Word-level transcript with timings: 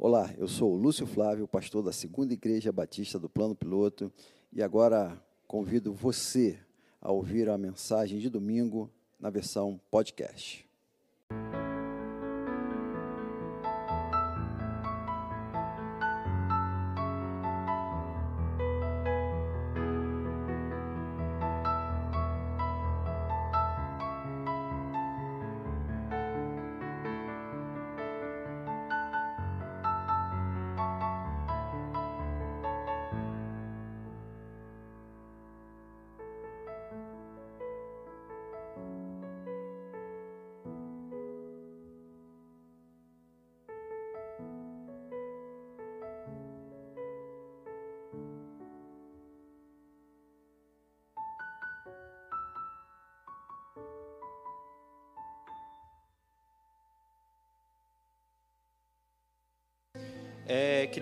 Olá, 0.00 0.32
eu 0.38 0.46
sou 0.46 0.72
o 0.72 0.76
Lúcio 0.76 1.08
Flávio, 1.08 1.48
pastor 1.48 1.82
da 1.82 1.90
Segunda 1.90 2.32
Igreja 2.32 2.70
Batista 2.70 3.18
do 3.18 3.28
Plano 3.28 3.52
Piloto, 3.52 4.12
e 4.52 4.62
agora 4.62 5.20
convido 5.44 5.92
você 5.92 6.56
a 7.00 7.10
ouvir 7.10 7.48
a 7.48 7.58
mensagem 7.58 8.20
de 8.20 8.30
domingo 8.30 8.88
na 9.18 9.28
versão 9.28 9.80
podcast. 9.90 10.67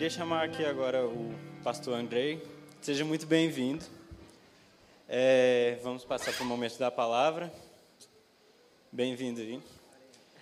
Queria 0.07 0.19
chamar 0.19 0.45
aqui 0.45 0.65
agora 0.65 1.05
o 1.05 1.35
pastor 1.65 1.95
Andrei. 1.95 2.41
Seja 2.81 3.05
muito 3.05 3.27
bem-vindo. 3.27 3.85
É, 5.09 5.81
vamos 5.83 6.05
passar 6.05 6.33
para 6.33 6.45
o 6.45 6.47
momento 6.47 6.79
da 6.79 6.93
palavra. 6.93 7.53
Bem-vindo 8.93 9.41
aí. 9.41 9.61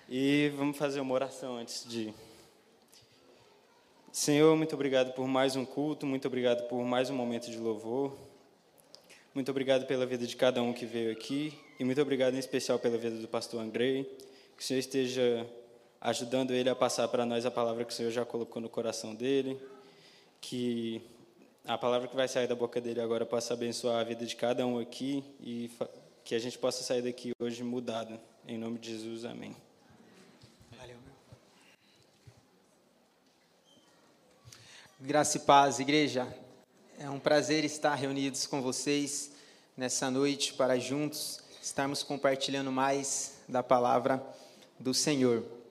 E 0.06 0.52
vamos 0.54 0.76
fazer 0.76 1.00
uma 1.00 1.14
oração 1.14 1.56
antes 1.56 1.88
de. 1.88 2.12
Senhor, 4.12 4.54
muito 4.54 4.74
obrigado 4.74 5.14
por 5.14 5.26
mais 5.26 5.56
um 5.56 5.64
culto, 5.64 6.04
muito 6.04 6.28
obrigado 6.28 6.68
por 6.68 6.84
mais 6.84 7.08
um 7.08 7.14
momento 7.14 7.50
de 7.50 7.56
louvor. 7.56 8.14
Muito 9.32 9.50
obrigado 9.50 9.86
pela 9.86 10.04
vida 10.04 10.26
de 10.26 10.36
cada 10.36 10.62
um 10.62 10.74
que 10.74 10.84
veio 10.84 11.10
aqui 11.10 11.58
e 11.80 11.84
muito 11.84 12.02
obrigado 12.02 12.34
em 12.34 12.38
especial 12.38 12.78
pela 12.78 12.98
vida 12.98 13.16
do 13.16 13.28
pastor 13.28 13.62
Andrei. 13.62 14.04
Que 14.58 14.62
o 14.62 14.66
Senhor 14.66 14.80
esteja 14.80 15.46
ajudando 16.04 16.50
ele 16.50 16.68
a 16.68 16.76
passar 16.76 17.08
para 17.08 17.24
nós 17.24 17.46
a 17.46 17.50
palavra 17.50 17.82
que 17.82 17.92
o 17.92 17.96
Senhor 17.96 18.10
já 18.10 18.26
colocou 18.26 18.60
no 18.60 18.68
coração 18.68 19.14
dele, 19.14 19.58
que 20.38 21.00
a 21.64 21.78
palavra 21.78 22.06
que 22.06 22.14
vai 22.14 22.28
sair 22.28 22.46
da 22.46 22.54
boca 22.54 22.78
dele 22.78 23.00
agora 23.00 23.24
possa 23.24 23.54
abençoar 23.54 24.00
a 24.00 24.04
vida 24.04 24.26
de 24.26 24.36
cada 24.36 24.66
um 24.66 24.78
aqui 24.78 25.24
e 25.40 25.70
que 26.22 26.34
a 26.34 26.38
gente 26.38 26.58
possa 26.58 26.82
sair 26.82 27.00
daqui 27.00 27.32
hoje 27.40 27.64
mudado. 27.64 28.20
Em 28.46 28.58
nome 28.58 28.78
de 28.78 28.90
Jesus, 28.90 29.24
amém. 29.24 29.56
Valeu. 30.78 30.98
Graça 35.00 35.38
e 35.38 35.40
paz, 35.40 35.78
igreja. 35.78 36.28
É 36.98 37.08
um 37.08 37.18
prazer 37.18 37.64
estar 37.64 37.94
reunidos 37.94 38.46
com 38.46 38.60
vocês 38.60 39.32
nessa 39.74 40.10
noite 40.10 40.52
para 40.52 40.78
juntos 40.78 41.40
estarmos 41.62 42.02
compartilhando 42.02 42.70
mais 42.70 43.38
da 43.48 43.62
palavra 43.62 44.22
do 44.78 44.92
Senhor. 44.92 45.63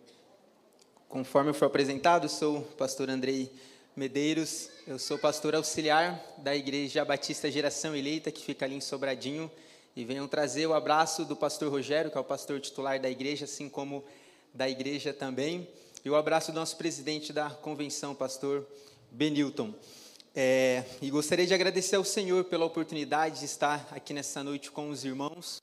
Conforme 1.14 1.54
foi 1.54 1.68
apresentado, 1.68 2.28
sou 2.28 2.58
o 2.58 2.62
pastor 2.64 3.08
Andrei 3.08 3.52
Medeiros, 3.96 4.70
eu 4.88 4.98
sou 4.98 5.16
pastor 5.16 5.54
auxiliar 5.54 6.20
da 6.40 6.56
Igreja 6.56 7.06
Batista 7.06 7.52
Geração 7.52 7.96
Eleita, 7.96 8.32
que 8.32 8.44
fica 8.44 8.66
ali 8.66 8.74
em 8.74 8.82
Sobradinho, 8.82 9.52
e 9.96 10.04
venho 10.04 10.28
trazer 10.28 10.66
o 10.66 10.74
abraço 10.74 11.24
do 11.24 11.36
pastor 11.36 11.70
Rogério, 11.70 12.10
que 12.10 12.18
é 12.18 12.20
o 12.20 12.24
pastor 12.24 12.60
titular 12.60 13.00
da 13.00 13.12
igreja, 13.12 13.46
assim 13.46 13.70
como 13.70 14.04
da 14.56 14.68
igreja 14.68 15.14
também, 15.14 15.68
e 16.04 16.10
o 16.10 16.16
abraço 16.16 16.52
do 16.52 16.56
nosso 16.56 16.78
presidente 16.78 17.32
da 17.32 17.48
convenção, 17.48 18.16
pastor 18.16 18.66
Benilton. 19.12 19.72
É, 20.36 20.84
e 21.00 21.12
gostaria 21.12 21.46
de 21.46 21.54
agradecer 21.54 21.96
ao 21.96 22.04
Senhor 22.04 22.44
pela 22.46 22.66
oportunidade 22.66 23.38
de 23.38 23.46
estar 23.46 23.88
aqui 23.92 24.16
nessa 24.16 24.44
noite 24.44 24.72
com 24.72 24.90
os 24.90 25.06
irmãos, 25.06 25.62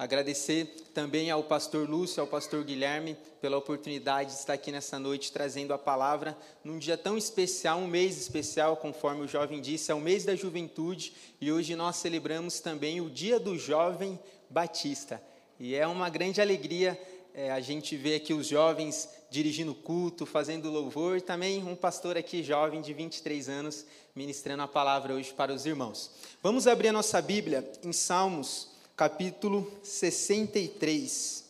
Agradecer 0.00 0.64
também 0.94 1.30
ao 1.30 1.44
pastor 1.44 1.86
Lúcio, 1.86 2.22
ao 2.22 2.26
pastor 2.26 2.64
Guilherme, 2.64 3.18
pela 3.38 3.58
oportunidade 3.58 4.30
de 4.30 4.38
estar 4.38 4.54
aqui 4.54 4.72
nessa 4.72 4.98
noite 4.98 5.30
trazendo 5.30 5.74
a 5.74 5.78
palavra 5.78 6.34
num 6.64 6.78
dia 6.78 6.96
tão 6.96 7.18
especial, 7.18 7.80
um 7.80 7.86
mês 7.86 8.18
especial, 8.18 8.78
conforme 8.78 9.20
o 9.20 9.28
jovem 9.28 9.60
disse, 9.60 9.92
é 9.92 9.94
o 9.94 10.00
mês 10.00 10.24
da 10.24 10.34
juventude 10.34 11.12
e 11.38 11.52
hoje 11.52 11.76
nós 11.76 11.96
celebramos 11.96 12.60
também 12.60 12.98
o 13.02 13.10
Dia 13.10 13.38
do 13.38 13.58
Jovem 13.58 14.18
Batista. 14.48 15.22
E 15.58 15.74
é 15.74 15.86
uma 15.86 16.08
grande 16.08 16.40
alegria 16.40 16.98
é, 17.34 17.50
a 17.50 17.60
gente 17.60 17.94
ver 17.94 18.14
aqui 18.14 18.32
os 18.32 18.46
jovens 18.46 19.06
dirigindo 19.30 19.74
culto, 19.74 20.24
fazendo 20.24 20.70
louvor, 20.70 21.18
e 21.18 21.20
também 21.20 21.62
um 21.62 21.76
pastor 21.76 22.16
aqui 22.16 22.42
jovem 22.42 22.80
de 22.80 22.94
23 22.94 23.50
anos 23.50 23.84
ministrando 24.14 24.62
a 24.62 24.68
palavra 24.68 25.12
hoje 25.12 25.30
para 25.34 25.52
os 25.52 25.66
irmãos. 25.66 26.10
Vamos 26.42 26.66
abrir 26.66 26.88
a 26.88 26.92
nossa 26.92 27.20
Bíblia 27.20 27.70
em 27.84 27.92
Salmos 27.92 28.69
capítulo 29.00 29.66
63, 29.82 31.42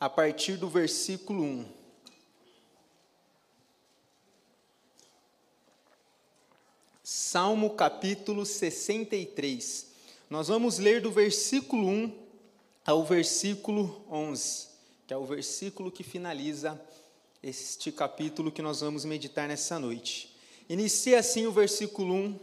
a 0.00 0.10
partir 0.10 0.56
do 0.56 0.68
versículo 0.68 1.44
1. 1.44 1.66
Salmo 7.04 7.70
capítulo 7.76 8.44
63. 8.44 9.86
Nós 10.28 10.48
vamos 10.48 10.78
ler 10.80 11.00
do 11.00 11.12
versículo 11.12 11.86
1 11.86 12.12
ao 12.84 13.04
versículo 13.04 14.04
11, 14.10 14.66
que 15.06 15.14
é 15.14 15.16
o 15.16 15.24
versículo 15.24 15.92
que 15.92 16.02
finaliza 16.02 16.84
este 17.44 17.92
capítulo 17.92 18.50
que 18.50 18.60
nós 18.60 18.80
vamos 18.80 19.04
meditar 19.04 19.46
nessa 19.46 19.78
noite. 19.78 20.36
Inicia 20.68 21.20
assim 21.20 21.46
o 21.46 21.52
versículo 21.52 22.12
1, 22.12 22.40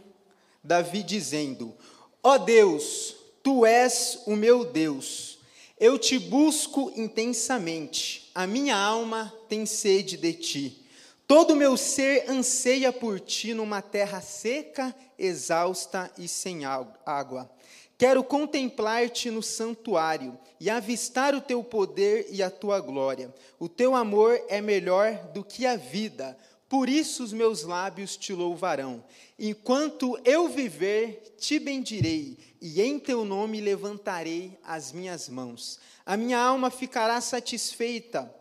Davi 0.64 1.02
dizendo: 1.02 1.74
Ó 2.22 2.36
oh 2.36 2.38
Deus, 2.38 3.20
Tu 3.42 3.66
és 3.66 4.20
o 4.26 4.36
meu 4.36 4.64
Deus. 4.64 5.38
Eu 5.78 5.98
te 5.98 6.16
busco 6.16 6.92
intensamente. 6.94 8.30
A 8.32 8.46
minha 8.46 8.76
alma 8.76 9.34
tem 9.48 9.66
sede 9.66 10.16
de 10.16 10.32
ti. 10.32 10.86
Todo 11.26 11.52
o 11.52 11.56
meu 11.56 11.76
ser 11.76 12.30
anseia 12.30 12.92
por 12.92 13.18
ti 13.18 13.52
numa 13.52 13.82
terra 13.82 14.20
seca, 14.20 14.94
exausta 15.18 16.08
e 16.16 16.28
sem 16.28 16.64
água. 16.64 17.50
Quero 17.98 18.22
contemplar-te 18.22 19.30
no 19.30 19.42
santuário 19.42 20.38
e 20.60 20.70
avistar 20.70 21.34
o 21.34 21.40
teu 21.40 21.64
poder 21.64 22.28
e 22.30 22.42
a 22.42 22.50
tua 22.50 22.78
glória. 22.80 23.34
O 23.58 23.68
teu 23.68 23.94
amor 23.96 24.40
é 24.48 24.60
melhor 24.60 25.14
do 25.32 25.42
que 25.42 25.66
a 25.66 25.74
vida, 25.74 26.36
por 26.68 26.88
isso 26.88 27.22
os 27.24 27.32
meus 27.32 27.62
lábios 27.62 28.16
te 28.16 28.32
louvarão. 28.32 29.04
Enquanto 29.38 30.18
eu 30.24 30.48
viver, 30.48 31.34
te 31.38 31.58
bendirei 31.58 32.51
e 32.64 32.80
em 32.80 32.96
teu 32.96 33.24
nome 33.24 33.60
levantarei 33.60 34.56
as 34.62 34.92
minhas 34.92 35.28
mãos. 35.28 35.80
A 36.06 36.16
minha 36.16 36.38
alma 36.38 36.70
ficará 36.70 37.20
satisfeita, 37.20 38.32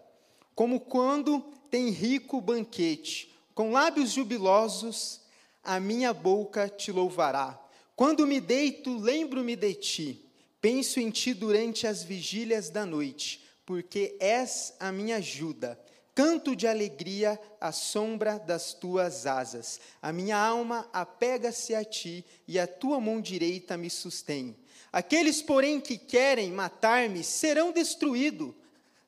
como 0.54 0.80
quando 0.80 1.40
tem 1.72 1.90
rico 1.90 2.40
banquete. 2.40 3.34
Com 3.56 3.72
lábios 3.72 4.12
jubilosos, 4.12 5.22
a 5.64 5.80
minha 5.80 6.14
boca 6.14 6.70
te 6.70 6.92
louvará. 6.92 7.60
Quando 7.96 8.28
me 8.28 8.40
deito, 8.40 8.96
lembro-me 8.96 9.56
de 9.56 9.74
ti. 9.74 10.26
Penso 10.62 11.00
em 11.00 11.10
ti 11.10 11.34
durante 11.34 11.88
as 11.88 12.04
vigílias 12.04 12.70
da 12.70 12.86
noite, 12.86 13.44
porque 13.66 14.16
és 14.20 14.76
a 14.80 14.92
minha 14.92 15.16
ajuda 15.16 15.80
canto 16.14 16.56
de 16.56 16.68
alegria 16.68 17.40
à 17.60 17.72
sombra 17.72 18.38
das 18.38 18.74
tuas 18.74 19.26
asas. 19.26 19.80
A 20.02 20.12
minha 20.12 20.38
alma 20.38 20.88
apega-se 20.92 21.74
a 21.74 21.84
ti 21.84 22.26
e 22.48 22.60
a 22.60 22.68
tua 22.68 23.00
mão 23.00 23.22
direita 23.22 23.78
me 23.78 23.90
sustém. 23.90 24.56
Aqueles, 24.92 25.42
porém, 25.42 25.80
que 25.80 25.98
querem 25.98 26.52
matar-me 26.52 27.24
serão 27.24 27.72
destruídos, 27.72 28.54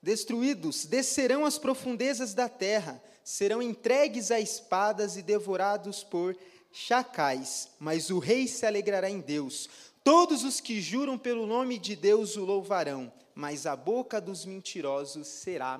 destruídos, 0.01 0.85
descerão 0.85 1.45
às 1.45 1.57
profundezas 1.57 2.33
da 2.33 2.47
terra, 2.47 3.03
serão 3.23 3.61
entregues 3.61 4.31
a 4.31 4.39
espadas 4.39 5.17
e 5.17 5.21
devorados 5.21 6.03
por 6.03 6.37
chacais. 6.71 7.69
Mas 7.79 8.09
o 8.09 8.19
rei 8.19 8.47
se 8.47 8.65
alegrará 8.65 9.09
em 9.09 9.19
Deus. 9.19 9.69
Todos 10.03 10.43
os 10.43 10.59
que 10.59 10.81
juram 10.81 11.17
pelo 11.17 11.45
nome 11.45 11.77
de 11.77 11.95
Deus 11.95 12.35
o 12.35 12.43
louvarão, 12.43 13.11
mas 13.35 13.65
a 13.65 13.75
boca 13.75 14.19
dos 14.19 14.45
mentirosos 14.45 15.27
será 15.27 15.79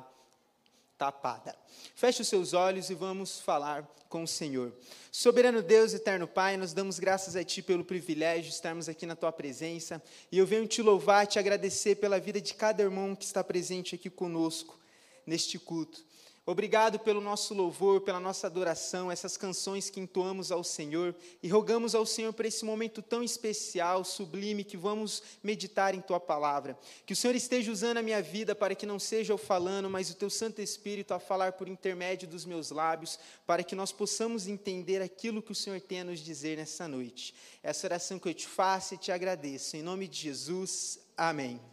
tapada. 0.98 1.56
Feche 1.96 2.22
os 2.22 2.28
seus 2.28 2.54
olhos 2.54 2.90
e 2.90 2.94
vamos 2.94 3.40
falar 3.40 3.88
com 4.10 4.24
o 4.24 4.28
Senhor. 4.28 4.72
Soberano 5.12 5.62
Deus, 5.62 5.94
eterno 5.94 6.28
Pai, 6.28 6.56
nós 6.56 6.72
damos 6.72 7.00
graças 7.00 7.36
a 7.36 7.44
Ti 7.44 7.62
pelo 7.62 7.84
privilégio 7.84 8.50
de 8.50 8.56
estarmos 8.56 8.88
aqui 8.88 9.06
na 9.06 9.16
Tua 9.16 9.32
presença. 9.32 10.02
E 10.32 10.38
eu 10.38 10.46
venho 10.46 10.68
te 10.68 10.82
louvar, 10.82 11.26
te 11.26 11.40
agradecer 11.40 11.96
pela 11.96 12.20
vida 12.20 12.40
de 12.40 12.54
cada 12.54 12.84
irmão 12.84 13.16
que 13.16 13.26
está 13.26 13.44
presente 13.44 13.96
aqui 13.96 14.10
conosco 14.10 14.80
neste 15.26 15.58
culto. 15.58 16.04
Obrigado 16.46 17.00
pelo 17.00 17.22
nosso 17.22 17.54
louvor, 17.54 18.02
pela 18.02 18.20
nossa 18.20 18.48
adoração, 18.48 19.10
essas 19.10 19.38
canções 19.38 19.90
que 19.90 20.02
entoamos 20.02 20.52
ao 20.52 20.62
Senhor 20.62 21.16
e 21.42 21.48
rogamos 21.48 21.96
ao 21.96 22.06
Senhor 22.06 22.34
por 22.34 22.46
esse 22.46 22.66
momento 22.66 23.02
tão 23.02 23.24
especial, 23.24 24.04
sublime, 24.04 24.66
que 24.66 24.76
vamos 24.76 25.24
meditar 25.42 25.96
em 25.96 26.02
Tua 26.02 26.20
palavra. 26.20 26.78
Que 27.06 27.14
o 27.14 27.16
Senhor 27.16 27.34
esteja 27.34 27.72
usando 27.72 27.98
a 27.98 28.02
minha 28.02 28.22
vida 28.22 28.54
para 28.54 28.76
que 28.76 28.86
não 28.86 29.00
seja 29.00 29.32
eu 29.32 29.38
falando, 29.38 29.90
mas 29.90 30.10
o 30.10 30.16
Teu 30.16 30.30
Santo 30.30 30.62
Espírito 30.62 31.14
a 31.14 31.20
falar 31.20 31.54
por 31.54 31.70
intermédio 31.70 32.28
dos 32.28 32.44
meus 32.44 32.72
lábios, 32.72 33.18
para 33.48 33.64
que 33.64 33.74
nós 33.74 33.94
possamos 33.94 34.46
entender 34.46 35.02
aquilo 35.02 35.42
que 35.42 35.54
o 35.54 35.56
Senhor 35.56 35.80
tem 35.80 36.02
a 36.02 36.04
nos 36.04 36.20
dizer 36.20 36.58
nessa 36.58 36.90
noite. 36.90 37.34
Essa 37.64 37.88
oração 37.88 38.20
que 38.20 38.28
eu 38.28 38.34
te 38.34 38.48
faço 38.50 38.96
e 38.96 38.98
te 38.98 39.14
agradeço. 39.14 39.78
Em 39.78 39.82
nome 39.82 40.10
de 40.10 40.20
Jesus, 40.20 41.00
amém. 41.16 41.73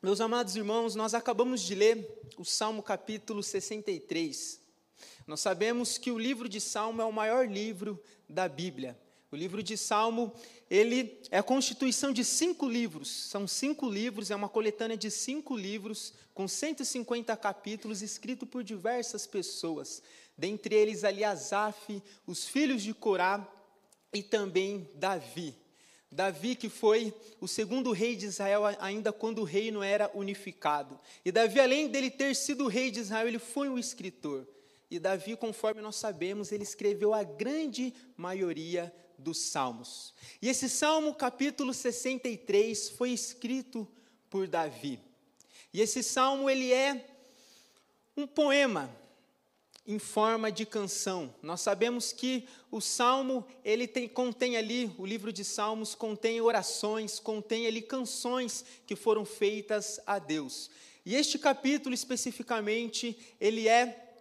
Meus 0.00 0.20
amados 0.20 0.54
irmãos, 0.54 0.94
nós 0.94 1.12
acabamos 1.12 1.60
de 1.60 1.74
ler 1.74 2.22
o 2.36 2.44
Salmo 2.44 2.84
capítulo 2.84 3.42
63. 3.42 4.60
Nós 5.26 5.40
sabemos 5.40 5.98
que 5.98 6.12
o 6.12 6.18
livro 6.18 6.48
de 6.48 6.60
Salmo 6.60 7.02
é 7.02 7.04
o 7.04 7.12
maior 7.12 7.48
livro 7.48 8.00
da 8.28 8.48
Bíblia. 8.48 8.96
O 9.28 9.34
livro 9.34 9.60
de 9.60 9.76
Salmo, 9.76 10.32
ele 10.70 11.20
é 11.32 11.38
a 11.38 11.42
constituição 11.42 12.12
de 12.12 12.24
cinco 12.24 12.68
livros. 12.68 13.08
São 13.08 13.48
cinco 13.48 13.90
livros, 13.90 14.30
é 14.30 14.36
uma 14.36 14.48
coletânea 14.48 14.96
de 14.96 15.10
cinco 15.10 15.56
livros, 15.56 16.14
com 16.32 16.46
150 16.46 17.36
capítulos, 17.36 18.00
escrito 18.00 18.46
por 18.46 18.62
diversas 18.62 19.26
pessoas. 19.26 20.00
Dentre 20.36 20.76
eles, 20.76 21.02
ali, 21.02 21.24
Asaf, 21.24 22.00
os 22.24 22.46
filhos 22.46 22.84
de 22.84 22.94
Corá 22.94 23.52
e 24.14 24.22
também 24.22 24.88
Davi. 24.94 25.56
Davi, 26.10 26.56
que 26.56 26.68
foi 26.68 27.12
o 27.40 27.46
segundo 27.46 27.92
rei 27.92 28.16
de 28.16 28.26
Israel, 28.26 28.62
ainda 28.80 29.12
quando 29.12 29.40
o 29.40 29.44
reino 29.44 29.82
era 29.82 30.10
unificado. 30.14 30.98
E 31.24 31.30
Davi, 31.30 31.60
além 31.60 31.88
dele 31.88 32.10
ter 32.10 32.34
sido 32.34 32.66
rei 32.66 32.90
de 32.90 33.00
Israel, 33.00 33.28
ele 33.28 33.38
foi 33.38 33.68
um 33.68 33.78
escritor. 33.78 34.46
E 34.90 34.98
Davi, 34.98 35.36
conforme 35.36 35.82
nós 35.82 35.96
sabemos, 35.96 36.50
ele 36.50 36.62
escreveu 36.62 37.12
a 37.12 37.22
grande 37.22 37.92
maioria 38.16 38.92
dos 39.18 39.38
salmos. 39.38 40.14
E 40.40 40.48
esse 40.48 40.68
salmo, 40.68 41.14
capítulo 41.14 41.74
63, 41.74 42.90
foi 42.90 43.10
escrito 43.10 43.86
por 44.30 44.46
Davi. 44.46 44.98
E 45.74 45.82
esse 45.82 46.02
salmo, 46.02 46.48
ele 46.48 46.72
é 46.72 47.04
um 48.16 48.26
poema 48.26 48.90
em 49.88 49.98
forma 49.98 50.52
de 50.52 50.66
canção. 50.66 51.34
Nós 51.42 51.62
sabemos 51.62 52.12
que 52.12 52.46
o 52.70 52.78
salmo, 52.78 53.42
ele 53.64 53.88
tem, 53.88 54.06
contém 54.06 54.58
ali, 54.58 54.94
o 54.98 55.06
livro 55.06 55.32
de 55.32 55.42
salmos 55.42 55.94
contém 55.94 56.42
orações, 56.42 57.18
contém 57.18 57.66
ali 57.66 57.80
canções 57.80 58.62
que 58.86 58.94
foram 58.94 59.24
feitas 59.24 59.98
a 60.06 60.18
Deus. 60.18 60.70
E 61.06 61.16
este 61.16 61.38
capítulo 61.38 61.94
especificamente, 61.94 63.18
ele 63.40 63.66
é 63.66 64.14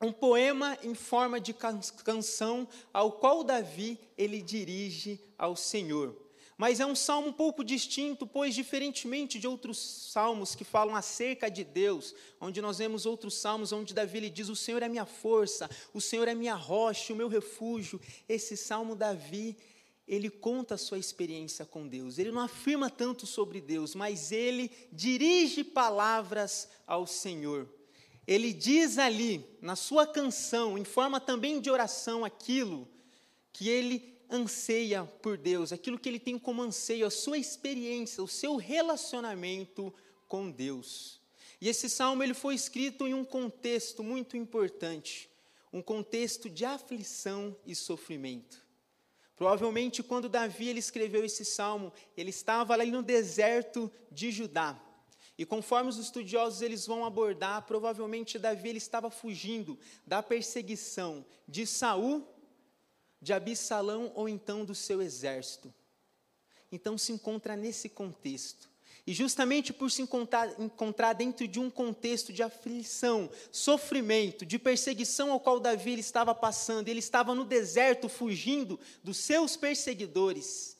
um 0.00 0.10
poema 0.10 0.78
em 0.82 0.94
forma 0.94 1.38
de 1.38 1.54
canção 2.02 2.66
ao 2.90 3.12
qual 3.12 3.44
Davi 3.44 3.98
ele 4.16 4.40
dirige 4.40 5.20
ao 5.36 5.54
Senhor. 5.54 6.16
Mas 6.60 6.78
é 6.78 6.84
um 6.84 6.94
salmo 6.94 7.28
um 7.28 7.32
pouco 7.32 7.64
distinto, 7.64 8.26
pois, 8.26 8.54
diferentemente 8.54 9.38
de 9.38 9.48
outros 9.48 9.78
salmos 10.12 10.54
que 10.54 10.62
falam 10.62 10.94
acerca 10.94 11.50
de 11.50 11.64
Deus, 11.64 12.14
onde 12.38 12.60
nós 12.60 12.76
vemos 12.76 13.06
outros 13.06 13.32
salmos 13.32 13.72
onde 13.72 13.94
Davi 13.94 14.18
ele 14.18 14.28
diz: 14.28 14.50
O 14.50 14.54
Senhor 14.54 14.82
é 14.82 14.86
minha 14.86 15.06
força, 15.06 15.70
o 15.94 16.02
Senhor 16.02 16.28
é 16.28 16.34
minha 16.34 16.54
rocha, 16.54 17.14
o 17.14 17.16
meu 17.16 17.28
refúgio. 17.28 17.98
Esse 18.28 18.58
salmo, 18.58 18.94
Davi, 18.94 19.56
ele 20.06 20.28
conta 20.28 20.74
a 20.74 20.76
sua 20.76 20.98
experiência 20.98 21.64
com 21.64 21.88
Deus. 21.88 22.18
Ele 22.18 22.30
não 22.30 22.42
afirma 22.42 22.90
tanto 22.90 23.26
sobre 23.26 23.58
Deus, 23.62 23.94
mas 23.94 24.30
ele 24.30 24.70
dirige 24.92 25.64
palavras 25.64 26.68
ao 26.86 27.06
Senhor. 27.06 27.66
Ele 28.26 28.52
diz 28.52 28.98
ali, 28.98 29.42
na 29.62 29.76
sua 29.76 30.06
canção, 30.06 30.76
em 30.76 30.84
forma 30.84 31.18
também 31.18 31.58
de 31.58 31.70
oração, 31.70 32.22
aquilo 32.22 32.86
que 33.50 33.66
ele 33.66 34.19
anseia 34.30 35.04
por 35.04 35.36
Deus, 35.36 35.72
aquilo 35.72 35.98
que 35.98 36.08
ele 36.08 36.20
tem 36.20 36.38
como 36.38 36.62
anseio, 36.62 37.06
a 37.06 37.10
sua 37.10 37.38
experiência, 37.38 38.22
o 38.22 38.28
seu 38.28 38.56
relacionamento 38.56 39.92
com 40.28 40.50
Deus. 40.50 41.20
E 41.60 41.68
esse 41.68 41.90
salmo 41.90 42.22
ele 42.22 42.32
foi 42.32 42.54
escrito 42.54 43.06
em 43.06 43.12
um 43.12 43.24
contexto 43.24 44.02
muito 44.02 44.36
importante, 44.36 45.28
um 45.72 45.82
contexto 45.82 46.48
de 46.48 46.64
aflição 46.64 47.56
e 47.66 47.74
sofrimento. 47.74 48.64
Provavelmente 49.36 50.02
quando 50.02 50.28
Davi 50.28 50.68
ele 50.68 50.78
escreveu 50.78 51.24
esse 51.24 51.44
salmo, 51.44 51.92
ele 52.16 52.30
estava 52.30 52.74
ali 52.74 52.90
no 52.90 53.02
deserto 53.02 53.90
de 54.10 54.30
Judá. 54.30 54.80
E 55.36 55.46
conforme 55.46 55.88
os 55.88 55.96
estudiosos 55.96 56.60
eles 56.60 56.86
vão 56.86 57.04
abordar, 57.04 57.62
provavelmente 57.62 58.38
Davi 58.38 58.68
ele 58.68 58.78
estava 58.78 59.10
fugindo 59.10 59.78
da 60.06 60.22
perseguição 60.22 61.24
de 61.48 61.66
Saul 61.66 62.28
de 63.20 63.32
Absalão 63.32 64.12
ou 64.14 64.28
então 64.28 64.64
do 64.64 64.74
seu 64.74 65.02
exército. 65.02 65.72
Então 66.72 66.96
se 66.96 67.12
encontra 67.12 67.56
nesse 67.56 67.88
contexto. 67.88 68.70
E 69.06 69.12
justamente 69.12 69.72
por 69.72 69.90
se 69.90 70.02
encontrar, 70.02 70.48
encontrar, 70.60 71.14
dentro 71.14 71.48
de 71.48 71.58
um 71.58 71.70
contexto 71.70 72.32
de 72.32 72.42
aflição, 72.42 73.30
sofrimento, 73.50 74.44
de 74.46 74.58
perseguição 74.58 75.32
ao 75.32 75.40
qual 75.40 75.58
Davi 75.58 75.98
estava 75.98 76.34
passando, 76.34 76.88
ele 76.88 77.00
estava 77.00 77.34
no 77.34 77.44
deserto 77.44 78.08
fugindo 78.08 78.78
dos 79.02 79.16
seus 79.16 79.56
perseguidores, 79.56 80.76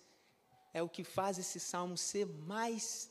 é 0.73 0.83
o 0.83 0.89
que 0.89 1.03
faz 1.03 1.39
esse 1.39 1.59
salmo 1.59 1.97
ser 1.97 2.27
mais 2.27 3.11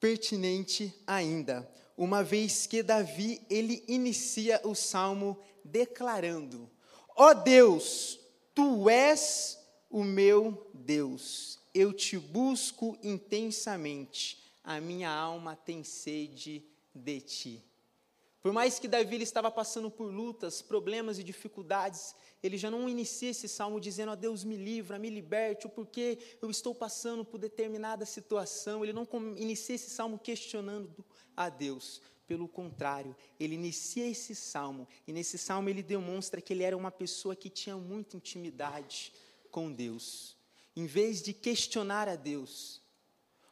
pertinente 0.00 0.94
ainda, 1.06 1.70
uma 1.96 2.24
vez 2.24 2.66
que 2.66 2.82
Davi 2.82 3.44
ele 3.50 3.84
inicia 3.86 4.60
o 4.64 4.74
salmo 4.74 5.38
declarando: 5.64 6.70
Ó 7.16 7.30
oh 7.30 7.34
Deus, 7.34 8.18
Tu 8.54 8.90
és 8.90 9.58
o 9.88 10.04
meu 10.04 10.70
Deus, 10.74 11.58
eu 11.74 11.92
te 11.92 12.18
busco 12.18 12.98
intensamente, 13.02 14.42
a 14.62 14.80
minha 14.80 15.10
alma 15.10 15.56
tem 15.56 15.82
sede 15.82 16.62
de 16.94 17.20
ti. 17.20 17.64
Por 18.42 18.52
mais 18.52 18.78
que 18.78 18.88
Davi 18.88 19.22
estava 19.22 19.50
passando 19.50 19.90
por 19.90 20.12
lutas, 20.12 20.60
problemas 20.60 21.18
e 21.18 21.22
dificuldades, 21.22 22.14
ele 22.42 22.58
já 22.58 22.70
não 22.70 22.88
inicia 22.88 23.30
esse 23.30 23.48
salmo 23.48 23.80
dizendo 23.80 24.10
a 24.10 24.16
Deus 24.16 24.42
me 24.42 24.56
livra, 24.56 24.98
me 24.98 25.08
liberte, 25.08 25.66
o 25.66 25.70
porquê 25.70 26.18
eu 26.42 26.50
estou 26.50 26.74
passando 26.74 27.24
por 27.24 27.38
determinada 27.38 28.04
situação. 28.04 28.82
Ele 28.82 28.92
não 28.92 29.06
inicia 29.36 29.76
esse 29.76 29.90
salmo 29.90 30.18
questionando 30.18 30.92
a 31.36 31.48
Deus, 31.48 32.02
pelo 32.32 32.48
contrário, 32.48 33.14
ele 33.38 33.56
inicia 33.56 34.08
esse 34.08 34.34
salmo, 34.34 34.88
e 35.06 35.12
nesse 35.12 35.36
salmo 35.36 35.68
ele 35.68 35.82
demonstra 35.82 36.40
que 36.40 36.54
ele 36.54 36.62
era 36.62 36.74
uma 36.74 36.90
pessoa 36.90 37.36
que 37.36 37.50
tinha 37.50 37.76
muita 37.76 38.16
intimidade 38.16 39.12
com 39.50 39.70
Deus. 39.70 40.34
Em 40.74 40.86
vez 40.86 41.20
de 41.20 41.34
questionar 41.34 42.08
a 42.08 42.16
Deus, 42.16 42.80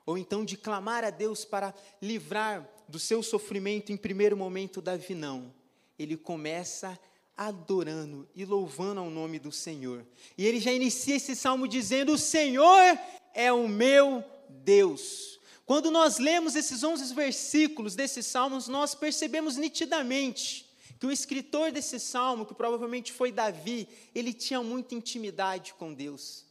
ou 0.07 0.17
então 0.17 0.47
de 0.47 0.57
clamar 0.57 1.05
a 1.05 1.11
Deus 1.11 1.45
para 1.45 1.75
livrar 2.01 2.67
do 2.89 2.99
seu 2.99 3.23
sofrimento 3.23 3.93
em 3.93 3.99
primeiro 3.99 4.35
momento, 4.35 4.81
Davi 4.81 5.15
não. 5.15 5.53
Ele 5.99 6.17
começa 6.17 6.99
adorando 7.37 8.27
e 8.35 8.47
louvando 8.47 9.01
ao 9.01 9.11
nome 9.11 9.39
do 9.39 9.53
Senhor. 9.53 10.07
E 10.39 10.47
ele 10.47 10.59
já 10.59 10.73
inicia 10.73 11.17
esse 11.17 11.37
salmo 11.37 11.69
dizendo: 11.69 12.15
O 12.15 12.19
Senhor 12.19 12.99
é 13.35 13.53
o 13.53 13.69
meu 13.69 14.25
Deus. 14.49 15.39
Quando 15.71 15.89
nós 15.89 16.19
lemos 16.19 16.57
esses 16.57 16.83
11 16.83 17.15
versículos 17.15 17.95
desses 17.95 18.27
salmos, 18.27 18.67
nós 18.67 18.93
percebemos 18.93 19.57
nitidamente 19.57 20.69
que 20.99 21.07
o 21.07 21.13
escritor 21.13 21.71
desse 21.71 22.01
salmo, 22.01 22.45
que 22.45 22.55
provavelmente 22.55 23.13
foi 23.13 23.31
Davi, 23.31 23.87
ele 24.13 24.33
tinha 24.33 24.61
muita 24.65 24.97
intimidade 24.97 25.73
com 25.75 25.95
Deus. 25.95 26.45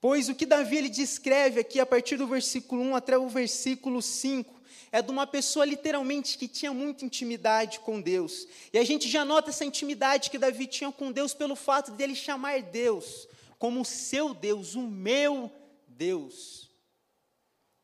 Pois 0.00 0.28
o 0.28 0.34
que 0.34 0.44
Davi 0.44 0.76
ele 0.76 0.88
descreve 0.88 1.60
aqui 1.60 1.78
a 1.78 1.86
partir 1.86 2.16
do 2.16 2.26
versículo 2.26 2.82
1 2.82 2.96
até 2.96 3.16
o 3.16 3.28
versículo 3.28 4.02
5 4.02 4.52
é 4.90 5.00
de 5.00 5.10
uma 5.12 5.24
pessoa 5.24 5.64
literalmente 5.64 6.36
que 6.36 6.48
tinha 6.48 6.72
muita 6.72 7.04
intimidade 7.04 7.78
com 7.78 8.00
Deus. 8.00 8.44
E 8.72 8.78
a 8.80 8.82
gente 8.82 9.08
já 9.08 9.24
nota 9.24 9.50
essa 9.50 9.64
intimidade 9.64 10.30
que 10.30 10.36
Davi 10.36 10.66
tinha 10.66 10.90
com 10.90 11.12
Deus 11.12 11.32
pelo 11.32 11.54
fato 11.54 11.92
dele 11.92 12.16
chamar 12.16 12.60
Deus 12.60 13.28
como 13.56 13.82
o 13.82 13.84
seu 13.84 14.34
Deus, 14.34 14.74
o 14.74 14.82
meu 14.82 15.48
Deus. 15.86 16.67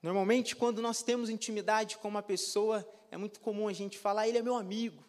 Normalmente, 0.04 0.54
quando 0.54 0.80
nós 0.82 1.02
temos 1.02 1.30
intimidade 1.30 1.96
com 1.96 2.08
uma 2.08 2.23
pessoa, 2.23 2.87
é 3.11 3.16
muito 3.16 3.40
comum 3.40 3.68
a 3.68 3.73
gente 3.73 3.96
falar: 3.96 4.28
ele 4.28 4.37
é 4.37 4.42
meu 4.42 4.54
amigo, 4.54 5.02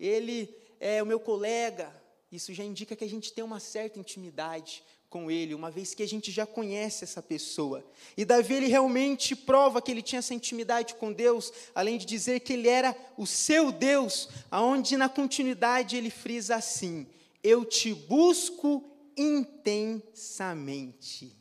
ele 0.00 0.52
é 0.80 1.00
o 1.00 1.06
meu 1.06 1.20
colega. 1.20 1.94
Isso 2.32 2.52
já 2.52 2.64
indica 2.64 2.96
que 2.96 3.04
a 3.04 3.08
gente 3.08 3.32
tem 3.32 3.44
uma 3.44 3.60
certa 3.60 4.00
intimidade 4.00 4.82
com 5.08 5.30
ele, 5.30 5.54
uma 5.54 5.70
vez 5.70 5.94
que 5.94 6.02
a 6.02 6.08
gente 6.08 6.32
já 6.32 6.44
conhece 6.44 7.04
essa 7.04 7.22
pessoa. 7.22 7.88
E 8.16 8.24
Davi 8.24 8.54
ele 8.54 8.66
realmente 8.66 9.36
prova 9.36 9.80
que 9.80 9.92
ele 9.92 10.02
tinha 10.02 10.18
essa 10.18 10.34
intimidade 10.34 10.96
com 10.96 11.12
Deus, 11.12 11.52
além 11.72 11.96
de 11.96 12.04
dizer 12.04 12.40
que 12.40 12.54
ele 12.54 12.66
era 12.66 12.96
o 13.16 13.28
seu 13.28 13.70
Deus, 13.70 14.28
aonde 14.50 14.96
na 14.96 15.08
continuidade 15.08 15.96
ele 15.96 16.10
frisa 16.10 16.56
assim: 16.56 17.06
eu 17.44 17.64
te 17.64 17.94
busco 17.94 18.82
intensamente. 19.16 21.38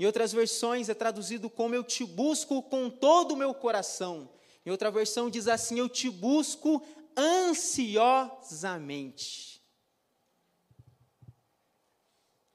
Em 0.00 0.06
outras 0.06 0.32
versões 0.32 0.88
é 0.88 0.94
traduzido 0.94 1.50
como 1.50 1.74
eu 1.74 1.84
te 1.84 2.06
busco 2.06 2.62
com 2.62 2.88
todo 2.88 3.32
o 3.32 3.36
meu 3.36 3.52
coração. 3.52 4.30
Em 4.64 4.70
outra 4.70 4.90
versão 4.90 5.28
diz 5.28 5.46
assim: 5.46 5.78
Eu 5.78 5.90
te 5.90 6.08
busco 6.08 6.82
ansiosamente. 7.14 9.60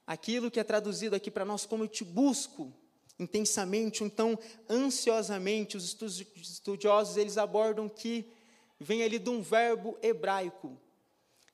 Aquilo 0.04 0.50
que 0.50 0.58
é 0.58 0.64
traduzido 0.64 1.14
aqui 1.14 1.30
para 1.30 1.44
nós 1.44 1.64
como 1.64 1.84
eu 1.84 1.88
te 1.88 2.02
busco 2.02 2.72
intensamente, 3.16 4.02
ou 4.02 4.08
então 4.08 4.36
ansiosamente, 4.68 5.76
os 5.76 5.96
estudiosos 6.34 7.16
eles 7.16 7.38
abordam 7.38 7.88
que 7.88 8.28
vem 8.80 9.04
ali 9.04 9.20
de 9.20 9.30
um 9.30 9.40
verbo 9.40 9.96
hebraico 10.02 10.76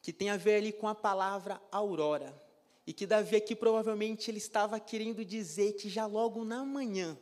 que 0.01 0.11
tem 0.11 0.31
a 0.31 0.39
ver 0.39 0.55
ali 0.55 0.73
com 0.73 0.89
a 0.89 0.95
palavra 0.95 1.61
aurora. 1.71 2.42
E 2.87 2.93
que 2.93 3.07
Davi 3.07 3.37
aqui 3.37 3.55
provavelmente 3.55 4.31
ele 4.31 4.39
estava 4.39 4.81
querendo 4.81 5.25
dizer 5.25 5.75
que 5.75 5.89
já 5.89 6.07
logo 6.07 6.45
na 6.45 6.65
manhã, 6.65 7.19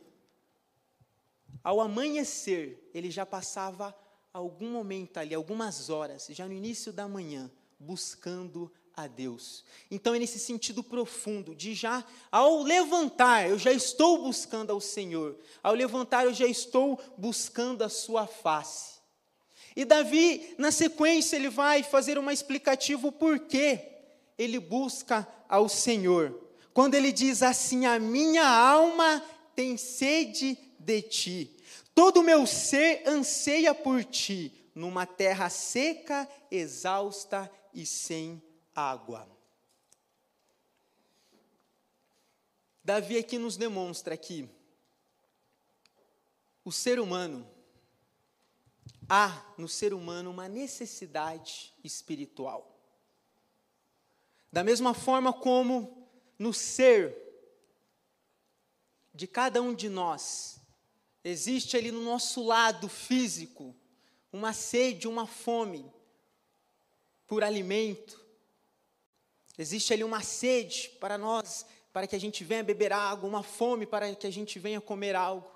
ao 1.63 1.79
amanhecer, 1.79 2.89
ele 2.93 3.11
já 3.11 3.25
passava 3.25 3.95
algum 4.33 4.71
momento 4.71 5.17
ali, 5.17 5.35
algumas 5.35 5.89
horas, 5.89 6.27
já 6.31 6.47
no 6.47 6.53
início 6.53 6.91
da 6.91 7.07
manhã, 7.07 7.51
buscando 7.79 8.71
a 8.95 9.07
Deus. 9.07 9.63
Então 9.89 10.15
é 10.15 10.19
nesse 10.19 10.39
sentido 10.39 10.83
profundo 10.83 11.55
de 11.55 11.73
já 11.73 12.03
ao 12.31 12.63
levantar, 12.63 13.49
eu 13.49 13.59
já 13.59 13.71
estou 13.71 14.23
buscando 14.23 14.71
ao 14.71 14.81
Senhor. 14.81 15.37
Ao 15.61 15.73
levantar, 15.73 16.25
eu 16.25 16.33
já 16.33 16.47
estou 16.47 16.99
buscando 17.17 17.83
a 17.83 17.89
sua 17.89 18.25
face. 18.25 18.99
E 19.75 19.85
Davi, 19.85 20.55
na 20.57 20.71
sequência, 20.71 21.35
ele 21.35 21.49
vai 21.49 21.83
fazer 21.83 22.17
uma 22.17 22.33
explicativa 22.33 23.11
por 23.11 23.39
que 23.39 23.90
ele 24.41 24.59
busca 24.59 25.27
ao 25.47 25.69
Senhor. 25.69 26.49
Quando 26.73 26.95
ele 26.95 27.11
diz 27.11 27.43
assim: 27.43 27.85
A 27.85 27.99
minha 27.99 28.43
alma 28.43 29.23
tem 29.55 29.77
sede 29.77 30.57
de 30.79 31.01
ti, 31.03 31.57
todo 31.93 32.21
o 32.21 32.23
meu 32.23 32.47
ser 32.47 33.07
anseia 33.07 33.75
por 33.75 34.03
ti, 34.03 34.51
numa 34.73 35.05
terra 35.05 35.47
seca, 35.47 36.27
exausta 36.49 37.51
e 37.71 37.85
sem 37.85 38.41
água. 38.73 39.29
Davi 42.83 43.19
aqui 43.19 43.37
nos 43.37 43.57
demonstra 43.57 44.17
que 44.17 44.49
o 46.65 46.71
ser 46.71 46.99
humano, 46.99 47.47
há 49.07 49.53
no 49.55 49.67
ser 49.67 49.93
humano 49.93 50.31
uma 50.31 50.47
necessidade 50.47 51.75
espiritual. 51.83 52.70
Da 54.51 54.63
mesma 54.63 54.93
forma 54.93 55.31
como 55.31 56.07
no 56.37 56.53
ser 56.53 57.15
de 59.13 59.27
cada 59.27 59.61
um 59.61 59.73
de 59.73 59.87
nós, 59.87 60.59
existe 61.23 61.77
ali 61.77 61.91
no 61.91 62.03
nosso 62.03 62.43
lado 62.43 62.89
físico 62.89 63.75
uma 64.31 64.53
sede, 64.53 65.07
uma 65.07 65.27
fome 65.27 65.85
por 67.27 67.43
alimento, 67.43 68.19
existe 69.57 69.93
ali 69.93 70.03
uma 70.03 70.21
sede 70.21 70.89
para 70.99 71.17
nós, 71.17 71.65
para 71.93 72.07
que 72.07 72.15
a 72.15 72.19
gente 72.19 72.43
venha 72.43 72.63
beber 72.63 72.91
água, 72.91 73.29
uma 73.29 73.43
fome 73.43 73.85
para 73.85 74.13
que 74.15 74.27
a 74.27 74.31
gente 74.31 74.57
venha 74.59 74.81
comer 74.81 75.15
algo, 75.15 75.49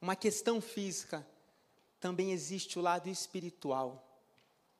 uma 0.00 0.14
questão 0.14 0.60
física 0.60 1.26
também 2.00 2.30
existe 2.30 2.78
o 2.78 2.82
lado 2.82 3.08
espiritual. 3.08 4.04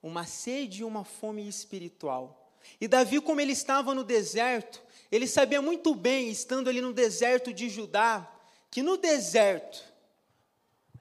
Uma 0.03 0.25
sede 0.25 0.83
e 0.83 0.85
uma 0.85 1.05
fome 1.05 1.49
espiritual. 1.49 2.48
E 2.81 2.87
Davi, 2.87 3.21
como 3.21 3.41
ele 3.41 3.53
estava 3.53 3.95
no 3.95 4.05
deserto, 4.05 4.83
ele 5.11 5.27
sabia 5.27 5.63
muito 5.63 5.95
bem, 5.95 6.29
estando 6.29 6.69
ali 6.69 6.81
no 6.81 6.93
deserto 6.93 7.53
de 7.53 7.69
Judá, 7.69 8.31
que 8.71 8.83
no 8.83 8.97
deserto, 8.97 9.83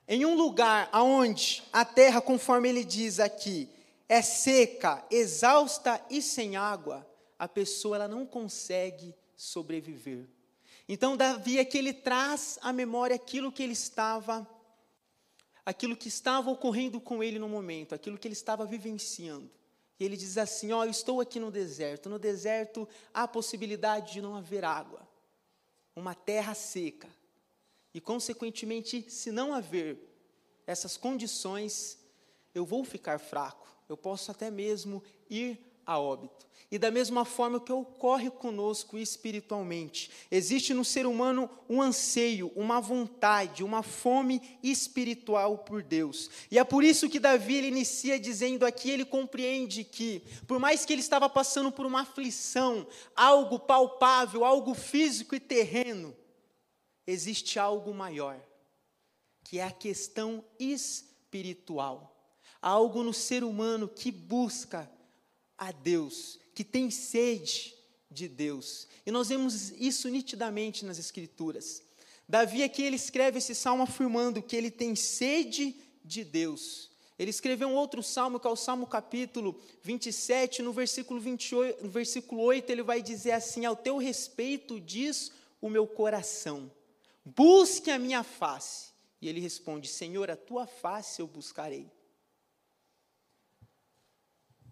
em 0.06 0.24
um 0.24 0.34
lugar 0.34 0.88
aonde 0.90 1.62
a 1.72 1.84
terra, 1.84 2.20
conforme 2.20 2.68
ele 2.68 2.84
diz 2.84 3.20
aqui, 3.20 3.68
é 4.08 4.22
seca, 4.22 5.04
exausta 5.10 6.02
e 6.08 6.22
sem 6.22 6.56
água, 6.56 7.06
a 7.38 7.46
pessoa 7.46 7.96
ela 7.96 8.08
não 8.08 8.24
consegue 8.24 9.14
sobreviver. 9.36 10.26
Então 10.88 11.16
Davi 11.16 11.58
aqui 11.60 11.76
ele 11.76 11.92
traz 11.92 12.58
à 12.62 12.72
memória 12.72 13.14
aquilo 13.14 13.52
que 13.52 13.62
ele 13.62 13.74
estava 13.74 14.48
aquilo 15.68 15.94
que 15.94 16.08
estava 16.08 16.50
ocorrendo 16.50 16.98
com 16.98 17.22
ele 17.22 17.38
no 17.38 17.46
momento, 17.46 17.94
aquilo 17.94 18.16
que 18.16 18.26
ele 18.26 18.32
estava 18.32 18.64
vivenciando. 18.64 19.50
E 19.98 20.04
ele 20.04 20.16
diz 20.16 20.38
assim: 20.38 20.72
Ó, 20.72 20.80
oh, 20.80 20.84
eu 20.84 20.90
estou 20.90 21.20
aqui 21.20 21.40
no 21.40 21.50
deserto. 21.50 22.08
No 22.08 22.18
deserto 22.18 22.88
há 23.12 23.26
possibilidade 23.26 24.12
de 24.12 24.22
não 24.22 24.36
haver 24.36 24.64
água, 24.64 25.08
uma 25.94 26.14
terra 26.14 26.54
seca. 26.54 27.08
E, 27.92 28.00
consequentemente, 28.00 29.10
se 29.10 29.32
não 29.32 29.52
haver 29.52 29.98
essas 30.66 30.96
condições, 30.96 31.98
eu 32.54 32.64
vou 32.64 32.84
ficar 32.84 33.18
fraco. 33.18 33.66
Eu 33.88 33.96
posso 33.96 34.30
até 34.30 34.50
mesmo 34.50 35.02
ir 35.28 35.67
a 35.88 35.98
óbito. 35.98 36.46
E 36.70 36.78
da 36.78 36.90
mesma 36.90 37.24
forma 37.24 37.58
que 37.58 37.72
ocorre 37.72 38.30
conosco 38.30 38.98
espiritualmente, 38.98 40.10
existe 40.30 40.74
no 40.74 40.84
ser 40.84 41.06
humano 41.06 41.48
um 41.66 41.80
anseio, 41.80 42.52
uma 42.54 42.78
vontade, 42.78 43.64
uma 43.64 43.82
fome 43.82 44.58
espiritual 44.62 45.56
por 45.56 45.82
Deus. 45.82 46.28
E 46.50 46.58
é 46.58 46.64
por 46.64 46.84
isso 46.84 47.08
que 47.08 47.18
Davi 47.18 47.54
ele 47.54 47.68
inicia 47.68 48.20
dizendo 48.20 48.66
aqui, 48.66 48.90
ele 48.90 49.06
compreende 49.06 49.82
que, 49.82 50.22
por 50.46 50.58
mais 50.58 50.84
que 50.84 50.92
ele 50.92 51.00
estava 51.00 51.26
passando 51.26 51.72
por 51.72 51.86
uma 51.86 52.02
aflição, 52.02 52.86
algo 53.16 53.58
palpável, 53.58 54.44
algo 54.44 54.74
físico 54.74 55.34
e 55.34 55.40
terreno, 55.40 56.14
existe 57.06 57.58
algo 57.58 57.94
maior, 57.94 58.38
que 59.42 59.58
é 59.58 59.64
a 59.64 59.72
questão 59.72 60.44
espiritual. 60.60 62.14
Algo 62.60 63.02
no 63.02 63.14
ser 63.14 63.42
humano 63.42 63.88
que 63.88 64.10
busca 64.10 64.90
a 65.58 65.72
Deus, 65.72 66.38
que 66.54 66.62
tem 66.62 66.90
sede 66.90 67.74
de 68.10 68.28
Deus. 68.28 68.86
E 69.04 69.10
nós 69.10 69.28
vemos 69.28 69.70
isso 69.72 70.08
nitidamente 70.08 70.84
nas 70.84 70.98
Escrituras. 70.98 71.82
Davi 72.28 72.62
aqui 72.62 72.82
ele 72.82 72.96
escreve 72.96 73.38
esse 73.38 73.54
salmo 73.54 73.82
afirmando 73.82 74.42
que 74.42 74.54
ele 74.54 74.70
tem 74.70 74.94
sede 74.94 75.74
de 76.04 76.22
Deus. 76.24 76.88
Ele 77.18 77.30
escreveu 77.30 77.68
um 77.68 77.74
outro 77.74 78.02
salmo, 78.02 78.38
que 78.38 78.46
é 78.46 78.50
o 78.50 78.54
Salmo 78.54 78.86
capítulo 78.86 79.60
27, 79.82 80.62
no 80.62 80.72
versículo 80.72 81.18
28, 81.18 81.82
no 81.82 81.90
versículo 81.90 82.42
8, 82.42 82.70
ele 82.70 82.82
vai 82.82 83.02
dizer 83.02 83.32
assim: 83.32 83.64
Ao 83.64 83.74
teu 83.74 83.96
respeito 83.96 84.78
diz 84.78 85.32
o 85.60 85.68
meu 85.68 85.84
coração, 85.84 86.70
busque 87.24 87.90
a 87.90 87.98
minha 87.98 88.22
face. 88.22 88.90
E 89.20 89.28
ele 89.28 89.40
responde: 89.40 89.88
Senhor, 89.88 90.30
a 90.30 90.36
tua 90.36 90.64
face 90.66 91.20
eu 91.20 91.26
buscarei. 91.26 91.90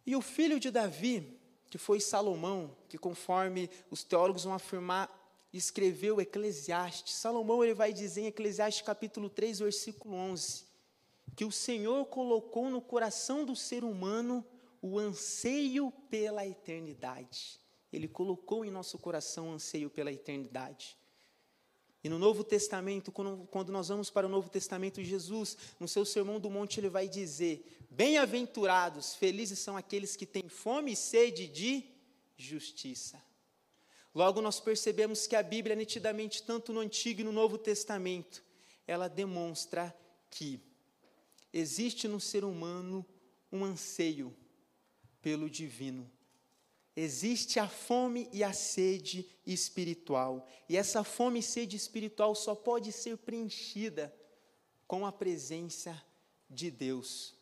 E 0.06 0.14
o 0.14 0.22
filho 0.22 0.60
de 0.60 0.70
Davi, 0.70 1.36
que 1.68 1.78
foi 1.78 1.98
Salomão, 1.98 2.76
que 2.88 2.96
conforme 2.96 3.68
os 3.90 4.04
teólogos 4.04 4.44
vão 4.44 4.54
afirmar, 4.54 5.10
escreveu 5.52 6.20
Eclesiastes. 6.20 7.14
Salomão 7.14 7.64
ele 7.64 7.74
vai 7.74 7.92
dizer 7.92 8.22
em 8.22 8.26
Eclesiastes 8.26 8.86
capítulo 8.86 9.28
3, 9.28 9.58
versículo 9.58 10.14
11, 10.14 10.64
que 11.34 11.44
o 11.44 11.50
Senhor 11.50 12.06
colocou 12.06 12.70
no 12.70 12.80
coração 12.80 13.44
do 13.44 13.56
ser 13.56 13.82
humano 13.82 14.44
o 14.80 14.98
anseio 14.98 15.90
pela 16.08 16.46
eternidade. 16.46 17.60
Ele 17.92 18.06
colocou 18.06 18.64
em 18.64 18.70
nosso 18.70 18.98
coração 18.98 19.48
o 19.48 19.52
anseio 19.52 19.90
pela 19.90 20.12
eternidade. 20.12 20.96
E 22.04 22.08
no 22.08 22.18
Novo 22.18 22.44
Testamento, 22.44 23.10
quando, 23.10 23.46
quando 23.50 23.72
nós 23.72 23.88
vamos 23.88 24.10
para 24.10 24.26
o 24.26 24.30
Novo 24.30 24.48
Testamento, 24.48 25.02
Jesus, 25.02 25.56
no 25.80 25.88
seu 25.88 26.04
Sermão 26.04 26.38
do 26.38 26.50
Monte, 26.50 26.78
ele 26.78 26.88
vai 26.88 27.08
dizer: 27.08 27.78
Bem-aventurados, 27.90 29.14
felizes 29.14 29.58
são 29.58 29.76
aqueles 29.76 30.14
que 30.14 30.26
têm 30.26 30.48
fome 30.48 30.92
e 30.92 30.96
sede 30.96 31.48
de 31.48 31.84
justiça. 32.36 33.22
Logo, 34.14 34.40
nós 34.40 34.60
percebemos 34.60 35.26
que 35.26 35.36
a 35.36 35.42
Bíblia, 35.42 35.76
nitidamente, 35.76 36.42
tanto 36.42 36.72
no 36.72 36.80
Antigo 36.80 37.20
e 37.20 37.24
no 37.24 37.32
Novo 37.32 37.58
Testamento, 37.58 38.42
ela 38.86 39.08
demonstra 39.08 39.94
que 40.30 40.60
existe 41.52 42.06
no 42.06 42.20
ser 42.20 42.44
humano 42.44 43.04
um 43.50 43.64
anseio 43.64 44.34
pelo 45.20 45.50
divino 45.50 46.10
existe 46.96 47.60
a 47.60 47.68
fome 47.68 48.28
e 48.32 48.42
a 48.42 48.54
sede 48.54 49.28
espiritual. 49.46 50.48
E 50.68 50.76
essa 50.76 51.04
fome 51.04 51.40
e 51.40 51.42
sede 51.42 51.76
espiritual 51.76 52.34
só 52.34 52.54
pode 52.54 52.90
ser 52.90 53.18
preenchida 53.18 54.12
com 54.88 55.04
a 55.04 55.12
presença 55.12 56.02
de 56.48 56.70
Deus. 56.70 57.34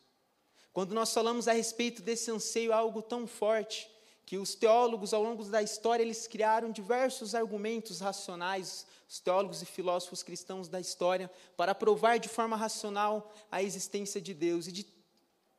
Quando 0.73 0.93
nós 0.93 1.13
falamos 1.13 1.47
a 1.47 1.53
respeito 1.53 2.01
desse 2.01 2.29
anseio, 2.29 2.71
é 2.71 2.75
algo 2.75 3.01
tão 3.01 3.25
forte 3.25 3.89
que 4.25 4.37
os 4.37 4.55
teólogos 4.55 5.13
ao 5.13 5.23
longo 5.23 5.45
da 5.45 5.61
história 5.61 6.03
eles 6.03 6.27
criaram 6.27 6.71
diversos 6.71 7.33
argumentos 7.33 8.01
racionais, 8.01 8.85
os 9.07 9.19
teólogos 9.19 9.61
e 9.61 9.65
filósofos 9.65 10.23
cristãos 10.23 10.67
da 10.67 10.81
história, 10.81 11.31
para 11.55 11.75
provar 11.75 12.17
de 12.17 12.27
forma 12.27 12.57
racional 12.57 13.33
a 13.51 13.61
existência 13.63 14.19
de 14.19 14.33
Deus. 14.33 14.67
E 14.67 14.71
de, 14.71 14.85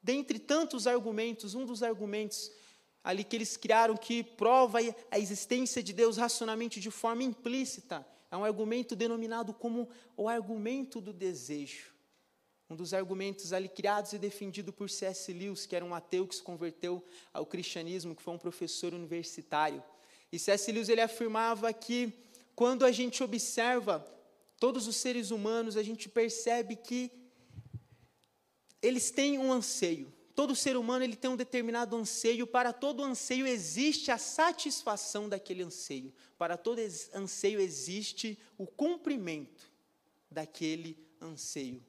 dentre 0.03 0.39
tantos 0.39 0.87
argumentos, 0.87 1.55
um 1.55 1.65
dos 1.65 1.83
argumentos 1.83 2.51
ali 3.07 3.23
que 3.23 3.37
eles 3.37 3.57
criaram 3.57 3.97
que 3.97 4.25
prova 4.25 4.81
a 5.13 5.17
existência 5.17 5.81
de 5.81 5.93
Deus 5.93 6.17
racionalmente 6.17 6.81
de 6.81 6.91
forma 6.91 7.23
implícita. 7.23 8.05
É 8.29 8.37
um 8.37 8.45
argumento 8.45 8.97
denominado 8.97 9.55
como 9.55 9.89
o 10.17 10.29
argumento 10.29 11.01
do 11.01 11.13
desejo. 11.13 11.95
Um 12.69 12.75
dos 12.75 12.93
argumentos 12.93 13.53
ali 13.53 13.69
criados 13.69 14.13
e 14.13 14.19
defendido 14.19 14.73
por 14.73 14.91
C.S. 14.91 15.33
Lewis, 15.33 15.67
que 15.67 15.77
era 15.77 15.85
um 15.85 15.95
ateu 15.95 16.27
que 16.27 16.35
se 16.35 16.43
converteu 16.43 17.01
ao 17.33 17.47
cristianismo, 17.47 18.13
que 18.13 18.23
foi 18.23 18.35
um 18.35 18.39
professor 18.39 18.93
universitário. 18.93 19.85
E 20.33 20.37
C.S. 20.37 20.73
Lewis 20.73 20.89
ele 20.89 21.01
afirmava 21.01 21.73
que 21.73 22.13
quando 22.57 22.85
a 22.85 22.91
gente 22.91 23.23
observa 23.23 24.05
todos 24.59 24.89
os 24.89 24.97
seres 24.97 25.31
humanos, 25.31 25.77
a 25.77 25.83
gente 25.85 26.09
percebe 26.09 26.75
que 26.75 27.13
eles 28.83 29.13
têm 29.13 29.39
um 29.39 29.53
anseio. 29.53 30.13
Todo 30.37 30.55
ser 30.55 30.77
humano 30.77 31.03
ele 31.03 31.17
tem 31.17 31.31
um 31.31 31.37
determinado 31.37 31.97
anseio, 31.97 32.47
para 32.47 32.71
todo 32.71 33.03
anseio 33.03 33.47
existe 33.47 34.11
a 34.11 34.19
satisfação 34.19 35.31
daquele 35.31 35.63
anseio. 35.63 36.13
Para 36.37 36.59
todo 36.59 36.79
anseio 37.15 37.59
existe 37.59 38.39
o 38.59 38.67
cumprimento 38.67 39.73
daquele 40.31 40.99
anseio. 41.23 41.83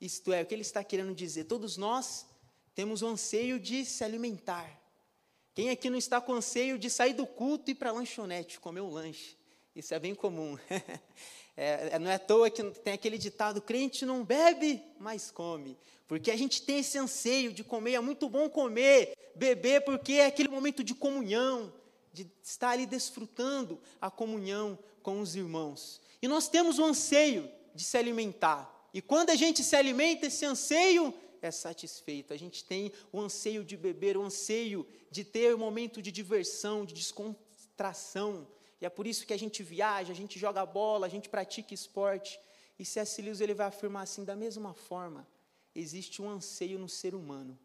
Isto 0.00 0.32
é, 0.32 0.40
o 0.40 0.46
que 0.46 0.54
ele 0.54 0.62
está 0.62 0.82
querendo 0.82 1.14
dizer? 1.14 1.44
Todos 1.44 1.76
nós 1.76 2.26
temos 2.74 3.02
o 3.02 3.06
anseio 3.08 3.60
de 3.60 3.84
se 3.84 4.02
alimentar. 4.02 4.80
Quem 5.52 5.68
aqui 5.68 5.90
não 5.90 5.98
está 5.98 6.18
com 6.18 6.32
anseio 6.32 6.78
de 6.78 6.88
sair 6.88 7.12
do 7.12 7.26
culto 7.26 7.70
e 7.70 7.72
ir 7.72 7.74
para 7.74 7.90
a 7.90 7.92
lanchonete, 7.92 8.58
comer 8.58 8.80
um 8.80 8.90
lanche? 8.90 9.36
Isso 9.76 9.92
é 9.92 9.98
bem 9.98 10.14
comum. 10.14 10.58
É, 11.56 11.90
é, 11.92 11.98
não 11.98 12.10
é 12.10 12.14
à 12.14 12.18
toa 12.18 12.50
que 12.50 12.62
tem 12.62 12.94
aquele 12.94 13.18
ditado: 13.18 13.60
crente 13.60 14.04
não 14.04 14.24
bebe, 14.24 14.82
mas 14.98 15.30
come. 15.30 15.76
Porque 16.06 16.30
a 16.30 16.36
gente 16.36 16.62
tem 16.62 16.78
esse 16.78 16.98
anseio 16.98 17.52
de 17.52 17.64
comer, 17.64 17.94
é 17.94 18.00
muito 18.00 18.28
bom 18.28 18.48
comer, 18.48 19.14
beber, 19.34 19.82
porque 19.82 20.14
é 20.14 20.26
aquele 20.26 20.48
momento 20.48 20.84
de 20.84 20.94
comunhão, 20.94 21.72
de 22.12 22.30
estar 22.42 22.70
ali 22.70 22.86
desfrutando 22.86 23.80
a 24.00 24.10
comunhão 24.10 24.78
com 25.02 25.20
os 25.20 25.34
irmãos. 25.34 26.00
E 26.20 26.28
nós 26.28 26.48
temos 26.48 26.78
o 26.78 26.84
anseio 26.84 27.50
de 27.74 27.82
se 27.82 27.96
alimentar. 27.96 28.70
E 28.92 29.00
quando 29.00 29.30
a 29.30 29.34
gente 29.34 29.64
se 29.64 29.74
alimenta, 29.74 30.26
esse 30.26 30.44
anseio 30.44 31.14
é 31.40 31.50
satisfeito. 31.50 32.32
A 32.32 32.36
gente 32.36 32.64
tem 32.64 32.92
o 33.10 33.20
anseio 33.20 33.64
de 33.64 33.76
beber, 33.76 34.16
o 34.16 34.22
anseio 34.22 34.86
de 35.10 35.24
ter 35.24 35.54
um 35.54 35.58
momento 35.58 36.00
de 36.00 36.12
diversão, 36.12 36.84
de 36.84 36.94
descontração. 36.94 38.46
E 38.82 38.84
é 38.84 38.90
por 38.90 39.06
isso 39.06 39.24
que 39.24 39.32
a 39.32 39.36
gente 39.36 39.62
viaja, 39.62 40.12
a 40.12 40.16
gente 40.16 40.40
joga 40.40 40.66
bola, 40.66 41.06
a 41.06 41.08
gente 41.08 41.28
pratica 41.28 41.72
esporte. 41.72 42.40
E 42.76 42.84
C.S. 42.84 43.22
Lewis 43.22 43.40
ele 43.40 43.54
vai 43.54 43.68
afirmar 43.68 44.02
assim, 44.02 44.24
da 44.24 44.34
mesma 44.34 44.74
forma, 44.74 45.24
existe 45.72 46.20
um 46.20 46.28
anseio 46.28 46.80
no 46.80 46.88
ser 46.88 47.14
humano. 47.14 47.56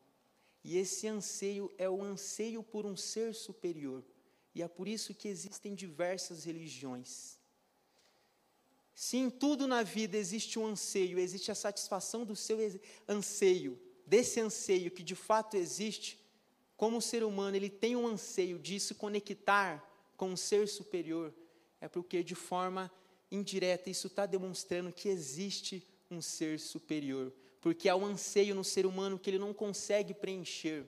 E 0.64 0.78
esse 0.78 1.08
anseio 1.08 1.74
é 1.76 1.90
o 1.90 2.04
anseio 2.04 2.62
por 2.62 2.86
um 2.86 2.96
ser 2.96 3.34
superior. 3.34 4.04
E 4.54 4.62
é 4.62 4.68
por 4.68 4.88
isso 4.88 5.12
que 5.12 5.28
existem 5.28 5.74
diversas 5.74 6.44
religiões. 6.44 7.40
Se 8.94 9.18
em 9.18 9.32
tudo 9.32 9.66
na 9.66 9.82
vida 9.82 10.18
existe 10.18 10.60
um 10.60 10.68
anseio, 10.68 11.18
existe 11.18 11.50
a 11.50 11.56
satisfação 11.56 12.26
do 12.26 12.36
seu 12.36 12.60
anseio, 13.10 13.82
desse 14.06 14.40
anseio 14.40 14.92
que 14.92 15.02
de 15.02 15.16
fato 15.16 15.58
existe, 15.58 16.24
como 16.76 16.98
o 16.98 17.02
ser 17.02 17.24
humano 17.24 17.58
ele 17.58 17.72
tem 17.72 17.96
um 17.96 18.06
anseio 18.06 18.60
de 18.60 18.80
se 18.80 18.94
conectar 18.94 19.87
com 20.18 20.30
um 20.30 20.36
ser 20.36 20.68
superior, 20.68 21.34
é 21.80 21.88
porque 21.88 22.24
de 22.24 22.36
forma 22.36 22.92
indireta 23.32 23.90
isso 23.90 24.08
está 24.08 24.26
demonstrando 24.26 24.92
que 24.92 25.08
existe 25.08 25.88
um 26.10 26.22
ser 26.22 26.60
superior, 26.60 27.32
porque 27.62 27.88
há 27.88 27.96
um 27.96 28.06
anseio 28.06 28.56
no 28.56 28.64
ser 28.64 28.86
humano 28.86 29.20
que 29.20 29.30
ele 29.30 29.38
não 29.38 29.54
consegue 29.54 30.14
preencher 30.14 30.86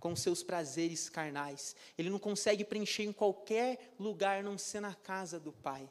com 0.00 0.16
seus 0.16 0.42
prazeres 0.42 1.08
carnais, 1.08 1.76
ele 1.96 2.10
não 2.10 2.18
consegue 2.18 2.64
preencher 2.64 3.04
em 3.04 3.12
qualquer 3.12 3.94
lugar, 3.98 4.42
não 4.42 4.58
ser 4.58 4.80
na 4.80 4.94
casa 4.94 5.38
do 5.38 5.52
Pai. 5.52 5.88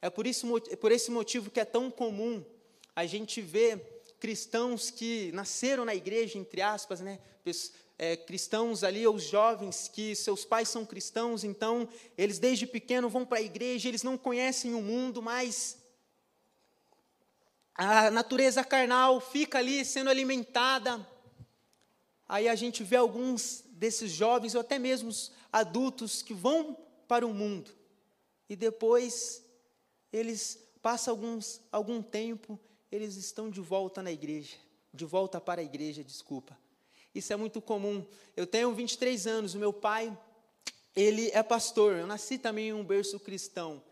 É 0.00 0.10
por, 0.10 0.26
isso, 0.26 0.46
por 0.80 0.92
esse 0.92 1.10
motivo 1.10 1.50
que 1.50 1.60
é 1.60 1.64
tão 1.64 1.90
comum 1.90 2.44
a 2.94 3.06
gente 3.06 3.40
ver 3.40 3.94
cristãos 4.20 4.90
que 4.90 5.32
nasceram 5.32 5.84
na 5.84 5.94
igreja, 5.94 6.38
entre 6.38 6.60
aspas, 6.60 7.00
né? 7.00 7.18
É, 7.96 8.16
cristãos 8.16 8.82
ali, 8.82 9.06
os 9.06 9.22
jovens 9.22 9.88
que 9.88 10.16
seus 10.16 10.44
pais 10.44 10.68
são 10.68 10.84
cristãos, 10.84 11.44
então 11.44 11.88
eles 12.18 12.38
desde 12.38 12.66
pequeno 12.66 13.08
vão 13.08 13.24
para 13.24 13.38
a 13.38 13.42
igreja, 13.42 13.88
eles 13.88 14.02
não 14.02 14.18
conhecem 14.18 14.74
o 14.74 14.82
mundo, 14.82 15.22
mas 15.22 15.78
a 17.74 18.10
natureza 18.10 18.64
carnal 18.64 19.20
fica 19.20 19.58
ali 19.58 19.84
sendo 19.84 20.10
alimentada. 20.10 21.06
Aí 22.28 22.48
a 22.48 22.54
gente 22.54 22.82
vê 22.82 22.96
alguns 22.96 23.62
desses 23.68 24.10
jovens, 24.10 24.54
ou 24.54 24.60
até 24.60 24.78
mesmo 24.78 25.10
adultos, 25.52 26.20
que 26.20 26.34
vão 26.34 26.76
para 27.06 27.24
o 27.24 27.32
mundo 27.32 27.70
e 28.48 28.56
depois 28.56 29.44
eles 30.12 30.58
passam 30.82 31.12
alguns, 31.12 31.60
algum 31.72 32.02
tempo, 32.02 32.58
eles 32.90 33.16
estão 33.16 33.50
de 33.50 33.60
volta 33.60 34.02
na 34.02 34.12
igreja, 34.12 34.56
de 34.92 35.04
volta 35.04 35.40
para 35.40 35.60
a 35.60 35.64
igreja, 35.64 36.04
desculpa. 36.04 36.56
Isso 37.14 37.32
é 37.32 37.36
muito 37.36 37.60
comum. 37.60 38.04
Eu 38.36 38.46
tenho 38.46 38.72
23 38.74 39.26
anos, 39.26 39.54
o 39.54 39.58
meu 39.58 39.72
pai, 39.72 40.16
ele 40.96 41.30
é 41.30 41.42
pastor, 41.42 41.96
eu 41.96 42.06
nasci 42.06 42.38
também 42.38 42.68
em 42.68 42.72
um 42.72 42.84
berço 42.84 43.20
cristão. 43.20 43.82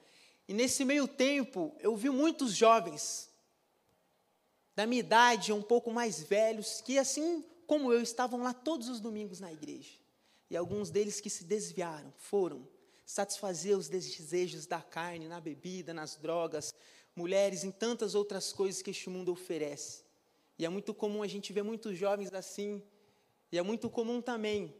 E 0.48 0.52
nesse 0.52 0.84
meio 0.84 1.06
tempo, 1.06 1.74
eu 1.80 1.96
vi 1.96 2.10
muitos 2.10 2.52
jovens, 2.52 3.30
da 4.74 4.86
minha 4.86 5.00
idade, 5.00 5.52
um 5.52 5.62
pouco 5.62 5.90
mais 5.90 6.22
velhos, 6.22 6.80
que 6.80 6.98
assim 6.98 7.44
como 7.66 7.92
eu, 7.92 8.02
estavam 8.02 8.42
lá 8.42 8.52
todos 8.52 8.88
os 8.88 9.00
domingos 9.00 9.40
na 9.40 9.52
igreja. 9.52 9.92
E 10.50 10.56
alguns 10.56 10.90
deles 10.90 11.20
que 11.20 11.30
se 11.30 11.44
desviaram, 11.44 12.12
foram 12.18 12.68
satisfazer 13.06 13.76
os 13.76 13.88
desejos 13.88 14.66
da 14.66 14.80
carne, 14.80 15.28
na 15.28 15.40
bebida, 15.40 15.94
nas 15.94 16.16
drogas, 16.16 16.74
mulheres, 17.16 17.64
em 17.64 17.70
tantas 17.70 18.14
outras 18.14 18.52
coisas 18.52 18.82
que 18.82 18.90
este 18.90 19.08
mundo 19.08 19.32
oferece. 19.32 20.04
E 20.58 20.64
é 20.64 20.68
muito 20.68 20.92
comum 20.92 21.22
a 21.22 21.26
gente 21.26 21.52
ver 21.52 21.62
muitos 21.62 21.96
jovens 21.96 22.32
assim, 22.32 22.82
e 23.52 23.58
é 23.58 23.62
muito 23.62 23.90
comum 23.90 24.22
também, 24.22 24.74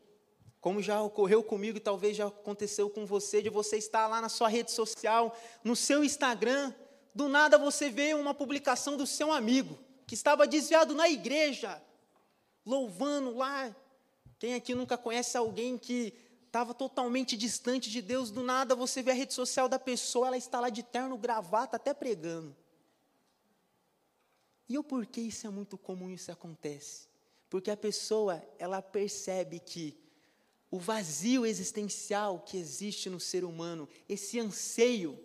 como 0.58 0.80
já 0.80 1.02
ocorreu 1.02 1.44
comigo 1.44 1.76
e 1.76 1.80
talvez 1.80 2.16
já 2.16 2.28
aconteceu 2.28 2.88
com 2.88 3.04
você, 3.04 3.42
de 3.42 3.50
você 3.50 3.76
estar 3.76 4.06
lá 4.06 4.18
na 4.18 4.30
sua 4.30 4.48
rede 4.48 4.70
social, 4.70 5.36
no 5.62 5.76
seu 5.76 6.02
Instagram, 6.02 6.72
do 7.14 7.28
nada 7.28 7.58
você 7.58 7.90
vê 7.90 8.14
uma 8.14 8.32
publicação 8.32 8.96
do 8.96 9.06
seu 9.06 9.30
amigo, 9.30 9.78
que 10.06 10.14
estava 10.14 10.46
desviado 10.46 10.94
na 10.94 11.06
igreja, 11.06 11.82
louvando 12.64 13.36
lá. 13.36 13.76
Quem 14.38 14.54
aqui 14.54 14.74
nunca 14.74 14.96
conhece 14.96 15.36
alguém 15.36 15.76
que 15.76 16.14
estava 16.46 16.72
totalmente 16.72 17.36
distante 17.36 17.90
de 17.90 18.00
Deus, 18.00 18.30
do 18.30 18.42
nada 18.42 18.74
você 18.74 19.02
vê 19.02 19.10
a 19.10 19.14
rede 19.14 19.34
social 19.34 19.68
da 19.68 19.78
pessoa, 19.78 20.28
ela 20.28 20.38
está 20.38 20.58
lá 20.60 20.70
de 20.70 20.82
terno, 20.82 21.18
gravata, 21.18 21.76
até 21.76 21.92
pregando. 21.92 22.56
E 24.66 24.78
o 24.78 24.82
porquê 24.82 25.20
isso 25.20 25.46
é 25.46 25.50
muito 25.50 25.76
comum, 25.76 26.08
isso 26.08 26.32
acontece? 26.32 27.11
Porque 27.52 27.70
a 27.70 27.76
pessoa, 27.76 28.42
ela 28.58 28.80
percebe 28.80 29.60
que 29.60 29.94
o 30.70 30.78
vazio 30.78 31.44
existencial 31.44 32.40
que 32.40 32.56
existe 32.56 33.10
no 33.10 33.20
ser 33.20 33.44
humano, 33.44 33.86
esse 34.08 34.40
anseio 34.40 35.22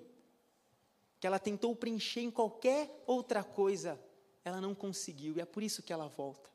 que 1.22 1.26
ela 1.26 1.40
tentou 1.40 1.74
preencher 1.74 2.20
em 2.20 2.30
qualquer 2.30 3.02
outra 3.08 3.46
coisa, 3.46 3.98
ela 4.44 4.60
não 4.60 4.76
conseguiu, 4.76 5.38
e 5.38 5.40
é 5.40 5.46
por 5.46 5.63
isso 5.63 5.82
que 5.82 5.94
ela 5.94 6.10
volta. 6.10 6.50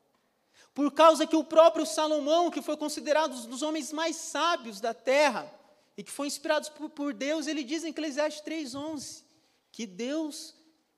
Por 0.75 0.91
causa 0.91 1.25
que 1.25 1.35
o 1.35 1.43
próprio 1.43 1.87
Salomão, 1.87 2.51
que 2.51 2.61
foi 2.61 2.77
considerado 2.77 3.33
um 3.33 3.49
dos 3.49 3.63
homens 3.63 3.91
mais 3.91 4.15
sábios 4.15 4.79
da 4.79 4.93
terra, 4.93 5.51
e 5.97 6.03
que 6.03 6.11
foi 6.11 6.27
inspirado 6.27 6.69
por, 6.91 7.15
Deus, 7.15 7.47
ele 7.47 7.63
diz 7.63 7.83
em 7.83 7.89
Eclesiastes 7.89 8.43
3,11, 8.45 9.23
que 9.71 9.87
Deus 9.87 10.53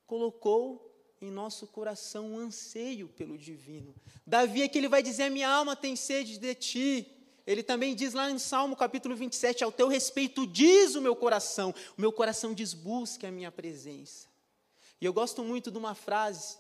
colocou 0.06 0.85
em 1.26 1.32
nosso 1.32 1.68
coração 1.68 2.34
um 2.34 2.40
anseio 2.40 3.08
pelo 3.10 3.38
divino. 3.38 3.94
Davi 4.26 4.62
é 4.62 4.68
que 4.68 4.78
ele 4.78 4.88
vai 4.88 5.04
dizer: 5.04 5.24
A 5.24 5.30
minha 5.30 5.50
alma 5.50 5.76
tem 5.76 5.96
sede 5.96 6.38
de 6.38 6.56
ti. 6.56 7.12
Ele 7.46 7.62
também 7.62 7.94
diz 7.94 8.14
lá 8.14 8.32
em 8.32 8.40
Salmo 8.40 8.76
capítulo 8.76 9.16
27, 9.16 9.64
ao 9.64 9.72
teu 9.72 9.88
respeito 9.88 10.48
diz 10.48 10.96
o 10.96 11.02
meu 11.02 11.16
coração, 11.16 11.76
o 11.96 12.02
meu 12.02 12.12
coração 12.12 12.56
diz 12.56 12.74
busque 12.74 13.26
a 13.26 13.32
minha 13.32 13.52
presença. 13.52 14.28
E 15.00 15.06
eu 15.06 15.14
gosto 15.14 15.44
muito 15.44 15.70
de 15.70 15.78
uma 15.78 15.94
frase 15.94 16.58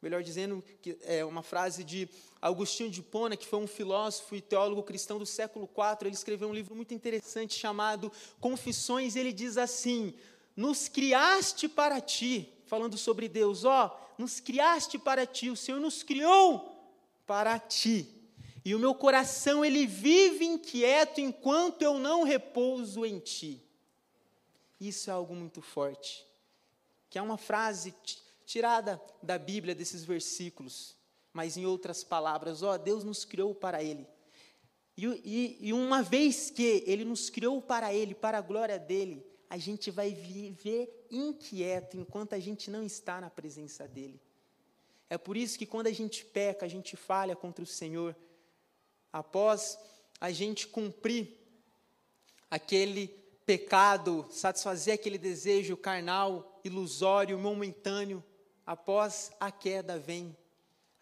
melhor 0.00 0.22
dizendo, 0.22 0.62
que 0.80 0.96
é 1.02 1.24
uma 1.24 1.42
frase 1.42 1.82
de 1.82 2.08
Agostinho 2.40 2.90
de 2.90 3.02
Pona, 3.02 3.36
que 3.36 3.46
foi 3.46 3.58
um 3.58 3.66
filósofo 3.66 4.36
e 4.36 4.40
teólogo 4.40 4.82
cristão 4.82 5.18
do 5.18 5.26
século 5.26 5.68
IV. 5.76 6.06
Ele 6.06 6.14
escreveu 6.14 6.48
um 6.48 6.54
livro 6.54 6.76
muito 6.76 6.94
interessante 6.94 7.54
chamado 7.54 8.12
Confissões. 8.38 9.16
Ele 9.16 9.32
diz 9.32 9.56
assim: 9.56 10.14
Nos 10.54 10.88
criaste 10.88 11.68
para 11.68 12.00
ti, 12.00 12.52
falando 12.66 12.96
sobre 12.96 13.28
Deus, 13.28 13.64
ó, 13.64 13.98
nos 14.18 14.40
criaste 14.40 14.98
para 14.98 15.26
ti, 15.26 15.50
o 15.50 15.56
Senhor 15.56 15.80
nos 15.80 16.02
criou 16.02 16.94
para 17.26 17.58
ti. 17.58 18.12
E 18.64 18.74
o 18.74 18.78
meu 18.78 18.94
coração 18.94 19.64
ele 19.64 19.86
vive 19.86 20.44
inquieto 20.44 21.20
enquanto 21.20 21.82
eu 21.82 21.98
não 21.98 22.24
repouso 22.24 23.06
em 23.06 23.18
ti. 23.20 23.62
Isso 24.80 25.08
é 25.08 25.12
algo 25.12 25.34
muito 25.34 25.62
forte. 25.62 26.26
Que 27.08 27.18
é 27.18 27.22
uma 27.22 27.36
frase 27.36 27.94
tirada 28.44 29.00
da 29.22 29.38
Bíblia 29.38 29.74
desses 29.74 30.04
versículos, 30.04 30.96
mas 31.32 31.56
em 31.56 31.66
outras 31.66 32.02
palavras, 32.02 32.62
ó, 32.62 32.76
Deus 32.76 33.04
nos 33.04 33.24
criou 33.24 33.54
para 33.54 33.82
Ele. 33.82 34.06
E, 34.96 35.04
e, 35.06 35.68
e, 35.68 35.72
uma 35.72 36.02
vez 36.02 36.50
que 36.50 36.82
Ele 36.86 37.04
nos 37.04 37.28
criou 37.28 37.60
para 37.60 37.92
Ele, 37.92 38.14
para 38.14 38.38
a 38.38 38.40
glória 38.42 38.78
dEle, 38.78 39.24
a 39.48 39.58
gente 39.58 39.90
vai 39.90 40.12
viver 40.12 41.06
inquieto 41.10 41.96
enquanto 41.96 42.34
a 42.34 42.38
gente 42.38 42.70
não 42.70 42.84
está 42.84 43.20
na 43.20 43.30
presença 43.30 43.86
dEle. 43.86 44.20
É 45.08 45.16
por 45.16 45.36
isso 45.36 45.58
que 45.58 45.66
quando 45.66 45.86
a 45.86 45.92
gente 45.92 46.24
peca, 46.24 46.66
a 46.66 46.68
gente 46.68 46.96
falha 46.96 47.36
contra 47.36 47.62
o 47.62 47.66
Senhor. 47.66 48.16
Após 49.12 49.78
a 50.20 50.30
gente 50.32 50.66
cumprir 50.66 51.38
aquele 52.50 53.08
pecado, 53.44 54.26
satisfazer 54.30 54.94
aquele 54.94 55.18
desejo 55.18 55.76
carnal, 55.76 56.60
ilusório, 56.64 57.38
momentâneo, 57.38 58.22
após 58.66 59.30
a 59.38 59.52
queda 59.52 59.98
vem 59.98 60.36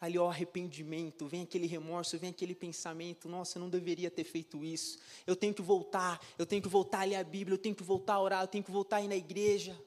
ali 0.05 0.19
o 0.19 0.27
arrependimento, 0.27 1.27
vem 1.27 1.43
aquele 1.43 1.67
remorso, 1.67 2.19
vem 2.19 2.31
aquele 2.31 2.55
pensamento, 2.55 3.29
nossa, 3.29 3.59
eu 3.59 3.61
não 3.61 3.71
deveria 3.71 4.11
ter 4.11 4.25
feito 4.25 4.65
isso. 4.65 4.99
Eu 5.27 5.35
tenho 5.35 5.55
que 5.55 5.63
voltar, 5.63 6.21
eu 6.39 6.45
tenho 6.45 6.63
que 6.63 6.69
voltar 6.69 7.01
a 7.01 7.05
ler 7.05 7.17
a 7.17 7.25
Bíblia, 7.25 7.55
eu 7.55 7.59
tenho 7.59 7.75
que 7.75 7.83
voltar 7.83 8.15
a 8.15 8.21
orar, 8.21 8.43
eu 8.43 8.49
tenho 8.49 8.63
que 8.63 8.71
voltar 8.71 8.97
a 8.97 9.03
ir 9.03 9.09
na 9.09 9.17
igreja. 9.17 9.79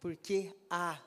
Porque 0.00 0.54
há 0.70 1.00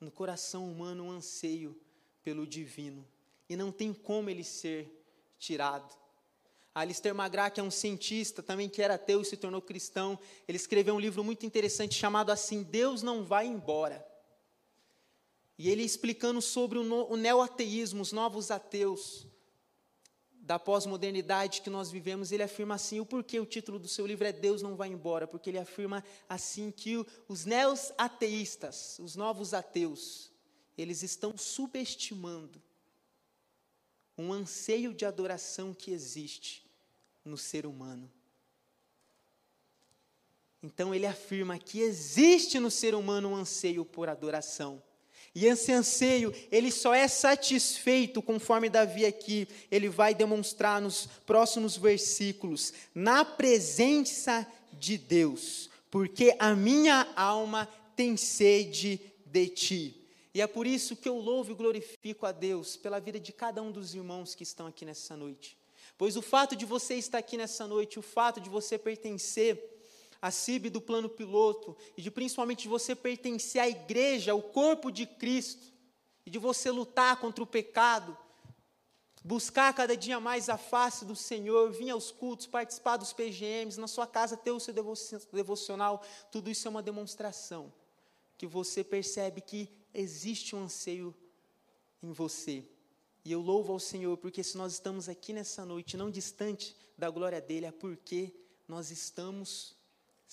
no 0.00 0.10
coração 0.10 0.70
humano 0.70 1.04
um 1.04 1.10
anseio 1.10 1.78
pelo 2.22 2.46
divino 2.46 3.06
e 3.48 3.56
não 3.56 3.70
tem 3.70 3.92
como 3.92 4.30
ele 4.30 4.44
ser 4.44 4.90
tirado. 5.38 5.94
Alistair 6.74 7.14
McGrath 7.14 7.58
é 7.58 7.62
um 7.62 7.70
cientista 7.70 8.42
também 8.42 8.68
que 8.68 8.80
era 8.80 8.94
ateu 8.94 9.20
e 9.20 9.24
se 9.24 9.36
tornou 9.36 9.60
cristão. 9.60 10.18
Ele 10.48 10.56
escreveu 10.56 10.94
um 10.94 11.00
livro 11.00 11.22
muito 11.22 11.44
interessante 11.44 11.94
chamado 11.94 12.30
assim: 12.30 12.62
Deus 12.62 13.02
não 13.02 13.24
vai 13.24 13.46
embora. 13.46 14.11
E 15.58 15.68
ele 15.68 15.82
explicando 15.82 16.40
sobre 16.40 16.78
o 16.78 17.16
neoateísmo, 17.16 18.02
os 18.02 18.12
novos 18.12 18.50
ateus 18.50 19.26
da 20.42 20.58
pós-modernidade 20.58 21.62
que 21.62 21.70
nós 21.70 21.90
vivemos, 21.90 22.32
ele 22.32 22.42
afirma 22.42 22.74
assim: 22.74 22.98
o 22.98 23.06
porquê 23.06 23.38
o 23.38 23.46
título 23.46 23.78
do 23.78 23.86
seu 23.86 24.06
livro 24.06 24.26
é 24.26 24.32
Deus 24.32 24.60
não 24.60 24.74
vai 24.74 24.88
embora? 24.88 25.26
Porque 25.26 25.50
ele 25.50 25.58
afirma 25.58 26.02
assim 26.28 26.70
que 26.70 27.04
os 27.28 27.44
neo-ateístas, 27.44 28.98
os 28.98 29.14
novos 29.14 29.54
ateus, 29.54 30.32
eles 30.76 31.02
estão 31.02 31.38
subestimando 31.38 32.60
um 34.18 34.32
anseio 34.32 34.92
de 34.92 35.04
adoração 35.04 35.72
que 35.72 35.90
existe 35.90 36.68
no 37.24 37.38
ser 37.38 37.64
humano. 37.64 38.10
Então 40.62 40.94
ele 40.94 41.06
afirma 41.06 41.58
que 41.58 41.80
existe 41.80 42.58
no 42.58 42.70
ser 42.70 42.94
humano 42.94 43.30
um 43.30 43.36
anseio 43.36 43.84
por 43.84 44.08
adoração. 44.08 44.82
E 45.34 45.46
esse 45.46 45.72
anseio, 45.72 46.32
ele 46.50 46.70
só 46.70 46.94
é 46.94 47.08
satisfeito, 47.08 48.20
conforme 48.20 48.68
Davi 48.68 49.06
aqui, 49.06 49.48
ele 49.70 49.88
vai 49.88 50.14
demonstrar 50.14 50.80
nos 50.80 51.06
próximos 51.24 51.76
versículos, 51.76 52.72
na 52.94 53.24
presença 53.24 54.46
de 54.72 54.98
Deus, 54.98 55.70
porque 55.90 56.36
a 56.38 56.54
minha 56.54 57.10
alma 57.16 57.66
tem 57.96 58.16
sede 58.16 59.00
de 59.24 59.48
ti. 59.48 60.02
E 60.34 60.40
é 60.40 60.46
por 60.46 60.66
isso 60.66 60.96
que 60.96 61.08
eu 61.08 61.16
louvo 61.16 61.52
e 61.52 61.54
glorifico 61.54 62.26
a 62.26 62.32
Deus 62.32 62.76
pela 62.76 62.98
vida 62.98 63.18
de 63.18 63.32
cada 63.32 63.62
um 63.62 63.70
dos 63.70 63.94
irmãos 63.94 64.34
que 64.34 64.42
estão 64.42 64.66
aqui 64.66 64.84
nessa 64.84 65.16
noite. 65.16 65.56
Pois 65.96 66.16
o 66.16 66.22
fato 66.22 66.56
de 66.56 66.64
você 66.64 66.94
estar 66.94 67.18
aqui 67.18 67.36
nessa 67.36 67.66
noite, 67.66 67.98
o 67.98 68.02
fato 68.02 68.40
de 68.40 68.50
você 68.50 68.78
pertencer 68.78 69.81
a 70.22 70.30
CIB 70.30 70.70
do 70.70 70.80
plano 70.80 71.08
piloto, 71.08 71.76
e 71.96 72.00
de 72.00 72.10
principalmente 72.10 72.62
de 72.62 72.68
você 72.68 72.94
pertencer 72.94 73.60
à 73.60 73.68
igreja, 73.68 74.30
ao 74.30 74.40
corpo 74.40 74.92
de 74.92 75.04
Cristo, 75.04 75.72
e 76.24 76.30
de 76.30 76.38
você 76.38 76.70
lutar 76.70 77.16
contra 77.16 77.42
o 77.42 77.46
pecado, 77.46 78.16
buscar 79.24 79.74
cada 79.74 79.96
dia 79.96 80.20
mais 80.20 80.48
a 80.48 80.56
face 80.56 81.04
do 81.04 81.16
Senhor, 81.16 81.72
vir 81.72 81.90
aos 81.90 82.12
cultos, 82.12 82.46
participar 82.46 82.96
dos 82.96 83.12
PGMs, 83.12 83.80
na 83.80 83.88
sua 83.88 84.06
casa 84.06 84.36
ter 84.36 84.52
o 84.52 84.60
seu 84.60 84.72
devocional, 85.32 86.04
tudo 86.30 86.48
isso 86.48 86.68
é 86.68 86.70
uma 86.70 86.82
demonstração 86.82 87.72
que 88.38 88.46
você 88.46 88.82
percebe 88.84 89.40
que 89.40 89.68
existe 89.92 90.54
um 90.54 90.64
anseio 90.64 91.14
em 92.00 92.12
você. 92.12 92.64
E 93.24 93.30
eu 93.30 93.40
louvo 93.40 93.72
ao 93.72 93.78
Senhor, 93.78 94.16
porque 94.16 94.42
se 94.42 94.56
nós 94.56 94.72
estamos 94.72 95.08
aqui 95.08 95.32
nessa 95.32 95.64
noite, 95.64 95.96
não 95.96 96.10
distante 96.10 96.76
da 96.98 97.08
glória 97.08 97.40
dele, 97.40 97.66
é 97.66 97.72
porque 97.72 98.34
nós 98.66 98.90
estamos 98.90 99.76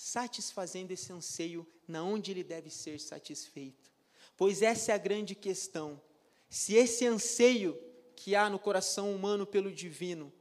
satisfazendo 0.00 0.92
esse 0.92 1.12
anseio 1.12 1.66
na 1.86 2.02
onde 2.02 2.30
ele 2.30 2.42
deve 2.42 2.70
ser 2.70 2.98
satisfeito. 2.98 3.90
Pois 4.34 4.62
essa 4.62 4.92
é 4.92 4.94
a 4.94 4.98
grande 4.98 5.34
questão. 5.34 6.00
Se 6.48 6.74
esse 6.74 7.06
anseio 7.06 7.78
que 8.16 8.34
há 8.34 8.48
no 8.48 8.58
coração 8.58 9.14
humano 9.14 9.46
pelo 9.46 9.70
divino, 9.70 10.32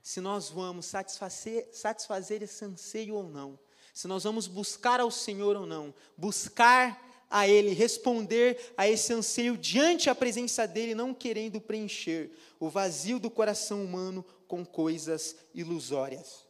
se 0.00 0.20
nós 0.20 0.48
vamos 0.48 0.86
satisfazer, 0.86 1.68
satisfazer 1.72 2.40
esse 2.40 2.64
anseio 2.64 3.16
ou 3.16 3.24
não, 3.24 3.58
se 3.92 4.06
nós 4.06 4.22
vamos 4.22 4.46
buscar 4.46 5.00
ao 5.00 5.10
Senhor 5.10 5.56
ou 5.56 5.66
não, 5.66 5.92
buscar 6.16 7.26
a 7.28 7.48
Ele, 7.48 7.70
responder 7.70 8.72
a 8.76 8.88
esse 8.88 9.12
anseio 9.12 9.58
diante 9.58 10.08
a 10.08 10.14
presença 10.14 10.68
dEle, 10.68 10.94
não 10.94 11.12
querendo 11.12 11.60
preencher 11.60 12.30
o 12.60 12.68
vazio 12.68 13.18
do 13.18 13.28
coração 13.28 13.84
humano 13.84 14.24
com 14.46 14.64
coisas 14.64 15.34
ilusórias. 15.52 16.48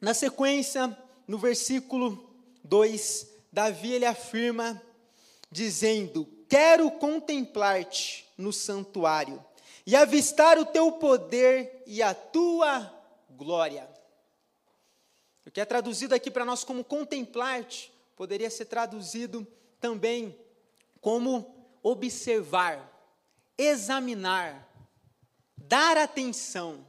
Na 0.00 0.12
sequência, 0.12 0.96
no 1.26 1.38
versículo 1.38 2.30
2, 2.62 3.28
Davi 3.50 3.92
ele 3.92 4.04
afirma, 4.04 4.80
dizendo: 5.50 6.26
Quero 6.48 6.90
contemplar-te 6.92 8.28
no 8.36 8.52
santuário 8.52 9.44
e 9.86 9.96
avistar 9.96 10.58
o 10.58 10.66
teu 10.66 10.92
poder 10.92 11.82
e 11.86 12.02
a 12.02 12.12
tua 12.14 12.92
glória. 13.30 13.88
O 15.46 15.50
que 15.50 15.60
é 15.60 15.64
traduzido 15.64 16.14
aqui 16.14 16.30
para 16.30 16.44
nós 16.44 16.64
como 16.64 16.84
contemplar-te, 16.84 17.92
poderia 18.16 18.50
ser 18.50 18.66
traduzido 18.66 19.46
também 19.80 20.36
como 21.00 21.54
observar, 21.82 22.92
examinar, 23.56 24.68
dar 25.56 25.96
atenção. 25.96 26.84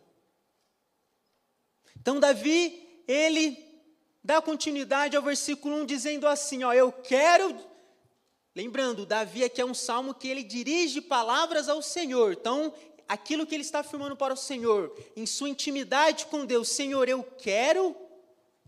Então, 1.95 2.19
Davi, 2.19 2.86
ele 3.07 3.57
dá 4.23 4.41
continuidade 4.41 5.15
ao 5.15 5.23
versículo 5.23 5.75
1, 5.77 5.85
dizendo 5.85 6.27
assim: 6.27 6.63
Ó, 6.63 6.73
eu 6.73 6.91
quero. 6.91 7.55
Lembrando, 8.55 9.05
Davi 9.05 9.43
aqui 9.43 9.61
é 9.61 9.65
um 9.65 9.73
salmo 9.73 10.13
que 10.13 10.27
ele 10.27 10.43
dirige 10.43 10.99
palavras 10.99 11.69
ao 11.69 11.81
Senhor. 11.81 12.33
Então, 12.33 12.73
aquilo 13.07 13.45
que 13.45 13.55
ele 13.55 13.63
está 13.63 13.79
afirmando 13.79 14.15
para 14.15 14.33
o 14.33 14.37
Senhor, 14.37 14.95
em 15.15 15.25
sua 15.25 15.49
intimidade 15.49 16.25
com 16.25 16.45
Deus, 16.45 16.69
Senhor, 16.69 17.07
eu 17.07 17.23
quero 17.23 17.95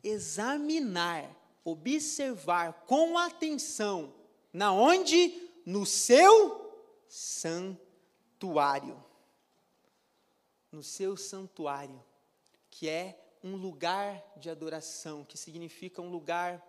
examinar 0.04 1.36
observar 1.64 2.86
com 2.86 3.18
atenção 3.18 4.14
na 4.52 4.72
onde 4.72 5.50
no 5.66 5.86
seu 5.86 6.74
santuário. 7.08 9.04
No 10.72 10.84
seu 10.84 11.18
santuário, 11.18 12.04
que 12.70 12.88
é 12.88 13.19
um 13.44 13.56
lugar 13.56 14.22
de 14.38 14.50
adoração, 14.50 15.24
que 15.24 15.38
significa 15.38 16.02
um 16.02 16.10
lugar 16.10 16.64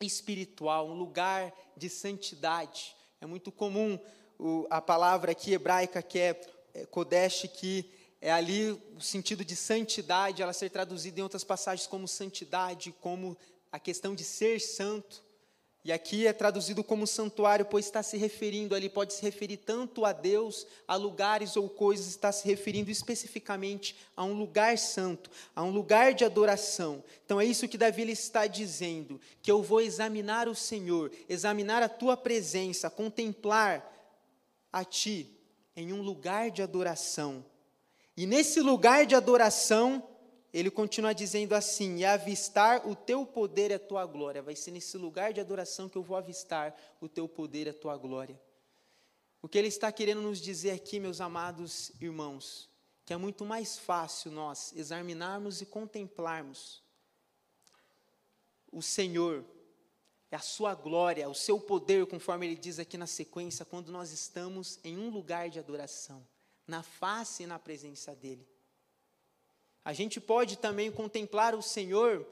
espiritual, 0.00 0.88
um 0.88 0.94
lugar 0.94 1.52
de 1.76 1.88
santidade. 1.88 2.96
É 3.20 3.26
muito 3.26 3.52
comum 3.52 3.98
o, 4.38 4.66
a 4.70 4.80
palavra 4.80 5.32
aqui 5.32 5.52
hebraica 5.52 6.02
que 6.02 6.18
é, 6.18 6.40
é 6.72 6.86
Kodesh, 6.86 7.46
que 7.54 7.90
é 8.20 8.32
ali 8.32 8.70
o 8.70 9.00
sentido 9.00 9.44
de 9.44 9.56
santidade, 9.56 10.42
ela 10.42 10.52
ser 10.52 10.70
traduzida 10.70 11.20
em 11.20 11.22
outras 11.22 11.44
passagens 11.44 11.86
como 11.86 12.08
santidade, 12.08 12.92
como 13.00 13.36
a 13.72 13.78
questão 13.78 14.14
de 14.14 14.24
ser 14.24 14.60
santo. 14.60 15.22
E 15.82 15.90
aqui 15.90 16.26
é 16.26 16.32
traduzido 16.32 16.84
como 16.84 17.06
santuário, 17.06 17.64
pois 17.64 17.86
está 17.86 18.02
se 18.02 18.18
referindo 18.18 18.74
ali, 18.74 18.90
pode 18.90 19.14
se 19.14 19.22
referir 19.22 19.56
tanto 19.56 20.04
a 20.04 20.12
Deus, 20.12 20.66
a 20.86 20.94
lugares 20.94 21.56
ou 21.56 21.70
coisas, 21.70 22.06
está 22.06 22.30
se 22.30 22.46
referindo 22.46 22.90
especificamente 22.90 23.96
a 24.14 24.22
um 24.22 24.34
lugar 24.34 24.76
santo, 24.76 25.30
a 25.56 25.62
um 25.62 25.70
lugar 25.70 26.12
de 26.12 26.22
adoração. 26.22 27.02
Então 27.24 27.40
é 27.40 27.46
isso 27.46 27.66
que 27.66 27.78
Davi 27.78 28.10
está 28.10 28.46
dizendo, 28.46 29.18
que 29.40 29.50
eu 29.50 29.62
vou 29.62 29.80
examinar 29.80 30.48
o 30.48 30.54
Senhor, 30.54 31.10
examinar 31.26 31.82
a 31.82 31.88
tua 31.88 32.14
presença, 32.14 32.90
contemplar 32.90 33.90
a 34.70 34.84
ti 34.84 35.34
em 35.74 35.94
um 35.94 36.02
lugar 36.02 36.50
de 36.50 36.60
adoração. 36.60 37.42
E 38.14 38.26
nesse 38.26 38.60
lugar 38.60 39.06
de 39.06 39.14
adoração, 39.14 40.09
ele 40.52 40.70
continua 40.70 41.14
dizendo 41.14 41.54
assim: 41.54 41.98
e 41.98 42.04
avistar 42.04 42.86
o 42.88 42.94
teu 42.94 43.24
poder 43.24 43.70
e 43.70 43.74
a 43.74 43.78
tua 43.78 44.04
glória. 44.06 44.42
Vai 44.42 44.56
ser 44.56 44.70
nesse 44.70 44.96
lugar 44.96 45.32
de 45.32 45.40
adoração 45.40 45.88
que 45.88 45.96
eu 45.96 46.02
vou 46.02 46.16
avistar 46.16 46.76
o 47.00 47.08
teu 47.08 47.28
poder 47.28 47.66
e 47.66 47.70
a 47.70 47.74
tua 47.74 47.96
glória. 47.96 48.40
O 49.42 49.48
que 49.48 49.56
ele 49.56 49.68
está 49.68 49.90
querendo 49.90 50.20
nos 50.20 50.40
dizer 50.40 50.72
aqui, 50.72 51.00
meus 51.00 51.20
amados 51.20 51.92
irmãos, 52.00 52.68
que 53.06 53.12
é 53.12 53.16
muito 53.16 53.44
mais 53.44 53.78
fácil 53.78 54.30
nós 54.30 54.72
examinarmos 54.76 55.62
e 55.62 55.66
contemplarmos 55.66 56.82
o 58.70 58.82
Senhor, 58.82 59.44
a 60.30 60.38
sua 60.38 60.74
glória, 60.74 61.28
o 61.28 61.34
seu 61.34 61.58
poder, 61.58 62.06
conforme 62.06 62.46
ele 62.46 62.54
diz 62.54 62.78
aqui 62.78 62.96
na 62.96 63.06
sequência, 63.06 63.64
quando 63.64 63.90
nós 63.90 64.12
estamos 64.12 64.78
em 64.84 64.96
um 64.96 65.10
lugar 65.10 65.48
de 65.50 65.58
adoração, 65.58 66.24
na 66.66 66.82
face 66.82 67.42
e 67.42 67.46
na 67.46 67.58
presença 67.58 68.14
dele. 68.14 68.46
A 69.84 69.92
gente 69.92 70.20
pode 70.20 70.58
também 70.58 70.90
contemplar 70.90 71.54
o 71.54 71.62
Senhor, 71.62 72.26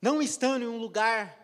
não 0.00 0.20
estando 0.20 0.64
em 0.64 0.68
um 0.68 0.78
lugar 0.78 1.36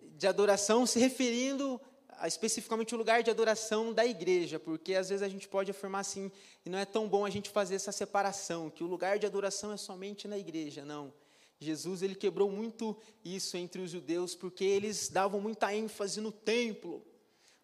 de 0.00 0.26
adoração, 0.26 0.86
se 0.86 0.98
referindo 0.98 1.80
especificamente 2.26 2.94
o 2.94 2.98
lugar 2.98 3.22
de 3.22 3.30
adoração 3.30 3.92
da 3.92 4.06
igreja, 4.06 4.58
porque 4.58 4.94
às 4.94 5.08
vezes 5.08 5.22
a 5.22 5.28
gente 5.28 5.48
pode 5.48 5.70
afirmar 5.70 6.00
assim, 6.00 6.30
e 6.64 6.70
não 6.70 6.78
é 6.78 6.84
tão 6.84 7.08
bom 7.08 7.24
a 7.24 7.30
gente 7.30 7.50
fazer 7.50 7.74
essa 7.74 7.92
separação, 7.92 8.70
que 8.70 8.84
o 8.84 8.86
lugar 8.86 9.18
de 9.18 9.26
adoração 9.26 9.72
é 9.72 9.76
somente 9.76 10.28
na 10.28 10.38
igreja, 10.38 10.84
não. 10.84 11.12
Jesus 11.58 12.02
ele 12.02 12.14
quebrou 12.14 12.50
muito 12.50 12.96
isso 13.24 13.56
entre 13.56 13.80
os 13.80 13.90
judeus, 13.90 14.34
porque 14.34 14.64
eles 14.64 15.08
davam 15.08 15.40
muita 15.40 15.74
ênfase 15.74 16.20
no 16.20 16.32
templo, 16.32 17.04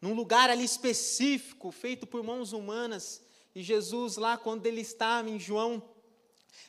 num 0.00 0.14
lugar 0.14 0.50
ali 0.50 0.64
específico, 0.64 1.70
feito 1.72 2.06
por 2.06 2.22
mãos 2.22 2.52
humanas. 2.52 3.20
E 3.54 3.62
Jesus 3.62 4.16
lá 4.16 4.36
quando 4.36 4.66
ele 4.66 4.80
estava 4.80 5.28
em 5.28 5.38
João 5.38 5.82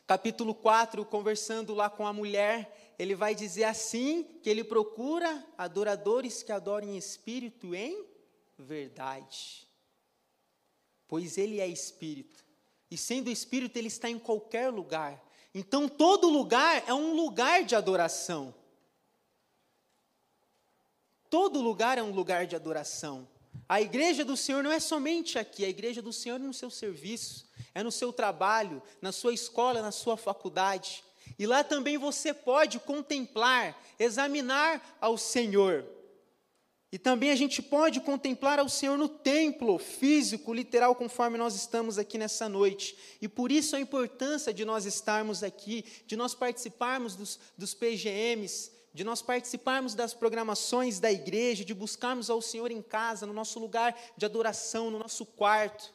capítulo 0.05 0.53
4, 0.55 1.05
conversando 1.05 1.73
lá 1.73 1.89
com 1.89 2.05
a 2.05 2.13
mulher, 2.13 2.95
ele 2.97 3.15
vai 3.15 3.33
dizer 3.33 3.63
assim: 3.63 4.23
que 4.43 4.49
ele 4.49 4.63
procura 4.63 5.45
adoradores 5.57 6.43
que 6.43 6.51
adorem 6.51 6.97
espírito 6.97 7.73
em 7.73 8.05
verdade. 8.57 9.67
Pois 11.07 11.37
ele 11.37 11.59
é 11.59 11.67
espírito. 11.67 12.43
E 12.91 12.97
sendo 12.97 13.29
espírito, 13.29 13.77
ele 13.77 13.87
está 13.87 14.09
em 14.09 14.19
qualquer 14.19 14.69
lugar. 14.69 15.23
Então, 15.53 15.87
todo 15.87 16.29
lugar 16.29 16.83
é 16.87 16.93
um 16.93 17.15
lugar 17.15 17.63
de 17.63 17.75
adoração. 17.75 18.53
Todo 21.29 21.61
lugar 21.61 21.97
é 21.97 22.03
um 22.03 22.11
lugar 22.11 22.47
de 22.47 22.55
adoração. 22.55 23.27
A 23.67 23.81
igreja 23.81 24.25
do 24.25 24.35
Senhor 24.35 24.63
não 24.63 24.71
é 24.71 24.79
somente 24.79 25.37
aqui, 25.37 25.63
a 25.63 25.69
igreja 25.69 26.01
do 26.01 26.11
Senhor 26.11 26.35
é 26.35 26.43
no 26.43 26.53
seu 26.53 26.69
serviço, 26.69 27.48
é 27.73 27.83
no 27.83 27.91
seu 27.91 28.11
trabalho, 28.11 28.81
na 29.01 29.11
sua 29.11 29.33
escola, 29.33 29.81
na 29.81 29.91
sua 29.91 30.17
faculdade. 30.17 31.03
E 31.37 31.45
lá 31.45 31.63
também 31.63 31.97
você 31.97 32.33
pode 32.33 32.79
contemplar, 32.79 33.77
examinar 33.99 34.97
ao 34.99 35.17
Senhor. 35.17 35.85
E 36.91 36.97
também 36.97 37.29
a 37.29 37.35
gente 37.35 37.61
pode 37.61 38.01
contemplar 38.01 38.57
ao 38.57 38.67
Senhor 38.67 38.97
no 38.97 39.07
templo 39.07 39.77
físico, 39.77 40.53
literal, 40.53 40.95
conforme 40.95 41.37
nós 41.37 41.53
estamos 41.53 41.99
aqui 41.99 42.17
nessa 42.17 42.49
noite. 42.49 42.97
E 43.21 43.27
por 43.27 43.51
isso 43.51 43.75
a 43.75 43.79
importância 43.79 44.51
de 44.51 44.65
nós 44.65 44.85
estarmos 44.85 45.43
aqui, 45.43 45.85
de 46.07 46.15
nós 46.15 46.33
participarmos 46.33 47.15
dos, 47.15 47.39
dos 47.55 47.75
PGMs, 47.75 48.71
de 48.91 49.03
nós 49.03 49.21
participarmos 49.21 49.93
das 49.93 50.15
programações 50.15 50.99
da 50.99 51.11
igreja, 51.11 51.63
de 51.63 51.75
buscarmos 51.75 52.27
ao 52.27 52.41
Senhor 52.41 52.71
em 52.71 52.81
casa, 52.81 53.27
no 53.27 53.33
nosso 53.33 53.59
lugar 53.59 53.95
de 54.17 54.25
adoração, 54.25 54.89
no 54.89 54.97
nosso 54.97 55.27
quarto. 55.27 55.93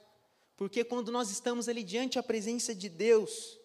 Porque 0.56 0.84
quando 0.84 1.10
nós 1.10 1.30
estamos 1.30 1.68
ali 1.68 1.82
diante 1.82 2.14
da 2.14 2.22
presença 2.22 2.74
de 2.74 2.88
Deus, 2.88 3.58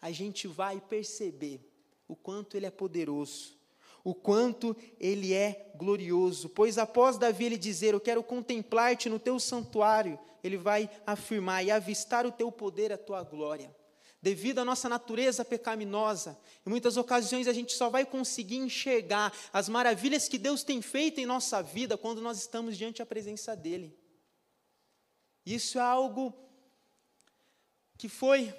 a 0.00 0.10
gente 0.10 0.46
vai 0.46 0.80
perceber 0.80 1.60
o 2.06 2.14
quanto 2.14 2.56
Ele 2.56 2.66
é 2.66 2.70
poderoso, 2.70 3.58
o 4.04 4.14
quanto 4.14 4.76
Ele 4.98 5.32
é 5.34 5.72
glorioso. 5.76 6.48
Pois 6.48 6.78
após 6.78 7.18
Davi 7.18 7.46
ele 7.46 7.58
dizer, 7.58 7.94
Eu 7.94 8.00
quero 8.00 8.22
contemplar-te 8.22 9.08
no 9.08 9.18
teu 9.18 9.38
santuário, 9.40 10.18
ele 10.42 10.56
vai 10.56 10.88
afirmar 11.06 11.64
e 11.64 11.70
avistar 11.70 12.26
o 12.26 12.32
teu 12.32 12.50
poder, 12.50 12.92
a 12.92 12.98
tua 12.98 13.22
glória. 13.22 13.74
Devido 14.22 14.58
à 14.58 14.64
nossa 14.64 14.88
natureza 14.88 15.44
pecaminosa, 15.44 16.38
em 16.66 16.70
muitas 16.70 16.96
ocasiões 16.96 17.48
a 17.48 17.52
gente 17.52 17.72
só 17.72 17.88
vai 17.88 18.04
conseguir 18.04 18.56
enxergar 18.56 19.32
as 19.52 19.68
maravilhas 19.68 20.28
que 20.28 20.38
Deus 20.38 20.62
tem 20.62 20.82
feito 20.82 21.20
em 21.20 21.26
nossa 21.26 21.62
vida 21.62 21.96
quando 21.96 22.20
nós 22.20 22.38
estamos 22.38 22.76
diante 22.76 22.98
da 22.98 23.06
presença 23.06 23.56
dEle. 23.56 23.96
Isso 25.44 25.78
é 25.78 25.82
algo 25.82 26.34
que 27.96 28.08
foi, 28.08 28.54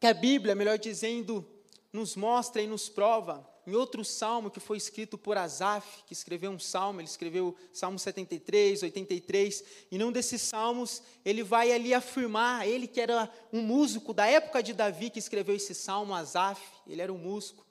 que 0.00 0.06
a 0.06 0.14
Bíblia, 0.14 0.54
melhor 0.54 0.78
dizendo, 0.78 1.46
nos 1.92 2.16
mostra 2.16 2.62
e 2.62 2.66
nos 2.66 2.88
prova. 2.88 3.48
Em 3.66 3.74
outro 3.74 4.02
salmo 4.02 4.50
que 4.50 4.60
foi 4.60 4.78
escrito 4.78 5.18
por 5.18 5.36
Asaf, 5.36 6.02
que 6.06 6.14
escreveu 6.14 6.50
um 6.50 6.58
salmo, 6.58 7.00
ele 7.00 7.08
escreveu 7.08 7.54
Salmo 7.70 7.98
73, 7.98 8.82
83, 8.82 9.64
e 9.90 9.98
num 9.98 10.10
desses 10.10 10.40
salmos 10.40 11.02
ele 11.22 11.42
vai 11.42 11.70
ali 11.70 11.92
afirmar, 11.92 12.66
ele 12.66 12.86
que 12.86 12.98
era 12.98 13.30
um 13.52 13.60
músico 13.60 14.14
da 14.14 14.26
época 14.26 14.62
de 14.62 14.72
Davi 14.72 15.10
que 15.10 15.18
escreveu 15.18 15.54
esse 15.54 15.74
salmo, 15.74 16.14
Asaf, 16.14 16.62
ele 16.86 17.02
era 17.02 17.12
um 17.12 17.18
músico, 17.18 17.66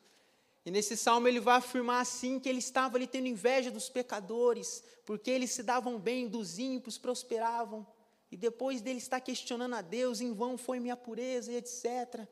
e 0.64 0.70
nesse 0.70 0.96
salmo 0.96 1.28
ele 1.28 1.40
vai 1.40 1.56
afirmar 1.56 2.02
assim 2.02 2.40
que 2.40 2.48
ele 2.48 2.60
estava 2.60 2.98
ali 2.98 3.08
tendo 3.08 3.28
inveja 3.28 3.72
dos 3.72 3.90
pecadores, 3.90 4.84
porque 5.04 5.32
eles 5.32 5.50
se 5.50 5.64
davam 5.64 5.98
bem, 5.98 6.28
dos 6.28 6.60
ímpios 6.60 6.98
prosperavam. 6.98 7.88
E 8.32 8.36
depois 8.36 8.82
dele 8.82 8.98
estar 8.98 9.22
questionando 9.22 9.76
a 9.76 9.82
Deus, 9.82 10.20
em 10.20 10.34
vão 10.34 10.58
foi 10.58 10.80
minha 10.80 10.98
pureza 10.98 11.52
e 11.52 11.56
etc. 11.56 12.28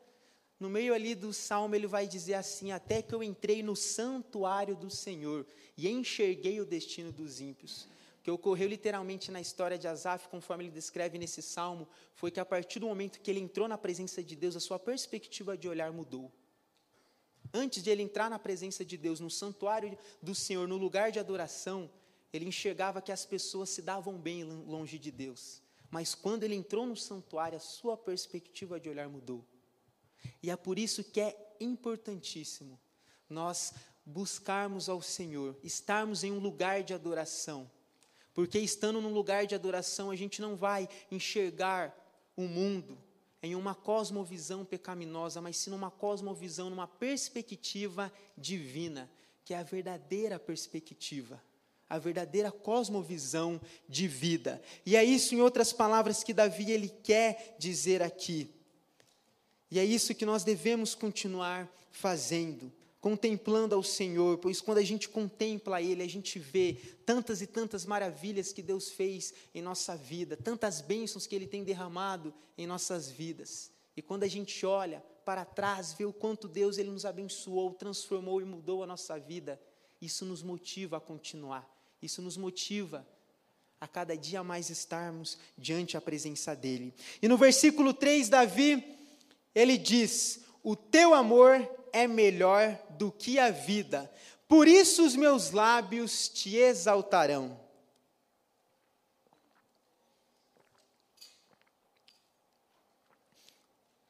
No 0.58 0.70
meio 0.70 0.94
ali 0.94 1.14
do 1.14 1.32
salmo, 1.32 1.74
ele 1.74 1.86
vai 1.86 2.06
dizer 2.06 2.34
assim: 2.34 2.72
Até 2.72 3.02
que 3.02 3.14
eu 3.14 3.22
entrei 3.22 3.62
no 3.62 3.76
santuário 3.76 4.76
do 4.76 4.90
Senhor 4.90 5.46
e 5.76 5.88
enxerguei 5.88 6.60
o 6.60 6.66
destino 6.66 7.12
dos 7.12 7.40
ímpios. 7.40 7.88
O 8.18 8.22
que 8.22 8.30
ocorreu 8.30 8.68
literalmente 8.68 9.30
na 9.30 9.40
história 9.40 9.78
de 9.78 9.86
Asaf, 9.86 10.28
conforme 10.28 10.64
ele 10.64 10.70
descreve 10.72 11.18
nesse 11.18 11.40
salmo, 11.40 11.86
foi 12.14 12.30
que 12.30 12.40
a 12.40 12.44
partir 12.44 12.80
do 12.80 12.86
momento 12.86 13.20
que 13.20 13.30
ele 13.30 13.40
entrou 13.40 13.68
na 13.68 13.78
presença 13.78 14.22
de 14.22 14.34
Deus, 14.34 14.56
a 14.56 14.60
sua 14.60 14.78
perspectiva 14.78 15.56
de 15.56 15.68
olhar 15.68 15.92
mudou. 15.92 16.32
Antes 17.54 17.82
de 17.82 17.90
ele 17.90 18.02
entrar 18.02 18.28
na 18.28 18.38
presença 18.38 18.84
de 18.84 18.96
Deus, 18.96 19.20
no 19.20 19.30
santuário 19.30 19.96
do 20.20 20.34
Senhor, 20.34 20.66
no 20.66 20.76
lugar 20.76 21.12
de 21.12 21.18
adoração, 21.18 21.90
ele 22.32 22.46
enxergava 22.46 23.00
que 23.00 23.12
as 23.12 23.24
pessoas 23.24 23.70
se 23.70 23.80
davam 23.80 24.18
bem 24.18 24.42
longe 24.42 24.98
de 24.98 25.10
Deus. 25.10 25.62
Mas 25.90 26.14
quando 26.14 26.42
ele 26.42 26.54
entrou 26.54 26.86
no 26.86 26.96
santuário, 26.96 27.56
a 27.56 27.60
sua 27.60 27.96
perspectiva 27.96 28.78
de 28.80 28.88
olhar 28.88 29.08
mudou. 29.08 29.44
E 30.42 30.50
é 30.50 30.56
por 30.56 30.78
isso 30.78 31.04
que 31.04 31.20
é 31.20 31.56
importantíssimo 31.60 32.78
nós 33.28 33.72
buscarmos 34.04 34.88
ao 34.88 35.02
Senhor, 35.02 35.56
estarmos 35.62 36.22
em 36.22 36.32
um 36.32 36.38
lugar 36.38 36.82
de 36.82 36.94
adoração. 36.94 37.70
Porque 38.34 38.58
estando 38.58 39.00
num 39.00 39.12
lugar 39.12 39.46
de 39.46 39.54
adoração, 39.54 40.10
a 40.10 40.16
gente 40.16 40.40
não 40.40 40.56
vai 40.56 40.88
enxergar 41.10 41.94
o 42.36 42.42
mundo 42.42 42.98
em 43.42 43.54
uma 43.54 43.74
cosmovisão 43.74 44.64
pecaminosa, 44.64 45.40
mas 45.40 45.56
sim 45.56 45.70
numa 45.70 45.90
cosmovisão, 45.90 46.68
numa 46.68 46.86
perspectiva 46.86 48.12
divina, 48.36 49.10
que 49.44 49.54
é 49.54 49.58
a 49.58 49.62
verdadeira 49.62 50.38
perspectiva 50.38 51.42
a 51.88 51.98
verdadeira 51.98 52.50
cosmovisão 52.50 53.60
de 53.88 54.08
vida. 54.08 54.60
E 54.84 54.96
é 54.96 55.04
isso, 55.04 55.34
em 55.34 55.40
outras 55.40 55.72
palavras, 55.72 56.24
que 56.24 56.34
Davi 56.34 56.70
ele 56.70 56.88
quer 56.88 57.56
dizer 57.58 58.02
aqui. 58.02 58.50
E 59.70 59.78
é 59.78 59.84
isso 59.84 60.14
que 60.14 60.26
nós 60.26 60.44
devemos 60.44 60.94
continuar 60.94 61.68
fazendo, 61.90 62.72
contemplando 63.00 63.74
ao 63.74 63.82
Senhor, 63.82 64.38
pois 64.38 64.60
quando 64.60 64.78
a 64.78 64.84
gente 64.84 65.08
contempla 65.08 65.82
Ele, 65.82 66.02
a 66.02 66.08
gente 66.08 66.38
vê 66.38 66.74
tantas 67.04 67.40
e 67.40 67.46
tantas 67.46 67.84
maravilhas 67.84 68.52
que 68.52 68.62
Deus 68.62 68.90
fez 68.90 69.32
em 69.54 69.62
nossa 69.62 69.96
vida, 69.96 70.36
tantas 70.36 70.80
bênçãos 70.80 71.26
que 71.26 71.34
Ele 71.34 71.46
tem 71.46 71.64
derramado 71.64 72.32
em 72.56 72.66
nossas 72.66 73.10
vidas. 73.10 73.70
E 73.96 74.02
quando 74.02 74.24
a 74.24 74.28
gente 74.28 74.64
olha 74.64 75.02
para 75.24 75.44
trás, 75.44 75.92
vê 75.92 76.04
o 76.04 76.12
quanto 76.12 76.46
Deus 76.46 76.78
Ele 76.78 76.90
nos 76.90 77.04
abençoou, 77.04 77.74
transformou 77.74 78.40
e 78.40 78.44
mudou 78.44 78.82
a 78.82 78.86
nossa 78.86 79.18
vida, 79.18 79.60
isso 80.00 80.24
nos 80.24 80.42
motiva 80.42 80.98
a 80.98 81.00
continuar. 81.00 81.75
Isso 82.06 82.22
nos 82.22 82.36
motiva 82.36 83.04
a 83.80 83.88
cada 83.88 84.16
dia 84.16 84.44
mais 84.44 84.70
estarmos 84.70 85.36
diante 85.58 85.94
da 85.94 86.00
presença 86.00 86.54
dEle. 86.54 86.94
E 87.20 87.26
no 87.26 87.36
versículo 87.36 87.92
3, 87.92 88.28
Davi, 88.28 88.96
ele 89.52 89.76
diz: 89.76 90.44
O 90.62 90.76
teu 90.76 91.12
amor 91.14 91.68
é 91.92 92.06
melhor 92.06 92.80
do 92.90 93.10
que 93.10 93.40
a 93.40 93.50
vida, 93.50 94.08
por 94.46 94.68
isso 94.68 95.04
os 95.04 95.16
meus 95.16 95.50
lábios 95.50 96.28
te 96.28 96.54
exaltarão. 96.54 97.60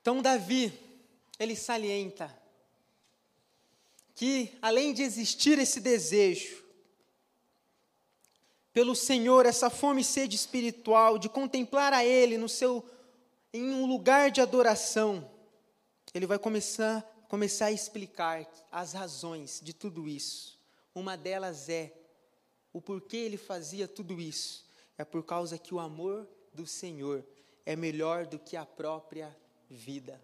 Então, 0.03 0.21
Davi, 0.21 0.71
ele 1.39 1.57
salienta 1.57 2.31
que, 4.15 4.53
além 4.61 4.93
de 4.93 5.03
existir 5.03 5.59
esse 5.59 5.81
desejo, 5.81 6.66
pelo 8.77 8.95
Senhor, 8.95 9.47
essa 9.47 9.71
fome 9.71 10.03
e 10.03 10.05
sede 10.05 10.37
espiritual, 10.37 11.17
de 11.17 11.31
contemplar 11.31 11.95
a 11.95 12.05
Ele 12.05 12.37
no 12.37 12.47
seu, 12.47 12.85
em 13.51 13.71
um 13.71 13.87
lugar 13.87 14.31
de 14.31 14.43
adoração, 14.43 15.31
ele 16.13 16.27
vai 16.27 16.39
começar, 16.39 17.01
começar 17.27 17.67
a 17.67 17.73
explicar 17.73 18.47
as 18.71 18.93
razões 18.93 19.63
de 19.65 19.73
tudo 19.73 20.07
isso. 20.07 20.61
Uma 20.95 21.17
delas 21.17 21.71
é 21.71 21.91
o 22.71 22.79
porquê 22.79 23.17
ele 23.17 23.39
fazia 23.39 23.89
tudo 23.89 24.21
isso. 24.21 24.69
É 24.99 25.07
por 25.07 25.23
causa 25.23 25.57
que 25.57 25.75
o 25.75 25.81
amor 25.81 26.29
do 26.53 26.67
Senhor 26.67 27.25
é 27.65 27.75
melhor 27.75 28.27
do 28.27 28.39
que 28.39 28.59
a 28.59 28.67
própria 28.67 29.35
vida. 29.71 30.23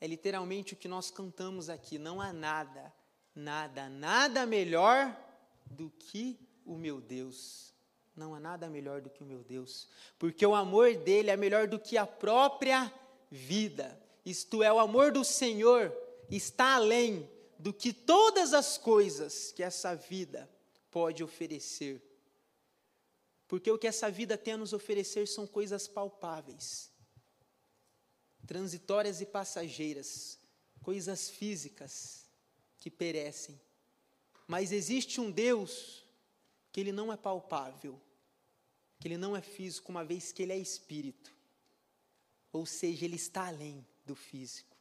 É 0.00 0.08
literalmente 0.08 0.74
o 0.74 0.76
que 0.76 0.88
nós 0.88 1.08
cantamos 1.08 1.68
aqui. 1.68 2.00
Não 2.00 2.20
há 2.20 2.32
nada, 2.32 2.92
nada, 3.32 3.88
nada 3.88 4.44
melhor 4.44 5.16
do 5.64 5.88
que 5.88 6.50
o 6.64 6.76
meu 6.76 7.00
Deus. 7.00 7.72
Não 8.14 8.34
há 8.34 8.40
nada 8.40 8.68
melhor 8.68 9.00
do 9.00 9.08
que 9.08 9.22
o 9.22 9.26
meu 9.26 9.42
Deus, 9.42 9.88
porque 10.18 10.44
o 10.44 10.54
amor 10.54 10.94
dele 10.96 11.30
é 11.30 11.36
melhor 11.36 11.66
do 11.66 11.78
que 11.78 11.96
a 11.96 12.06
própria 12.06 12.92
vida. 13.30 13.98
Isto 14.24 14.62
é, 14.62 14.72
o 14.72 14.78
amor 14.78 15.10
do 15.12 15.24
Senhor 15.24 15.92
está 16.30 16.74
além 16.74 17.28
do 17.58 17.72
que 17.72 17.92
todas 17.92 18.52
as 18.52 18.76
coisas 18.76 19.52
que 19.52 19.62
essa 19.62 19.94
vida 19.94 20.48
pode 20.90 21.22
oferecer. 21.24 22.02
porque 23.48 23.70
o 23.70 23.76
que 23.76 23.86
essa 23.86 24.10
vida 24.10 24.38
tem 24.38 24.54
a 24.54 24.56
nos 24.56 24.72
oferecer 24.72 25.28
são 25.28 25.46
coisas 25.46 25.86
palpáveis, 25.86 26.90
transitórias 28.46 29.20
e 29.20 29.26
passageiras, 29.26 30.38
coisas 30.80 31.28
físicas 31.28 32.24
que 32.80 32.90
perecem. 32.90 33.60
Mas 34.46 34.72
existe 34.72 35.20
um 35.20 35.30
Deus 35.30 36.01
que 36.72 36.80
ele 36.80 36.90
não 36.90 37.12
é 37.12 37.16
palpável, 37.16 38.00
que 38.98 39.06
ele 39.06 39.18
não 39.18 39.36
é 39.36 39.42
físico, 39.42 39.92
uma 39.92 40.02
vez 40.04 40.32
que 40.32 40.42
ele 40.42 40.52
é 40.52 40.58
espírito. 40.58 41.32
Ou 42.50 42.64
seja, 42.64 43.04
ele 43.04 43.16
está 43.16 43.46
além 43.46 43.86
do 44.06 44.14
físico. 44.14 44.76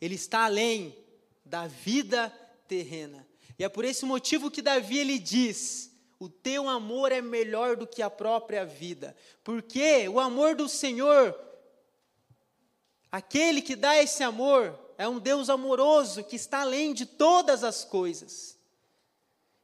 Ele 0.00 0.16
está 0.16 0.44
além 0.44 0.96
da 1.44 1.66
vida 1.66 2.28
terrena. 2.66 3.26
E 3.58 3.64
é 3.64 3.68
por 3.68 3.84
esse 3.84 4.04
motivo 4.04 4.50
que 4.50 4.62
Davi 4.62 4.98
ele 4.98 5.18
diz: 5.18 5.90
"O 6.18 6.28
teu 6.28 6.68
amor 6.68 7.12
é 7.12 7.22
melhor 7.22 7.76
do 7.76 7.86
que 7.86 8.02
a 8.02 8.10
própria 8.10 8.64
vida". 8.64 9.16
Porque 9.42 10.08
o 10.08 10.20
amor 10.20 10.54
do 10.54 10.68
Senhor 10.68 11.34
aquele 13.10 13.62
que 13.62 13.74
dá 13.74 13.96
esse 13.96 14.22
amor 14.22 14.78
é 14.98 15.08
um 15.08 15.18
Deus 15.18 15.48
amoroso 15.48 16.24
que 16.24 16.36
está 16.36 16.60
além 16.60 16.92
de 16.92 17.06
todas 17.06 17.64
as 17.64 17.84
coisas. 17.84 18.57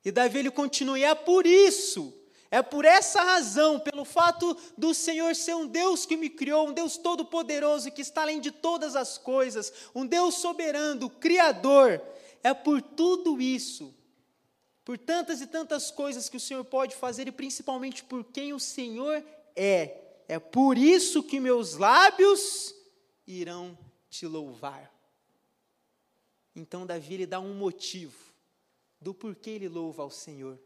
E 0.05 0.13
Davi 0.13 0.39
ele 0.39 0.51
continua, 0.51 0.99
e 0.99 1.05
é 1.05 1.15
por 1.15 1.47
isso 1.47 2.13
é 2.55 2.63
por 2.63 2.85
essa 2.85 3.21
razão, 3.21 3.81
pelo 3.81 4.05
fato 4.05 4.57
do 4.79 4.95
Senhor 4.95 5.35
ser 5.35 5.57
um 5.57 5.67
Deus 5.67 6.07
que 6.07 6.17
me 6.17 6.31
criou, 6.31 6.69
um 6.69 6.73
Deus 6.73 6.97
todo-poderoso 6.97 7.91
que 7.91 8.01
está 8.01 8.23
além 8.23 8.41
de 8.41 8.53
todas 8.53 8.95
as 8.95 9.19
coisas, 9.19 9.73
um 9.93 10.07
Deus 10.07 10.37
soberano, 10.37 11.11
criador. 11.11 12.01
É 12.45 12.55
por 12.55 12.81
tudo 12.81 13.43
isso, 13.43 13.93
por 14.85 14.97
tantas 14.97 15.41
e 15.41 15.49
tantas 15.49 15.91
coisas 15.91 16.29
que 16.29 16.37
o 16.37 16.41
Senhor 16.41 16.65
pode 16.65 16.95
fazer 16.95 17.27
e 17.27 17.33
principalmente 17.33 18.05
por 18.05 18.23
quem 18.23 18.53
o 18.53 18.61
Senhor 18.61 19.25
é. 19.57 20.01
É 20.29 20.39
por 20.39 20.79
isso 20.79 21.25
que 21.25 21.41
meus 21.41 21.75
lábios 21.75 22.73
irão 23.27 23.77
te 24.09 24.29
louvar. 24.29 24.95
Então 26.55 26.87
Davi 26.87 27.17
lhe 27.17 27.27
dá 27.27 27.41
um 27.41 27.55
motivo 27.55 28.34
do 29.05 29.13
porquê 29.13 29.51
ele 29.51 29.69
louva 29.69 30.03
ao 30.03 30.11
Senhor. 30.11 30.59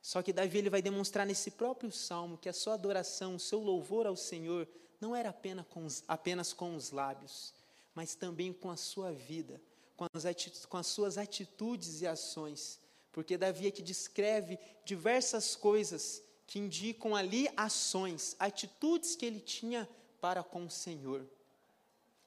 Só 0.00 0.22
que 0.22 0.32
Davi 0.32 0.58
ele 0.58 0.70
vai 0.70 0.80
demonstrar 0.80 1.26
nesse 1.26 1.50
próprio 1.50 1.90
salmo 1.90 2.38
que 2.38 2.48
a 2.48 2.52
sua 2.52 2.74
adoração, 2.74 3.34
o 3.34 3.40
seu 3.40 3.58
louvor 3.58 4.06
ao 4.06 4.14
Senhor, 4.14 4.68
não 5.00 5.16
era 5.16 5.30
apenas 5.30 5.66
com 5.66 5.84
os, 5.84 6.04
apenas 6.06 6.52
com 6.52 6.76
os 6.76 6.92
lábios, 6.92 7.52
mas 7.92 8.14
também 8.14 8.52
com 8.52 8.70
a 8.70 8.76
sua 8.76 9.12
vida, 9.12 9.60
com 9.96 10.06
as, 10.14 10.24
com 10.66 10.76
as 10.76 10.86
suas 10.86 11.18
atitudes 11.18 12.00
e 12.00 12.06
ações. 12.06 12.78
Porque 13.10 13.36
Davi 13.36 13.66
aqui 13.66 13.82
descreve 13.82 14.56
diversas 14.84 15.56
coisas 15.56 16.22
que 16.46 16.60
indicam 16.60 17.16
ali 17.16 17.48
ações, 17.56 18.36
atitudes 18.38 19.16
que 19.16 19.26
ele 19.26 19.40
tinha 19.40 19.88
para 20.20 20.44
com 20.44 20.64
o 20.64 20.70
Senhor. 20.70 21.26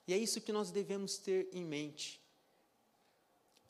E 0.05 0.13
é 0.13 0.17
isso 0.17 0.41
que 0.41 0.51
nós 0.51 0.69
devemos 0.69 1.17
ter 1.17 1.49
em 1.53 1.63
mente 1.63 2.20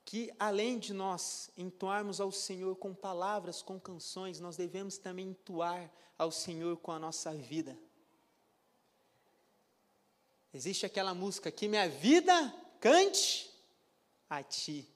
que 0.04 0.32
além 0.40 0.80
de 0.80 0.94
nós 0.94 1.50
entoarmos 1.58 2.20
ao 2.20 2.32
Senhor 2.32 2.76
com 2.76 2.94
palavras, 2.94 3.62
com 3.62 3.80
canções, 3.80 4.40
nós 4.40 4.58
devemos 4.58 4.98
também 4.98 5.30
entoar 5.30 5.92
ao 6.18 6.32
Senhor 6.32 6.78
com 6.78 6.92
a 6.92 7.00
nossa 7.00 7.34
vida. 7.34 7.78
Existe 10.54 10.86
aquela 10.86 11.14
música 11.14 11.52
que 11.52 11.68
minha 11.68 11.88
vida 11.88 12.54
cante 12.80 13.50
a 14.30 14.44
ti. 14.44 14.88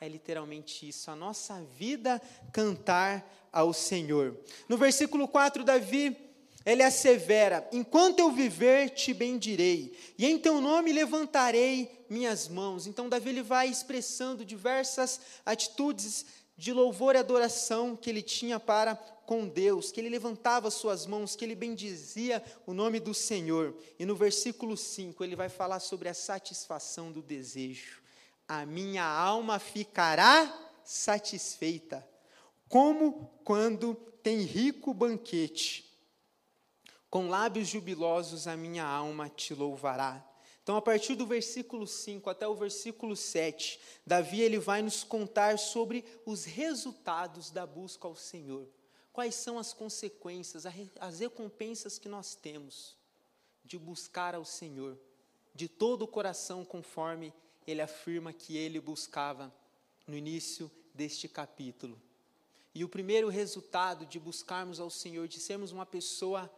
É 0.00 0.08
literalmente 0.08 0.88
isso, 0.88 1.10
a 1.10 1.16
nossa 1.16 1.60
vida 1.64 2.22
cantar 2.52 3.28
ao 3.50 3.72
Senhor. 3.72 4.38
No 4.68 4.76
versículo 4.76 5.26
4, 5.26 5.64
Davi 5.64 6.27
ele 6.64 6.82
assevera: 6.82 7.66
Enquanto 7.72 8.18
eu 8.18 8.30
viver, 8.30 8.90
te 8.90 9.14
bendirei, 9.14 9.96
e 10.18 10.26
em 10.26 10.38
teu 10.38 10.60
nome 10.60 10.92
levantarei 10.92 12.04
minhas 12.08 12.48
mãos. 12.48 12.86
Então, 12.86 13.08
Davi 13.08 13.30
ele 13.30 13.42
vai 13.42 13.68
expressando 13.68 14.44
diversas 14.44 15.20
atitudes 15.44 16.26
de 16.56 16.72
louvor 16.72 17.14
e 17.14 17.18
adoração 17.18 17.94
que 17.94 18.10
ele 18.10 18.22
tinha 18.22 18.58
para 18.58 18.96
com 18.96 19.46
Deus, 19.46 19.92
que 19.92 20.00
ele 20.00 20.08
levantava 20.08 20.70
suas 20.70 21.06
mãos, 21.06 21.36
que 21.36 21.44
ele 21.44 21.54
bendizia 21.54 22.42
o 22.66 22.72
nome 22.72 22.98
do 22.98 23.14
Senhor. 23.14 23.76
E 23.98 24.04
no 24.04 24.16
versículo 24.16 24.76
5, 24.76 25.22
ele 25.22 25.36
vai 25.36 25.48
falar 25.48 25.80
sobre 25.80 26.08
a 26.08 26.14
satisfação 26.14 27.12
do 27.12 27.22
desejo. 27.22 28.02
A 28.48 28.66
minha 28.66 29.04
alma 29.04 29.58
ficará 29.58 30.52
satisfeita, 30.82 32.06
como 32.68 33.30
quando 33.44 33.94
tem 34.22 34.40
rico 34.40 34.92
banquete 34.92 35.87
com 37.10 37.28
lábios 37.28 37.68
jubilosos 37.68 38.46
a 38.46 38.56
minha 38.56 38.84
alma 38.84 39.28
te 39.28 39.54
louvará. 39.54 40.24
Então, 40.62 40.76
a 40.76 40.82
partir 40.82 41.14
do 41.14 41.26
versículo 41.26 41.86
5 41.86 42.28
até 42.28 42.46
o 42.46 42.54
versículo 42.54 43.16
7, 43.16 43.80
Davi 44.06 44.42
ele 44.42 44.58
vai 44.58 44.82
nos 44.82 45.02
contar 45.02 45.58
sobre 45.58 46.04
os 46.26 46.44
resultados 46.44 47.50
da 47.50 47.66
busca 47.66 48.06
ao 48.06 48.14
Senhor. 48.14 48.68
Quais 49.10 49.34
são 49.34 49.58
as 49.58 49.72
consequências, 49.72 50.66
as 51.00 51.20
recompensas 51.20 51.98
que 51.98 52.08
nós 52.08 52.34
temos 52.34 52.96
de 53.64 53.78
buscar 53.78 54.34
ao 54.34 54.44
Senhor, 54.44 54.98
de 55.54 55.68
todo 55.68 56.02
o 56.02 56.08
coração, 56.08 56.64
conforme 56.64 57.32
ele 57.66 57.80
afirma 57.80 58.32
que 58.32 58.56
ele 58.56 58.78
buscava 58.78 59.52
no 60.06 60.16
início 60.16 60.70
deste 60.94 61.28
capítulo. 61.28 62.00
E 62.74 62.84
o 62.84 62.88
primeiro 62.88 63.28
resultado 63.28 64.06
de 64.06 64.18
buscarmos 64.18 64.78
ao 64.80 64.90
Senhor, 64.90 65.26
de 65.26 65.40
sermos 65.40 65.72
uma 65.72 65.86
pessoa 65.86 66.50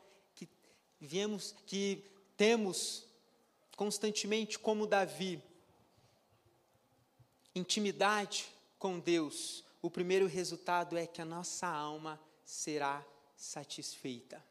viemos 1.00 1.54
que 1.66 2.04
temos 2.36 3.06
constantemente 3.76 4.58
como 4.58 4.86
Davi 4.86 5.42
intimidade 7.54 8.50
com 8.78 8.98
Deus, 8.98 9.64
o 9.82 9.90
primeiro 9.90 10.26
resultado 10.26 10.96
é 10.96 11.06
que 11.06 11.20
a 11.20 11.24
nossa 11.24 11.66
alma 11.66 12.20
será 12.44 13.04
satisfeita. 13.36 14.44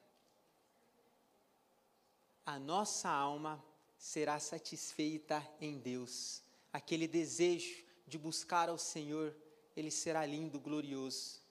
A 2.45 2.57
nossa 2.57 3.09
alma 3.09 3.63
será 3.97 4.39
satisfeita 4.39 5.45
em 5.61 5.77
Deus. 5.77 6.41
Aquele 6.73 7.07
desejo 7.07 7.83
de 8.07 8.17
buscar 8.17 8.69
ao 8.69 8.77
Senhor, 8.77 9.35
ele 9.75 9.91
será 9.91 10.25
lindo, 10.25 10.59
glorioso. 10.59 11.41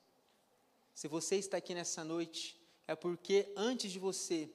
Se 0.94 1.06
você 1.06 1.36
está 1.36 1.58
aqui 1.58 1.74
nessa 1.74 2.02
noite, 2.02 2.60
é 2.86 2.96
porque 2.96 3.52
antes 3.56 3.92
de 3.92 3.98
você 3.98 4.50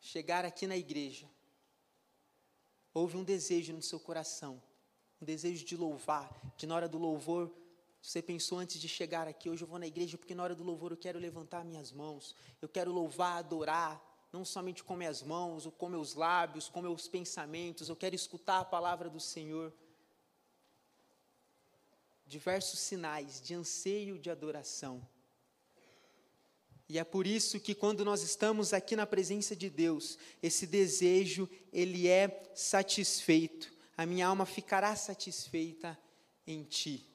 chegar 0.00 0.44
aqui 0.44 0.66
na 0.66 0.76
igreja, 0.76 1.28
houve 2.92 3.16
um 3.16 3.24
desejo 3.24 3.72
no 3.72 3.82
seu 3.82 4.00
coração, 4.00 4.62
um 5.20 5.24
desejo 5.24 5.64
de 5.64 5.76
louvar, 5.76 6.30
de 6.56 6.66
na 6.66 6.74
hora 6.74 6.88
do 6.88 6.98
louvor, 6.98 7.52
você 8.02 8.22
pensou 8.22 8.58
antes 8.58 8.80
de 8.80 8.88
chegar 8.88 9.28
aqui, 9.28 9.50
hoje 9.50 9.62
eu 9.62 9.68
vou 9.68 9.78
na 9.78 9.86
igreja 9.86 10.16
porque 10.16 10.34
na 10.34 10.42
hora 10.42 10.54
do 10.54 10.64
louvor 10.64 10.90
eu 10.90 10.96
quero 10.96 11.18
levantar 11.18 11.64
minhas 11.64 11.92
mãos, 11.92 12.34
eu 12.62 12.68
quero 12.68 12.90
louvar, 12.90 13.38
adorar, 13.38 14.02
não 14.32 14.44
somente 14.44 14.82
com 14.82 14.96
minhas 14.96 15.22
mãos, 15.22 15.66
ou 15.66 15.72
com 15.72 15.88
meus 15.88 16.14
lábios, 16.14 16.68
com 16.68 16.80
meus 16.80 17.08
pensamentos, 17.08 17.88
eu 17.88 17.96
quero 17.96 18.14
escutar 18.14 18.60
a 18.60 18.64
palavra 18.64 19.10
do 19.10 19.20
Senhor. 19.20 19.72
Diversos 22.26 22.78
sinais 22.78 23.40
de 23.40 23.54
anseio 23.54 24.18
de 24.18 24.30
adoração. 24.30 25.06
E 26.90 26.98
é 26.98 27.04
por 27.04 27.24
isso 27.24 27.60
que 27.60 27.72
quando 27.72 28.04
nós 28.04 28.20
estamos 28.20 28.72
aqui 28.72 28.96
na 28.96 29.06
presença 29.06 29.54
de 29.54 29.70
Deus, 29.70 30.18
esse 30.42 30.66
desejo, 30.66 31.48
ele 31.72 32.08
é 32.08 32.42
satisfeito. 32.52 33.72
A 33.96 34.04
minha 34.04 34.26
alma 34.26 34.44
ficará 34.44 34.96
satisfeita 34.96 35.96
em 36.44 36.64
ti. 36.64 37.06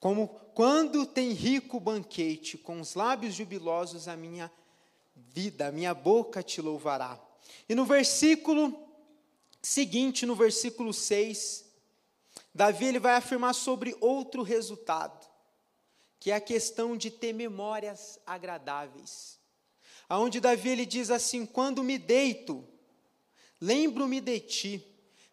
Como 0.00 0.26
quando 0.56 1.06
tem 1.06 1.30
rico 1.30 1.78
banquete, 1.78 2.58
com 2.58 2.80
os 2.80 2.96
lábios 2.96 3.34
jubilosos 3.34 4.08
a 4.08 4.16
minha 4.16 4.50
vida, 5.14 5.68
a 5.68 5.72
minha 5.72 5.94
boca 5.94 6.42
te 6.42 6.60
louvará. 6.60 7.16
E 7.68 7.76
no 7.76 7.84
versículo 7.84 8.76
seguinte, 9.62 10.26
no 10.26 10.34
versículo 10.34 10.92
6, 10.92 11.64
Davi 12.52 12.86
ele 12.86 12.98
vai 12.98 13.14
afirmar 13.14 13.54
sobre 13.54 13.96
outro 14.00 14.42
resultado 14.42 15.27
que 16.20 16.30
é 16.30 16.34
a 16.34 16.40
questão 16.40 16.96
de 16.96 17.10
ter 17.10 17.32
memórias 17.32 18.18
agradáveis. 18.26 19.38
Aonde 20.08 20.40
Davi 20.40 20.70
ele 20.70 20.86
diz 20.86 21.10
assim: 21.10 21.46
"Quando 21.46 21.82
me 21.82 21.98
deito, 21.98 22.66
lembro-me 23.60 24.20
de 24.20 24.40
ti, 24.40 24.86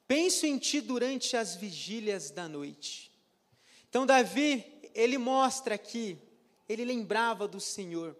penso 0.07 0.45
em 0.45 0.57
ti 0.57 0.81
durante 0.81 1.35
as 1.35 1.55
vigílias 1.55 2.31
da 2.31 2.47
noite". 2.47 3.11
Então 3.89 4.05
Davi, 4.05 4.63
ele 4.93 5.17
mostra 5.17 5.75
aqui, 5.75 6.17
ele 6.67 6.83
lembrava 6.85 7.47
do 7.47 7.59
Senhor. 7.59 8.15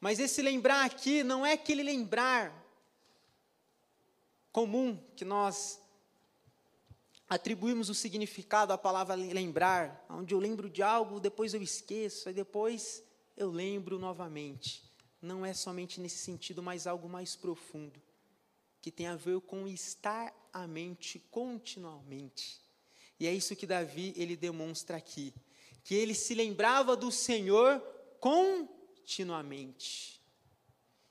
Mas 0.00 0.18
esse 0.18 0.40
lembrar 0.40 0.84
aqui 0.86 1.22
não 1.22 1.44
é 1.44 1.52
aquele 1.52 1.82
lembrar 1.82 2.56
comum 4.50 4.98
que 5.14 5.24
nós 5.24 5.78
atribuímos 7.30 7.88
o 7.88 7.94
significado 7.94 8.72
à 8.72 8.78
palavra 8.78 9.14
lembrar, 9.14 10.04
onde 10.10 10.34
eu 10.34 10.40
lembro 10.40 10.68
de 10.68 10.82
algo, 10.82 11.20
depois 11.20 11.54
eu 11.54 11.62
esqueço, 11.62 12.28
e 12.28 12.32
depois 12.32 13.04
eu 13.36 13.52
lembro 13.52 14.00
novamente. 14.00 14.82
Não 15.22 15.46
é 15.46 15.54
somente 15.54 16.00
nesse 16.00 16.18
sentido, 16.18 16.60
mas 16.60 16.88
algo 16.88 17.08
mais 17.08 17.36
profundo, 17.36 18.02
que 18.82 18.90
tem 18.90 19.06
a 19.06 19.14
ver 19.14 19.40
com 19.42 19.68
estar 19.68 20.34
à 20.52 20.66
mente 20.66 21.20
continuamente. 21.30 22.60
E 23.18 23.28
é 23.28 23.32
isso 23.32 23.54
que 23.54 23.66
Davi 23.66 24.12
ele 24.16 24.34
demonstra 24.34 24.96
aqui, 24.96 25.32
que 25.84 25.94
ele 25.94 26.16
se 26.16 26.34
lembrava 26.34 26.96
do 26.96 27.12
Senhor 27.12 27.78
continuamente. 28.18 30.20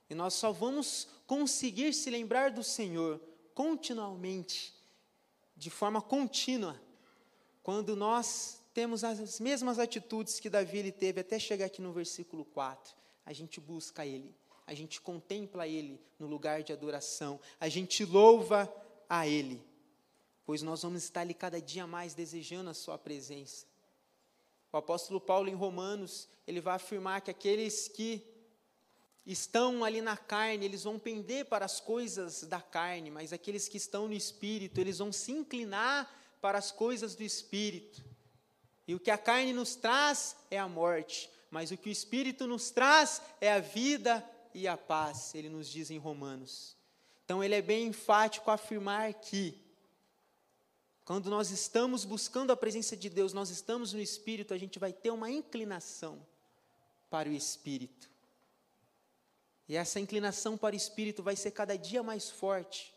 E 0.10 0.16
nós 0.16 0.34
só 0.34 0.52
vamos 0.52 1.08
conseguir 1.26 1.94
se 1.94 2.10
lembrar 2.10 2.52
do 2.52 2.64
Senhor 2.64 3.22
continuamente, 3.54 4.74
de 5.60 5.70
forma 5.70 6.01
contínua, 6.01 6.82
quando 7.62 7.93
nós 7.93 8.62
temos 8.74 9.03
as 9.03 9.41
mesmas 9.41 9.78
atitudes 9.78 10.39
que 10.39 10.49
Davi 10.49 10.78
ele 10.78 10.91
teve 10.91 11.20
até 11.20 11.38
chegar 11.38 11.66
aqui 11.66 11.82
no 11.82 11.91
versículo 11.91 12.45
4. 12.45 12.95
A 13.26 13.34
gente 13.34 13.60
busca 13.60 14.05
Ele, 14.05 14.34
a 14.66 14.74
gente 14.74 15.01
contempla 15.01 15.68
Ele 15.68 15.99
no 16.18 16.28
lugar 16.28 16.64
de 16.64 16.72
adoração, 16.72 17.41
a 17.60 17.68
gente 17.68 18.05
louva 18.05 18.74
a 19.10 19.28
Ele, 19.28 19.62
pois 20.45 20.62
nós 20.62 20.82
vamos 20.82 21.03
estar 21.03 21.22
ali 21.22 21.34
cada 21.34 21.62
dia 21.62 21.86
mais 21.86 22.14
desejando 22.14 22.70
a 22.70 22.74
Sua 22.74 22.97
presença. 22.97 23.68
O 24.72 24.78
apóstolo 24.78 25.20
Paulo, 25.20 25.49
em 25.49 25.55
Romanos, 25.55 26.30
ele 26.47 26.62
vai 26.62 26.76
afirmar 26.76 27.20
que 27.20 27.32
aqueles 27.32 27.89
que 27.89 28.24
estão 29.32 29.84
ali 29.84 30.02
na 30.02 30.18
carne, 30.18 30.66
eles 30.66 30.84
vão 30.84 30.98
pender 30.98 31.46
para 31.46 31.64
as 31.64 31.80
coisas 31.80 32.44
da 32.44 32.62
carne, 32.62 33.12
mas 33.12 33.32
aqueles 33.32 33.68
que 33.68 33.78
estão 33.78 34.08
no 34.08 34.14
espírito, 34.14 34.80
eles 34.80 34.98
vão 34.98 35.12
se 35.12 35.32
inclinar 35.32 36.12
para 36.42 36.58
as 36.58 36.72
coisas 36.72 37.16
do 37.16 37.24
espírito. 37.24 38.04
E 38.88 38.96
o 38.96 39.00
que 39.00 39.12
a 39.12 39.18
carne 39.18 39.54
nos 39.54 39.76
traz 39.76 40.36
é 40.50 40.58
a 40.58 40.68
morte, 40.68 41.30
mas 41.52 41.70
o 41.70 41.78
que 41.78 41.90
o 41.90 41.92
espírito 41.92 42.48
nos 42.48 42.72
traz 42.72 43.22
é 43.40 43.52
a 43.52 43.60
vida 43.60 44.28
e 44.54 44.68
a 44.68 44.76
paz, 44.76 45.36
ele 45.36 45.50
nos 45.50 45.70
diz 45.70 45.92
em 45.92 46.00
Romanos. 46.00 46.76
Então 47.24 47.44
ele 47.44 47.54
é 47.54 47.62
bem 47.62 47.88
enfático 47.88 48.50
afirmar 48.50 49.14
que 49.14 49.56
quando 51.06 51.30
nós 51.30 51.52
estamos 51.52 52.04
buscando 52.06 52.52
a 52.52 52.58
presença 52.58 52.98
de 52.98 53.10
Deus, 53.10 53.34
nós 53.34 53.50
estamos 53.50 53.94
no 53.94 54.00
Espírito, 54.00 54.54
a 54.54 54.58
gente 54.58 54.80
vai 54.80 54.94
ter 54.94 55.12
uma 55.12 55.30
inclinação 55.30 56.26
para 57.10 57.30
o 57.30 57.32
Espírito. 57.32 58.10
E 59.70 59.78
essa 59.78 60.00
inclinação 60.00 60.58
para 60.58 60.74
o 60.74 60.78
Espírito 60.78 61.24
vai 61.24 61.36
ser 61.36 61.52
cada 61.52 61.78
dia 61.78 62.04
mais 62.04 62.30
forte 62.30 62.94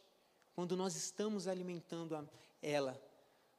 quando 0.55 0.77
nós 0.77 0.97
estamos 0.97 1.47
alimentando 1.47 2.29
ela, 2.61 3.01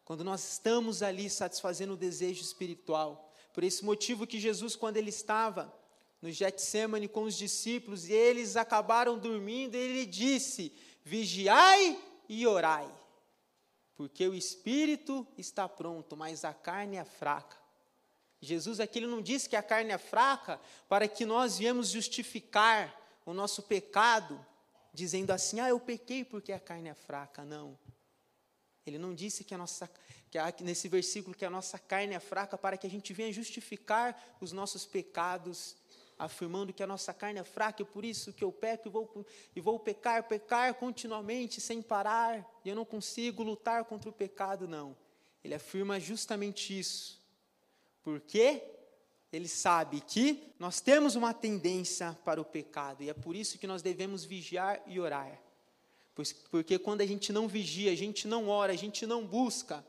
quando 0.03 0.23
nós 0.23 0.43
estamos 0.53 1.01
ali 1.01 1.29
satisfazendo 1.29 1.93
o 1.93 1.97
desejo 1.97 2.41
espiritual. 2.41 3.31
Por 3.53 3.63
esse 3.63 3.85
motivo 3.85 4.27
que 4.27 4.39
Jesus, 4.39 4.75
quando 4.75 4.97
ele 4.97 5.09
estava 5.09 5.73
no 6.21 6.31
Getsemane 6.31 7.07
com 7.07 7.23
os 7.23 7.37
discípulos, 7.37 8.09
e 8.09 8.13
eles 8.13 8.57
acabaram 8.57 9.17
dormindo, 9.17 9.75
ele 9.75 10.05
disse: 10.05 10.73
Vigiai 11.05 12.01
e 12.27 12.45
orai 12.47 12.89
porque 13.95 14.27
o 14.27 14.33
espírito 14.33 15.25
está 15.37 15.69
pronto, 15.69 16.17
mas 16.17 16.43
a 16.43 16.53
carne 16.53 16.97
é 16.97 17.05
fraca. 17.05 17.57
Jesus 18.41 18.79
aqui 18.79 18.99
ele 18.99 19.07
não 19.07 19.21
disse 19.21 19.47
que 19.47 19.55
a 19.55 19.63
carne 19.63 19.91
é 19.91 19.97
fraca 19.97 20.59
para 20.89 21.07
que 21.07 21.25
nós 21.25 21.57
viemos 21.57 21.89
justificar 21.89 22.93
o 23.25 23.33
nosso 23.33 23.63
pecado, 23.63 24.43
dizendo 24.93 25.31
assim: 25.31 25.59
"Ah, 25.59 25.69
eu 25.69 25.79
pequei 25.79 26.23
porque 26.23 26.51
a 26.51 26.59
carne 26.59 26.89
é 26.89 26.93
fraca". 26.93 27.43
Não. 27.43 27.77
Ele 28.85 28.97
não 28.97 29.13
disse 29.13 29.43
que 29.43 29.53
a 29.53 29.57
nossa 29.57 29.89
que 30.29 30.37
a, 30.37 30.53
nesse 30.61 30.87
versículo 30.87 31.35
que 31.35 31.45
a 31.45 31.49
nossa 31.49 31.77
carne 31.77 32.15
é 32.15 32.19
fraca 32.19 32.57
para 32.57 32.75
que 32.75 32.87
a 32.87 32.89
gente 32.89 33.13
venha 33.13 33.31
justificar 33.31 34.37
os 34.41 34.51
nossos 34.51 34.85
pecados 34.85 35.75
afirmando 36.17 36.73
que 36.73 36.83
a 36.83 36.87
nossa 36.87 37.13
carne 37.13 37.39
é 37.39 37.43
fraca 37.43 37.81
e 37.81 37.85
por 37.85 38.05
isso 38.05 38.33
que 38.33 38.43
eu 38.43 38.51
peco 38.51 38.87
e 38.87 38.91
vou, 38.91 39.25
e 39.55 39.61
vou 39.61 39.79
pecar, 39.79 40.23
pecar 40.23 40.73
continuamente, 40.75 41.59
sem 41.59 41.81
parar, 41.81 42.47
e 42.63 42.69
eu 42.69 42.75
não 42.75 42.85
consigo 42.85 43.43
lutar 43.43 43.83
contra 43.85 44.09
o 44.09 44.13
pecado, 44.13 44.67
não. 44.67 44.95
Ele 45.43 45.53
afirma 45.53 45.99
justamente 45.99 46.77
isso. 46.77 47.21
Porque 48.01 48.63
ele 49.33 49.47
sabe 49.47 49.99
que 49.99 50.53
nós 50.59 50.79
temos 50.79 51.15
uma 51.15 51.33
tendência 51.33 52.17
para 52.23 52.39
o 52.39 52.45
pecado, 52.45 53.01
e 53.01 53.09
é 53.09 53.13
por 53.15 53.35
isso 53.35 53.57
que 53.57 53.65
nós 53.65 53.81
devemos 53.81 54.23
vigiar 54.23 54.79
e 54.85 54.99
orar. 54.99 55.41
Porque 56.51 56.77
quando 56.77 57.01
a 57.01 57.05
gente 57.05 57.33
não 57.33 57.47
vigia, 57.47 57.91
a 57.91 57.95
gente 57.95 58.27
não 58.27 58.47
ora, 58.47 58.71
a 58.71 58.75
gente 58.75 59.07
não 59.07 59.25
busca, 59.25 59.83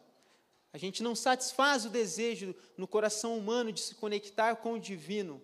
a 0.72 0.78
gente 0.78 1.02
não 1.02 1.14
satisfaz 1.14 1.84
o 1.84 1.90
desejo 1.90 2.56
no 2.78 2.88
coração 2.88 3.36
humano 3.36 3.70
de 3.70 3.80
se 3.80 3.94
conectar 3.94 4.56
com 4.56 4.72
o 4.72 4.80
divino, 4.80 5.42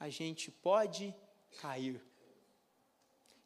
a 0.00 0.08
gente 0.08 0.50
pode 0.50 1.14
cair. 1.60 2.02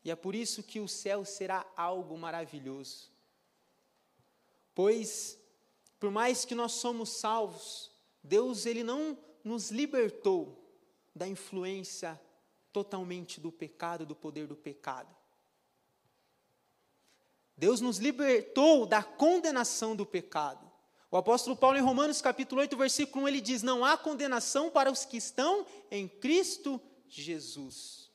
E 0.04 0.10
é 0.12 0.14
por 0.14 0.36
isso 0.36 0.62
que 0.62 0.78
o 0.78 0.86
céu 0.86 1.24
será 1.24 1.66
algo 1.76 2.16
maravilhoso. 2.16 3.10
Pois, 4.72 5.36
por 5.98 6.12
mais 6.12 6.44
que 6.44 6.54
nós 6.54 6.72
somos 6.72 7.08
salvos, 7.08 7.90
Deus 8.22 8.66
ele 8.66 8.84
não 8.84 9.18
nos 9.46 9.70
libertou 9.70 10.60
da 11.14 11.26
influência 11.26 12.20
totalmente 12.72 13.40
do 13.40 13.52
pecado, 13.52 14.04
do 14.04 14.14
poder 14.14 14.48
do 14.48 14.56
pecado. 14.56 15.14
Deus 17.56 17.80
nos 17.80 17.98
libertou 17.98 18.84
da 18.86 19.04
condenação 19.04 19.94
do 19.94 20.04
pecado. 20.04 20.70
O 21.10 21.16
apóstolo 21.16 21.56
Paulo, 21.56 21.78
em 21.78 21.80
Romanos 21.80 22.20
capítulo 22.20 22.60
8, 22.60 22.76
versículo 22.76 23.24
1, 23.24 23.28
ele 23.28 23.40
diz: 23.40 23.62
Não 23.62 23.84
há 23.84 23.96
condenação 23.96 24.68
para 24.68 24.90
os 24.90 25.04
que 25.04 25.16
estão 25.16 25.64
em 25.92 26.08
Cristo 26.08 26.82
Jesus. 27.08 28.10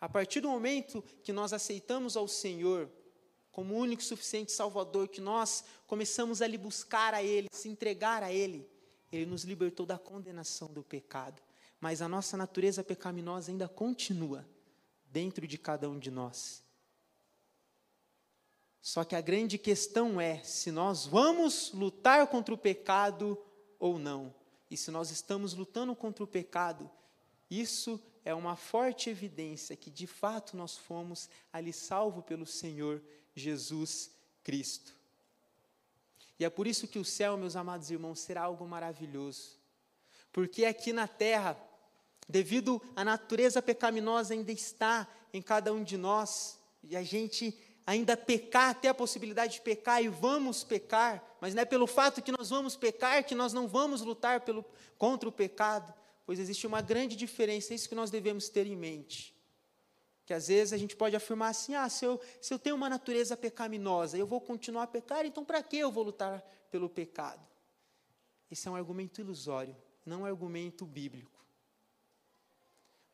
A 0.00 0.08
partir 0.08 0.40
do 0.40 0.48
momento 0.48 1.02
que 1.24 1.32
nós 1.32 1.52
aceitamos 1.52 2.16
ao 2.16 2.28
Senhor 2.28 2.88
como 3.50 3.74
único 3.74 4.02
e 4.02 4.06
suficiente 4.06 4.52
Salvador, 4.52 5.08
que 5.08 5.20
nós 5.20 5.64
começamos 5.88 6.40
a 6.40 6.46
lhe 6.46 6.56
buscar 6.56 7.12
a 7.12 7.22
Ele, 7.22 7.48
se 7.52 7.68
entregar 7.68 8.22
a 8.22 8.32
Ele, 8.32 8.68
Ele 9.14 9.30
nos 9.30 9.44
libertou 9.44 9.86
da 9.86 9.98
condenação 9.98 10.68
do 10.72 10.82
pecado. 10.82 11.40
Mas 11.80 12.00
a 12.00 12.08
nossa 12.08 12.36
natureza 12.36 12.82
pecaminosa 12.82 13.50
ainda 13.50 13.68
continua 13.68 14.46
dentro 15.06 15.46
de 15.46 15.58
cada 15.58 15.88
um 15.88 15.98
de 15.98 16.10
nós. 16.10 16.62
Só 18.80 19.02
que 19.04 19.16
a 19.16 19.20
grande 19.20 19.56
questão 19.56 20.20
é 20.20 20.42
se 20.42 20.70
nós 20.70 21.06
vamos 21.06 21.72
lutar 21.72 22.26
contra 22.26 22.54
o 22.54 22.58
pecado 22.58 23.38
ou 23.78 23.98
não. 23.98 24.34
E 24.70 24.76
se 24.76 24.90
nós 24.90 25.10
estamos 25.10 25.54
lutando 25.54 25.94
contra 25.94 26.22
o 26.24 26.26
pecado, 26.26 26.90
isso 27.50 28.00
é 28.24 28.34
uma 28.34 28.56
forte 28.56 29.08
evidência 29.08 29.76
que 29.76 29.90
de 29.90 30.06
fato 30.06 30.56
nós 30.56 30.76
fomos 30.76 31.28
ali 31.52 31.72
salvo 31.72 32.22
pelo 32.22 32.46
Senhor 32.46 33.02
Jesus 33.34 34.10
Cristo. 34.42 34.94
E 36.38 36.44
é 36.44 36.50
por 36.50 36.66
isso 36.66 36.88
que 36.88 36.98
o 36.98 37.04
céu, 37.04 37.36
meus 37.36 37.56
amados 37.56 37.90
irmãos, 37.90 38.20
será 38.20 38.42
algo 38.42 38.66
maravilhoso. 38.66 39.58
Porque 40.32 40.64
aqui 40.64 40.92
na 40.92 41.06
terra, 41.06 41.56
devido 42.28 42.82
à 42.96 43.04
natureza 43.04 43.62
pecaminosa 43.62 44.34
ainda 44.34 44.50
está 44.50 45.08
em 45.32 45.40
cada 45.40 45.72
um 45.72 45.82
de 45.82 45.96
nós, 45.96 46.58
e 46.82 46.96
a 46.96 47.02
gente 47.02 47.56
ainda 47.86 48.16
pecar, 48.16 48.70
até 48.70 48.88
a 48.88 48.94
possibilidade 48.94 49.54
de 49.54 49.60
pecar 49.60 50.02
e 50.02 50.08
vamos 50.08 50.64
pecar, 50.64 51.22
mas 51.40 51.54
não 51.54 51.62
é 51.62 51.64
pelo 51.64 51.86
fato 51.86 52.22
que 52.22 52.32
nós 52.32 52.50
vamos 52.50 52.76
pecar 52.76 53.24
que 53.24 53.34
nós 53.34 53.52
não 53.52 53.68
vamos 53.68 54.00
lutar 54.00 54.40
pelo, 54.40 54.64
contra 54.96 55.28
o 55.28 55.32
pecado, 55.32 55.92
pois 56.24 56.38
existe 56.38 56.66
uma 56.66 56.80
grande 56.80 57.14
diferença, 57.14 57.72
é 57.72 57.76
isso 57.76 57.88
que 57.88 57.94
nós 57.94 58.10
devemos 58.10 58.48
ter 58.48 58.66
em 58.66 58.76
mente. 58.76 59.33
Que 60.24 60.32
às 60.32 60.48
vezes 60.48 60.72
a 60.72 60.78
gente 60.78 60.96
pode 60.96 61.14
afirmar 61.14 61.50
assim: 61.50 61.74
ah, 61.74 61.88
se 61.88 62.04
eu, 62.04 62.20
se 62.40 62.52
eu 62.52 62.58
tenho 62.58 62.76
uma 62.76 62.88
natureza 62.88 63.36
pecaminosa, 63.36 64.16
eu 64.16 64.26
vou 64.26 64.40
continuar 64.40 64.84
a 64.84 64.86
pecar, 64.86 65.26
então 65.26 65.44
para 65.44 65.62
que 65.62 65.76
eu 65.76 65.90
vou 65.90 66.04
lutar 66.04 66.40
pelo 66.70 66.88
pecado? 66.88 67.46
Esse 68.50 68.68
é 68.68 68.70
um 68.70 68.76
argumento 68.76 69.20
ilusório, 69.20 69.76
não 70.04 70.22
um 70.22 70.24
argumento 70.24 70.86
bíblico. 70.86 71.34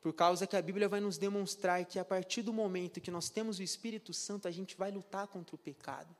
Por 0.00 0.14
causa 0.14 0.46
que 0.46 0.56
a 0.56 0.62
Bíblia 0.62 0.88
vai 0.88 1.00
nos 1.00 1.18
demonstrar 1.18 1.84
que 1.84 1.98
a 1.98 2.04
partir 2.04 2.42
do 2.42 2.52
momento 2.52 3.00
que 3.00 3.10
nós 3.10 3.28
temos 3.28 3.58
o 3.58 3.62
Espírito 3.62 4.14
Santo, 4.14 4.48
a 4.48 4.50
gente 4.50 4.76
vai 4.76 4.90
lutar 4.90 5.26
contra 5.26 5.54
o 5.54 5.58
pecado. 5.58 6.14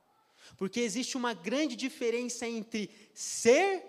Porque 0.57 0.81
existe 0.81 1.17
uma 1.17 1.33
grande 1.33 1.77
diferença 1.77 2.47
entre 2.47 2.91
ser 3.15 3.85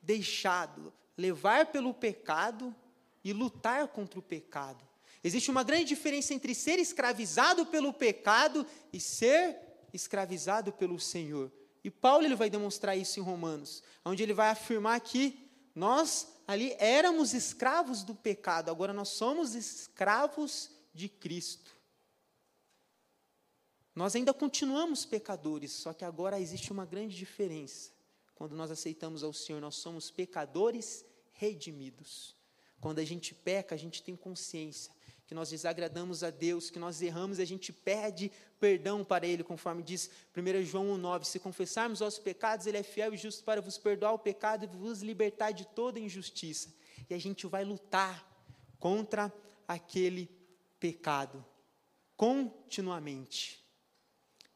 deixado, 0.00 0.92
levar 1.16 1.66
pelo 1.66 1.92
pecado 1.92 2.74
e 3.22 3.32
lutar 3.32 3.88
contra 3.88 4.18
o 4.18 4.22
pecado. 4.22 4.86
Existe 5.22 5.50
uma 5.50 5.62
grande 5.62 5.84
diferença 5.84 6.34
entre 6.34 6.54
ser 6.54 6.78
escravizado 6.78 7.66
pelo 7.66 7.92
pecado 7.92 8.66
e 8.92 9.00
ser 9.00 9.58
escravizado 9.92 10.72
pelo 10.72 11.00
Senhor. 11.00 11.50
E 11.82 11.90
Paulo 11.90 12.24
ele 12.24 12.34
vai 12.34 12.50
demonstrar 12.50 12.96
isso 12.96 13.18
em 13.18 13.22
Romanos, 13.22 13.82
onde 14.04 14.22
ele 14.22 14.34
vai 14.34 14.50
afirmar 14.50 15.00
que 15.00 15.38
nós 15.74 16.28
ali 16.46 16.74
éramos 16.78 17.34
escravos 17.34 18.02
do 18.02 18.14
pecado, 18.14 18.70
agora 18.70 18.92
nós 18.92 19.08
somos 19.10 19.54
escravos 19.54 20.70
de 20.94 21.08
Cristo. 21.08 21.74
Nós 23.94 24.14
ainda 24.14 24.34
continuamos 24.34 25.06
pecadores, 25.06 25.72
só 25.72 25.92
que 25.92 26.04
agora 26.04 26.40
existe 26.40 26.70
uma 26.70 26.84
grande 26.84 27.16
diferença. 27.16 27.90
Quando 28.34 28.54
nós 28.54 28.70
aceitamos 28.70 29.22
ao 29.22 29.32
Senhor, 29.32 29.60
nós 29.60 29.76
somos 29.76 30.10
pecadores 30.10 31.04
redimidos. 31.32 32.36
Quando 32.80 32.98
a 32.98 33.04
gente 33.04 33.34
peca, 33.34 33.74
a 33.74 33.78
gente 33.78 34.02
tem 34.02 34.14
consciência 34.14 34.95
que 35.26 35.34
nós 35.34 35.50
desagradamos 35.50 36.22
a 36.22 36.30
Deus, 36.30 36.70
que 36.70 36.78
nós 36.78 37.02
erramos, 37.02 37.40
a 37.40 37.44
gente 37.44 37.72
pede 37.72 38.30
perdão 38.60 39.04
para 39.04 39.26
Ele, 39.26 39.42
conforme 39.42 39.82
diz 39.82 40.10
1 40.36 40.64
João 40.64 40.96
1,9: 40.98 41.24
Se 41.24 41.38
confessarmos 41.38 42.00
os 42.00 42.18
pecados, 42.18 42.66
Ele 42.66 42.78
é 42.78 42.82
fiel 42.82 43.12
e 43.12 43.16
justo 43.16 43.42
para 43.42 43.60
vos 43.60 43.76
perdoar 43.76 44.12
o 44.12 44.18
pecado 44.18 44.64
e 44.64 44.68
vos 44.68 45.02
libertar 45.02 45.50
de 45.50 45.66
toda 45.66 45.98
injustiça. 45.98 46.72
E 47.10 47.14
a 47.14 47.18
gente 47.18 47.46
vai 47.46 47.64
lutar 47.64 48.24
contra 48.78 49.32
aquele 49.66 50.30
pecado 50.78 51.44
continuamente. 52.16 53.64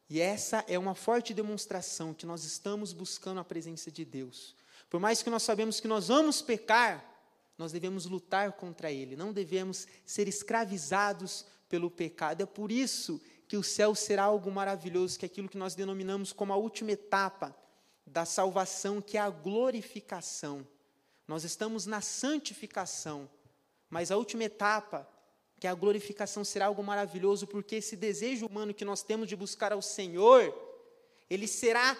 E 0.09 0.21
essa 0.21 0.65
é 0.67 0.79
uma 0.79 0.95
forte 0.95 1.33
demonstração 1.33 2.15
que 2.15 2.27
nós 2.27 2.45
estamos 2.45 2.93
buscando 2.93 3.41
a 3.41 3.45
presença 3.45 3.91
de 3.91 4.05
Deus. 4.05 4.57
Por 4.89 4.99
mais 4.99 5.23
que 5.23 5.31
nós 5.31 5.45
sabemos 5.45 5.79
que 5.79 5.87
nós 5.87 6.09
vamos 6.09 6.43
pecar, 6.43 7.10
nós 7.61 7.73
devemos 7.73 8.07
lutar 8.07 8.53
contra 8.53 8.91
ele, 8.91 9.15
não 9.15 9.35
devemos 9.35 9.87
ser 10.07 10.27
escravizados 10.27 11.45
pelo 11.69 11.91
pecado. 11.91 12.41
É 12.41 12.47
por 12.47 12.73
isso 12.73 13.21
que 13.47 13.55
o 13.55 13.63
céu 13.63 13.95
será 13.95 14.23
algo 14.23 14.51
maravilhoso, 14.51 15.19
que 15.19 15.27
é 15.27 15.29
aquilo 15.29 15.47
que 15.47 15.59
nós 15.59 15.75
denominamos 15.75 16.33
como 16.33 16.55
a 16.55 16.57
última 16.57 16.93
etapa 16.93 17.55
da 18.07 18.25
salvação, 18.25 19.03
que 19.03 19.19
é 19.19 19.21
a 19.21 19.29
glorificação. 19.29 20.67
Nós 21.29 21.45
estamos 21.45 21.85
na 21.85 22.01
santificação, 22.01 23.29
mas 23.91 24.11
a 24.11 24.17
última 24.17 24.45
etapa, 24.45 25.07
que 25.61 25.67
é 25.67 25.71
a 25.71 25.75
glorificação, 25.75 26.43
será 26.43 26.65
algo 26.65 26.83
maravilhoso, 26.83 27.47
porque 27.47 27.77
esse 27.77 27.95
desejo 27.95 28.47
humano 28.47 28.73
que 28.73 28.87
nós 28.87 29.03
temos 29.03 29.29
de 29.29 29.37
buscar 29.37 29.71
ao 29.71 29.83
Senhor, 29.83 30.51
ele 31.29 31.47
será 31.47 31.95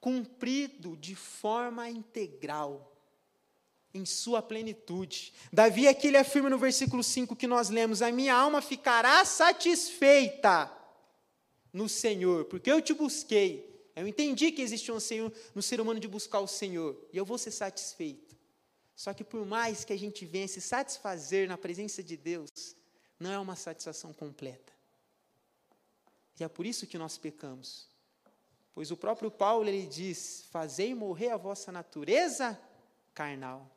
cumprido 0.00 0.96
de 0.96 1.16
forma 1.16 1.90
integral 1.90 2.93
em 3.94 4.04
sua 4.04 4.42
plenitude. 4.42 5.32
Davi 5.52 5.86
aqui 5.86 6.08
ele 6.08 6.16
afirma 6.16 6.50
no 6.50 6.58
versículo 6.58 7.02
5 7.02 7.36
que 7.36 7.46
nós 7.46 7.70
lemos: 7.70 8.02
A 8.02 8.10
minha 8.10 8.34
alma 8.34 8.60
ficará 8.60 9.24
satisfeita 9.24 10.70
no 11.72 11.88
Senhor, 11.88 12.44
porque 12.46 12.70
eu 12.70 12.82
te 12.82 12.92
busquei. 12.92 13.72
Eu 13.94 14.08
entendi 14.08 14.50
que 14.50 14.60
existe 14.60 14.90
um 14.90 14.98
Senhor 14.98 15.32
no 15.54 15.62
ser 15.62 15.80
humano 15.80 16.00
de 16.00 16.08
buscar 16.08 16.40
o 16.40 16.48
Senhor, 16.48 17.00
e 17.12 17.16
eu 17.16 17.24
vou 17.24 17.38
ser 17.38 17.52
satisfeito. 17.52 18.36
Só 18.96 19.14
que 19.14 19.22
por 19.22 19.46
mais 19.46 19.84
que 19.84 19.92
a 19.92 19.98
gente 19.98 20.24
venha 20.24 20.48
se 20.48 20.60
satisfazer 20.60 21.48
na 21.48 21.56
presença 21.56 22.02
de 22.02 22.16
Deus, 22.16 22.76
não 23.18 23.30
é 23.30 23.38
uma 23.38 23.54
satisfação 23.54 24.12
completa. 24.12 24.72
E 26.38 26.42
é 26.42 26.48
por 26.48 26.66
isso 26.66 26.86
que 26.86 26.98
nós 26.98 27.16
pecamos. 27.16 27.88
Pois 28.74 28.90
o 28.90 28.96
próprio 28.96 29.30
Paulo 29.30 29.68
ele 29.68 29.86
diz: 29.86 30.46
"Fazei 30.50 30.94
morrer 30.94 31.30
a 31.30 31.36
vossa 31.36 31.70
natureza 31.70 32.60
carnal". 33.14 33.70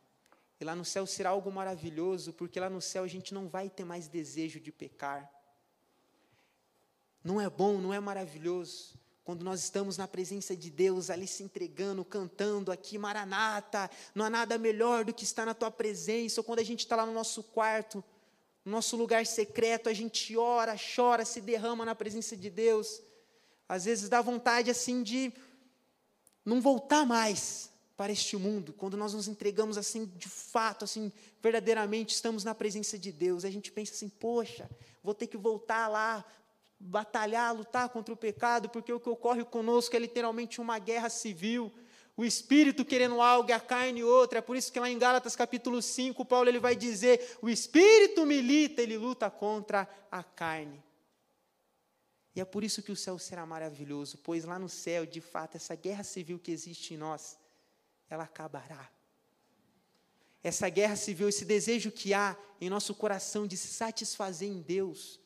E 0.60 0.66
lá 0.66 0.76
no 0.76 0.86
céu 0.86 1.06
será 1.06 1.30
algo 1.30 1.52
maravilhoso, 1.52 2.34
porque 2.34 2.60
lá 2.60 2.70
no 2.70 2.82
céu 2.82 3.04
a 3.04 3.08
gente 3.08 3.34
não 3.34 3.48
vai 3.48 3.70
ter 3.70 3.84
mais 3.84 4.08
desejo 4.08 4.60
de 4.60 4.72
pecar. 4.72 5.32
Não 7.24 7.40
é 7.40 7.50
bom, 7.50 7.80
não 7.80 7.94
é 7.94 8.00
maravilhoso 8.00 8.98
quando 9.28 9.44
nós 9.44 9.62
estamos 9.62 9.98
na 9.98 10.08
presença 10.08 10.56
de 10.56 10.70
Deus, 10.70 11.10
ali 11.10 11.28
se 11.28 11.44
entregando, 11.44 12.06
cantando 12.06 12.72
aqui, 12.72 12.98
Maranata, 12.98 13.92
não 14.16 14.24
há 14.24 14.30
nada 14.30 14.58
melhor 14.58 15.04
do 15.04 15.14
que 15.14 15.26
estar 15.26 15.46
na 15.46 15.54
tua 15.54 15.70
presença, 15.70 16.40
ou 16.40 16.46
quando 16.46 16.60
a 16.60 16.64
gente 16.64 16.80
está 16.80 16.96
lá 16.96 17.06
no 17.06 17.12
nosso 17.12 17.44
quarto, 17.44 18.02
no 18.64 18.72
nosso 18.72 18.96
lugar 18.96 19.26
secreto, 19.26 19.90
a 19.90 19.94
gente 19.94 20.38
ora, 20.38 20.78
chora, 20.96 21.26
se 21.26 21.42
derrama 21.42 21.84
na 21.84 21.94
presença 21.94 22.38
de 22.38 22.50
Deus. 22.50 23.02
Às 23.68 23.84
vezes 23.84 24.08
dá 24.08 24.22
vontade 24.22 24.72
assim 24.72 25.04
de 25.04 25.34
não 26.46 26.62
voltar 26.62 27.06
mais, 27.06 27.70
para 27.98 28.14
este 28.14 28.38
mundo, 28.38 28.72
quando 28.72 28.96
nós 28.96 29.16
nos 29.16 29.28
entregamos 29.28 29.76
assim, 29.76 30.06
de 30.16 30.30
fato, 30.30 30.86
assim, 30.86 31.12
verdadeiramente 31.42 32.14
estamos 32.14 32.44
na 32.44 32.54
presença 32.54 32.98
de 32.98 33.12
Deus, 33.12 33.44
a 33.44 33.50
gente 33.50 33.72
pensa 33.72 33.94
assim, 33.94 34.08
poxa, 34.08 34.70
vou 35.04 35.16
ter 35.16 35.26
que 35.26 35.36
voltar 35.36 35.88
lá, 35.88 36.24
batalhar, 36.80 37.56
lutar 37.56 37.90
contra 37.90 38.14
o 38.14 38.18
pecado, 38.18 38.70
porque 38.70 38.94
o 38.94 39.00
que 39.00 39.10
ocorre 39.10 39.44
conosco 39.44 39.96
é 39.96 40.00
literalmente 40.00 40.62
uma 40.62 40.78
guerra 40.78 41.10
civil, 41.10 41.74
o 42.16 42.24
espírito 42.24 42.86
querendo 42.86 43.20
algo 43.20 43.50
e 43.50 43.54
a 43.54 43.60
carne 43.60 44.04
outra, 44.04 44.40
é 44.40 44.42
por 44.44 44.56
isso 44.56 44.72
que 44.72 44.80
lá 44.80 44.90
em 44.90 45.00
Gálatas 45.00 45.36
capítulo 45.36 45.82
5, 45.82 46.24
Paulo 46.24 46.48
ele 46.48 46.60
vai 46.60 46.76
dizer, 46.76 47.40
o 47.42 47.50
espírito 47.50 48.28
milita, 48.28 48.80
ele 48.80 48.96
luta 48.96 49.28
contra 49.32 49.90
a 50.12 50.24
carne. 50.24 50.84
E 52.36 52.40
é 52.40 52.46
por 52.46 52.64
isso 52.64 52.84
que 52.84 52.92
o 52.92 52.96
céu 52.96 53.18
será 53.18 53.44
maravilhoso, 53.44 54.20
pois 54.20 54.46
lá 54.46 54.60
no 54.60 54.70
céu, 54.70 55.04
de 55.04 55.20
fato, 55.20 55.58
essa 55.58 55.74
guerra 55.74 56.04
civil 56.04 56.38
que 56.38 56.52
existe 56.52 56.94
em 56.94 56.98
nós, 56.98 57.40
ela 58.10 58.24
acabará. 58.24 58.90
Essa 60.44 60.70
guerra 60.70 60.96
civil, 60.96 61.30
esse 61.30 61.44
desejo 61.44 61.92
que 61.92 62.14
há 62.14 62.38
em 62.62 62.70
nosso 62.70 62.96
coração 62.96 63.46
de 63.46 63.58
se 63.58 63.68
satisfazer 63.68 64.50
em 64.50 64.62
Deus, 64.62 65.20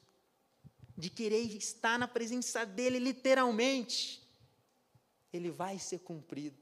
de 0.97 1.09
querer 1.09 1.41
estar 1.55 1.97
na 1.99 2.07
presença 2.07 2.65
dEle 2.65 2.99
literalmente, 2.99 4.21
ele 5.31 5.49
vai 5.49 5.79
ser 5.79 5.99
cumprido. 5.99 6.57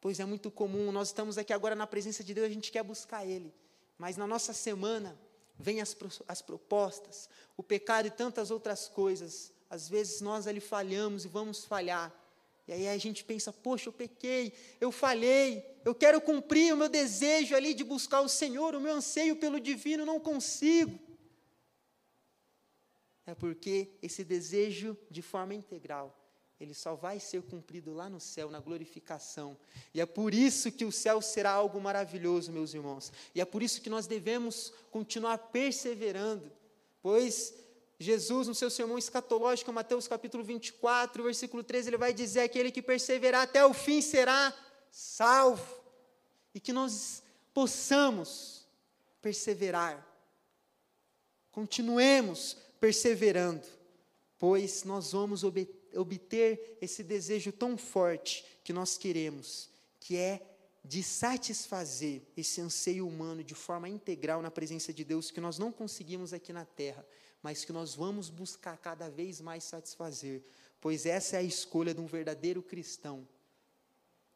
Pois 0.00 0.20
é 0.20 0.24
muito 0.24 0.50
comum, 0.50 0.92
nós 0.92 1.08
estamos 1.08 1.36
aqui 1.36 1.52
agora 1.52 1.74
na 1.74 1.86
presença 1.86 2.22
de 2.22 2.32
Deus, 2.32 2.46
a 2.46 2.52
gente 2.52 2.70
quer 2.70 2.82
buscar 2.84 3.26
Ele, 3.26 3.52
mas 3.96 4.16
na 4.16 4.26
nossa 4.26 4.52
semana 4.52 5.18
vem 5.58 5.80
as, 5.80 5.96
as 6.28 6.40
propostas, 6.40 7.28
o 7.56 7.62
pecado 7.62 8.06
e 8.06 8.10
tantas 8.10 8.50
outras 8.50 8.88
coisas. 8.88 9.52
Às 9.68 9.88
vezes 9.88 10.20
nós 10.20 10.46
ali 10.46 10.60
falhamos 10.60 11.24
e 11.24 11.28
vamos 11.28 11.64
falhar. 11.64 12.14
E 12.68 12.72
aí 12.72 12.86
a 12.86 12.98
gente 12.98 13.24
pensa, 13.24 13.50
poxa, 13.50 13.88
eu 13.88 13.92
pequei, 13.92 14.52
eu 14.78 14.92
falhei, 14.92 15.64
eu 15.86 15.94
quero 15.94 16.20
cumprir 16.20 16.74
o 16.74 16.76
meu 16.76 16.88
desejo 16.88 17.56
ali 17.56 17.72
de 17.72 17.82
buscar 17.82 18.20
o 18.20 18.28
Senhor, 18.28 18.74
o 18.74 18.80
meu 18.80 18.92
anseio 18.92 19.36
pelo 19.36 19.58
divino, 19.58 20.04
não 20.04 20.20
consigo. 20.20 20.98
É 23.24 23.34
porque 23.34 23.88
esse 24.02 24.22
desejo, 24.22 24.98
de 25.10 25.22
forma 25.22 25.54
integral, 25.54 26.14
ele 26.60 26.74
só 26.74 26.94
vai 26.94 27.18
ser 27.18 27.40
cumprido 27.40 27.94
lá 27.94 28.10
no 28.10 28.20
céu, 28.20 28.50
na 28.50 28.60
glorificação. 28.60 29.56
E 29.94 30.00
é 30.00 30.04
por 30.04 30.34
isso 30.34 30.70
que 30.70 30.84
o 30.84 30.92
céu 30.92 31.22
será 31.22 31.52
algo 31.52 31.80
maravilhoso, 31.80 32.52
meus 32.52 32.74
irmãos. 32.74 33.10
E 33.34 33.40
é 33.40 33.46
por 33.46 33.62
isso 33.62 33.80
que 33.80 33.88
nós 33.88 34.06
devemos 34.06 34.74
continuar 34.90 35.38
perseverando, 35.38 36.52
pois 37.00 37.54
Jesus, 38.00 38.46
no 38.46 38.54
seu 38.54 38.70
sermão 38.70 38.96
escatológico, 38.96 39.72
Mateus 39.72 40.06
capítulo 40.06 40.44
24, 40.44 41.20
versículo 41.22 41.64
13, 41.64 41.90
ele 41.90 41.96
vai 41.96 42.14
dizer: 42.14 42.40
aquele 42.40 42.70
que 42.70 42.80
perseverar 42.80 43.42
até 43.42 43.64
o 43.66 43.74
fim 43.74 44.00
será 44.00 44.54
salvo. 44.90 45.76
E 46.54 46.60
que 46.60 46.72
nós 46.72 47.22
possamos 47.52 48.66
perseverar, 49.20 50.06
continuemos 51.50 52.56
perseverando, 52.80 53.66
pois 54.38 54.84
nós 54.84 55.10
vamos 55.10 55.42
obter 55.42 56.78
esse 56.80 57.02
desejo 57.02 57.50
tão 57.50 57.76
forte 57.76 58.44
que 58.62 58.72
nós 58.72 58.96
queremos, 58.96 59.68
que 59.98 60.16
é 60.16 60.40
de 60.84 61.02
satisfazer 61.02 62.22
esse 62.36 62.60
anseio 62.60 63.06
humano 63.06 63.42
de 63.42 63.54
forma 63.54 63.88
integral 63.88 64.40
na 64.40 64.50
presença 64.50 64.92
de 64.92 65.04
Deus 65.04 65.30
que 65.30 65.40
nós 65.40 65.58
não 65.58 65.72
conseguimos 65.72 66.32
aqui 66.32 66.52
na 66.52 66.64
terra 66.64 67.04
mas 67.42 67.64
que 67.64 67.72
nós 67.72 67.94
vamos 67.94 68.30
buscar 68.30 68.76
cada 68.78 69.08
vez 69.08 69.40
mais 69.40 69.64
satisfazer, 69.64 70.42
pois 70.80 71.06
essa 71.06 71.36
é 71.36 71.40
a 71.40 71.42
escolha 71.42 71.94
de 71.94 72.00
um 72.00 72.06
verdadeiro 72.06 72.62
cristão. 72.62 73.26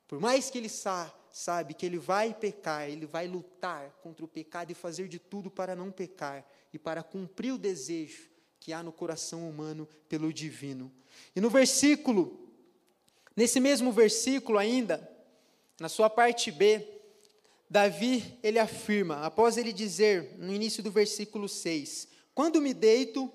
Por 0.06 0.20
mais 0.20 0.50
que 0.50 0.58
ele 0.58 0.68
sa 0.68 1.12
sabe 1.32 1.72
que 1.72 1.86
ele 1.86 1.98
vai 1.98 2.34
pecar, 2.34 2.90
ele 2.90 3.06
vai 3.06 3.26
lutar 3.26 3.90
contra 4.02 4.22
o 4.22 4.28
pecado 4.28 4.70
e 4.70 4.74
fazer 4.74 5.08
de 5.08 5.18
tudo 5.18 5.50
para 5.50 5.74
não 5.74 5.90
pecar 5.90 6.46
e 6.72 6.78
para 6.78 7.02
cumprir 7.02 7.52
o 7.52 7.58
desejo 7.58 8.28
que 8.60 8.72
há 8.72 8.82
no 8.82 8.92
coração 8.92 9.48
humano 9.48 9.88
pelo 10.08 10.32
divino. 10.32 10.92
E 11.34 11.40
no 11.40 11.48
versículo, 11.48 12.52
nesse 13.34 13.58
mesmo 13.58 13.90
versículo 13.90 14.58
ainda, 14.58 15.10
na 15.80 15.88
sua 15.88 16.10
parte 16.10 16.50
B, 16.50 16.86
Davi, 17.68 18.38
ele 18.42 18.58
afirma, 18.58 19.24
após 19.24 19.56
ele 19.56 19.72
dizer, 19.72 20.36
no 20.38 20.52
início 20.52 20.82
do 20.82 20.90
versículo 20.90 21.48
6, 21.48 22.06
quando 22.34 22.60
me 22.60 22.72
deito, 22.72 23.32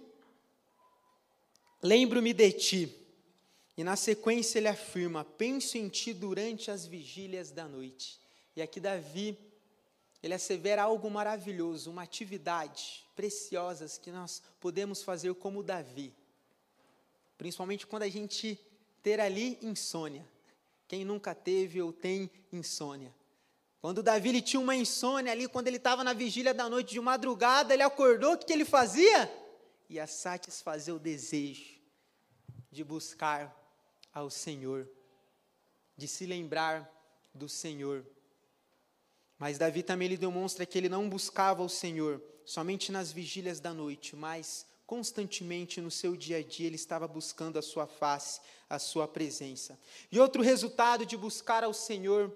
lembro-me 1.82 2.34
de 2.34 2.52
ti. 2.52 3.08
E 3.78 3.84
na 3.84 3.96
sequência 3.96 4.58
ele 4.58 4.68
afirma: 4.68 5.24
Penso 5.24 5.78
em 5.78 5.88
ti 5.88 6.14
durante 6.14 6.72
as 6.72 6.86
vigílias 6.86 7.52
da 7.52 7.68
noite. 7.68 8.20
E 8.56 8.62
aqui 8.62 8.80
Davi, 8.80 9.38
ele 10.24 10.34
assevera 10.34 10.84
algo 10.84 11.10
maravilhoso, 11.12 11.92
uma 11.92 12.02
atividade 12.02 13.06
preciosa 13.16 13.88
que 14.02 14.12
nós 14.12 14.42
podemos 14.60 15.04
fazer 15.04 15.34
como 15.36 15.62
Davi. 15.62 16.12
Principalmente 17.38 17.86
quando 17.86 18.04
a 18.04 18.10
gente 18.10 18.60
ter 19.04 19.20
ali 19.20 19.60
insônia. 19.62 20.28
Quem 20.88 21.06
nunca 21.06 21.36
teve 21.36 21.82
ou 21.82 21.94
tem 21.94 22.32
insônia? 22.52 23.14
Quando 23.88 24.04
Davi 24.04 24.28
ele 24.28 24.42
tinha 24.42 24.60
uma 24.60 24.76
insônia 24.76 25.32
ali, 25.32 25.48
quando 25.48 25.68
ele 25.70 25.78
estava 25.78 26.04
na 26.04 26.12
vigília 26.12 26.54
da 26.54 26.68
noite 26.68 26.92
de 26.92 27.00
madrugada, 27.00 27.74
ele 27.74 27.84
acordou, 27.84 28.34
o 28.34 28.38
que, 28.38 28.48
que 28.48 28.52
ele 28.52 28.66
fazia? 28.66 29.34
Ia 29.90 30.06
satisfazer 30.06 30.94
o 30.94 31.00
desejo 31.00 31.80
de 32.70 32.84
buscar 32.84 33.56
ao 34.14 34.30
Senhor, 34.30 34.90
de 35.96 36.06
se 36.06 36.26
lembrar 36.26 36.92
do 37.34 37.48
Senhor. 37.48 38.06
Mas 39.40 39.58
Davi 39.58 39.82
também 39.82 40.10
lhe 40.10 40.18
demonstra 40.18 40.66
que 40.66 40.78
ele 40.78 40.90
não 40.90 41.08
buscava 41.08 41.64
o 41.64 41.70
Senhor 41.70 42.22
somente 42.44 42.92
nas 42.92 43.14
vigílias 43.14 43.62
da 43.62 43.74
noite, 43.74 44.18
mas 44.18 44.66
constantemente 44.86 45.80
no 45.80 45.90
seu 45.90 46.18
dia 46.18 46.40
a 46.40 46.44
dia 46.44 46.68
ele 46.68 46.76
estava 46.76 47.08
buscando 47.08 47.58
a 47.58 47.62
sua 47.62 47.88
face, 47.88 48.42
a 48.70 48.80
sua 48.80 49.08
presença. 49.08 49.80
E 50.12 50.20
outro 50.20 50.44
resultado 50.44 51.06
de 51.06 51.16
buscar 51.16 51.64
ao 51.64 51.74
Senhor, 51.74 52.36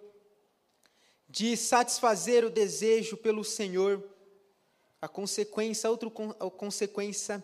de 1.32 1.56
satisfazer 1.56 2.44
o 2.44 2.50
desejo 2.50 3.16
pelo 3.16 3.42
Senhor, 3.42 4.04
a 5.02 5.08
consequência, 5.08 5.90
outra 5.90 6.10
consequência 6.10 7.42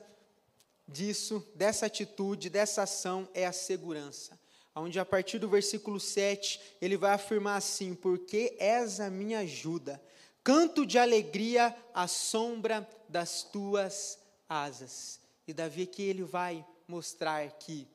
disso, 0.86 1.42
dessa 1.56 1.86
atitude, 1.86 2.50
dessa 2.50 2.84
ação 2.84 3.30
é 3.34 3.46
a 3.46 3.54
segurança. 3.54 4.38
Onde 4.76 5.00
a 5.00 5.06
partir 5.06 5.40
do 5.40 5.48
versículo 5.48 6.02
7, 6.02 6.60
ele 6.82 6.98
vai 6.98 7.14
afirmar 7.14 7.56
assim: 7.56 7.96
Porque 7.96 8.58
és 8.60 9.00
a 9.00 9.10
minha 9.10 9.40
ajuda, 9.40 10.04
canto 10.44 10.86
de 10.86 11.00
alegria 11.00 11.76
à 11.94 12.08
sombra 12.08 12.88
das 13.08 13.42
tuas 13.42 14.20
asas. 14.50 15.22
E 15.48 15.54
Davi 15.54 15.84
aqui 15.84 16.04
ele 16.04 16.24
vai 16.24 16.64
mostrar 16.86 17.50
que 17.52 17.88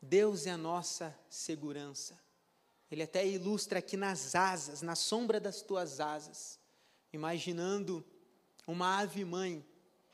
Deus 0.00 0.46
é 0.46 0.50
a 0.50 0.56
nossa 0.56 1.14
segurança. 1.28 2.18
Ele 2.90 3.02
até 3.02 3.26
ilustra 3.26 3.78
aqui 3.78 3.96
nas 3.96 4.34
asas, 4.34 4.82
na 4.82 4.94
sombra 4.94 5.38
das 5.38 5.60
tuas 5.60 6.00
asas, 6.00 6.58
imaginando 7.12 8.04
uma 8.66 8.98
ave 8.98 9.24
mãe 9.24 9.64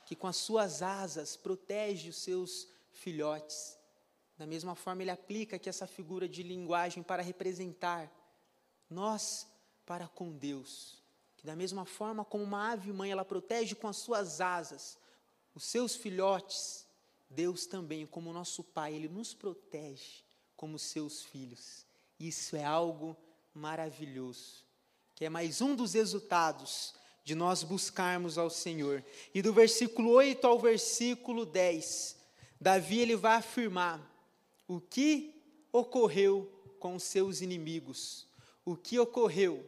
que 0.06 0.16
com 0.16 0.26
as 0.26 0.36
suas 0.36 0.82
asas 0.82 1.36
protege 1.36 2.10
os 2.10 2.16
seus 2.16 2.68
filhotes. 2.90 3.78
Da 4.36 4.46
mesma 4.46 4.74
forma, 4.74 5.02
ele 5.02 5.10
aplica 5.10 5.56
aqui 5.56 5.68
essa 5.68 5.86
figura 5.86 6.28
de 6.28 6.42
linguagem 6.42 7.02
para 7.02 7.22
representar 7.22 8.12
nós 8.90 9.46
para 9.86 10.08
com 10.08 10.32
Deus. 10.32 11.02
Que 11.36 11.46
da 11.46 11.54
mesma 11.54 11.84
forma 11.84 12.24
como 12.24 12.44
uma 12.44 12.72
ave 12.72 12.92
mãe, 12.92 13.10
ela 13.10 13.24
protege 13.24 13.74
com 13.74 13.88
as 13.88 13.96
suas 13.96 14.40
asas 14.40 14.98
os 15.54 15.64
seus 15.64 15.94
filhotes, 15.94 16.84
Deus 17.30 17.64
também, 17.66 18.06
como 18.06 18.32
nosso 18.32 18.64
Pai, 18.64 18.94
ele 18.94 19.08
nos 19.08 19.32
protege 19.32 20.24
como 20.56 20.78
seus 20.78 21.22
filhos. 21.22 21.86
Isso 22.26 22.56
é 22.56 22.64
algo 22.64 23.14
maravilhoso, 23.52 24.64
que 25.14 25.26
é 25.26 25.28
mais 25.28 25.60
um 25.60 25.76
dos 25.76 25.92
resultados 25.92 26.94
de 27.22 27.34
nós 27.34 27.62
buscarmos 27.62 28.38
ao 28.38 28.48
Senhor. 28.48 29.04
E 29.34 29.42
do 29.42 29.52
versículo 29.52 30.08
8 30.12 30.46
ao 30.46 30.58
versículo 30.58 31.44
10, 31.44 32.16
Davi 32.58 33.00
ele 33.00 33.14
vai 33.14 33.36
afirmar 33.36 34.00
o 34.66 34.80
que 34.80 35.38
ocorreu 35.70 36.50
com 36.78 36.98
seus 36.98 37.42
inimigos, 37.42 38.26
o 38.64 38.74
que 38.74 38.98
ocorreu 38.98 39.62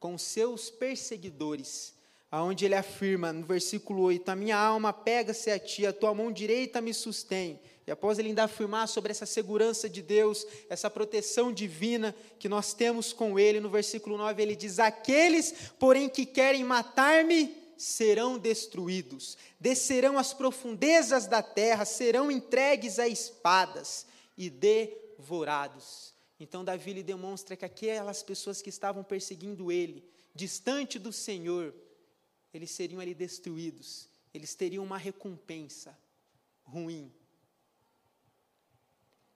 com 0.00 0.18
seus 0.18 0.70
perseguidores, 0.70 1.94
aonde 2.28 2.64
ele 2.64 2.74
afirma 2.74 3.32
no 3.32 3.46
versículo 3.46 4.02
8: 4.02 4.28
A 4.28 4.34
minha 4.34 4.58
alma 4.58 4.92
pega-se 4.92 5.52
a 5.52 5.58
ti, 5.58 5.86
a 5.86 5.92
tua 5.92 6.12
mão 6.12 6.32
direita 6.32 6.80
me 6.80 6.92
sustém. 6.92 7.60
E 7.86 7.90
após 7.90 8.18
ele 8.18 8.28
ainda 8.28 8.44
afirmar 8.44 8.86
sobre 8.86 9.10
essa 9.10 9.26
segurança 9.26 9.88
de 9.88 10.02
Deus, 10.02 10.46
essa 10.68 10.88
proteção 10.88 11.52
divina 11.52 12.14
que 12.38 12.48
nós 12.48 12.72
temos 12.72 13.12
com 13.12 13.38
ele, 13.38 13.58
no 13.58 13.68
versículo 13.68 14.16
9 14.16 14.42
ele 14.42 14.54
diz: 14.54 14.78
Aqueles, 14.78 15.70
porém, 15.78 16.08
que 16.08 16.24
querem 16.24 16.62
matar-me, 16.62 17.62
serão 17.76 18.38
destruídos, 18.38 19.36
descerão 19.58 20.16
às 20.16 20.32
profundezas 20.32 21.26
da 21.26 21.42
terra, 21.42 21.84
serão 21.84 22.30
entregues 22.30 23.00
a 23.00 23.08
espadas 23.08 24.06
e 24.38 24.48
devorados. 24.48 26.14
Então, 26.38 26.64
Davi 26.64 26.92
lhe 26.92 27.02
demonstra 27.02 27.56
que 27.56 27.64
aquelas 27.64 28.22
pessoas 28.22 28.62
que 28.62 28.68
estavam 28.68 29.02
perseguindo 29.02 29.72
ele, 29.72 30.04
distante 30.34 30.98
do 30.98 31.12
Senhor, 31.12 31.74
eles 32.54 32.70
seriam 32.70 33.00
ali 33.00 33.14
destruídos, 33.14 34.08
eles 34.32 34.54
teriam 34.54 34.84
uma 34.84 34.98
recompensa 34.98 35.96
ruim. 36.62 37.12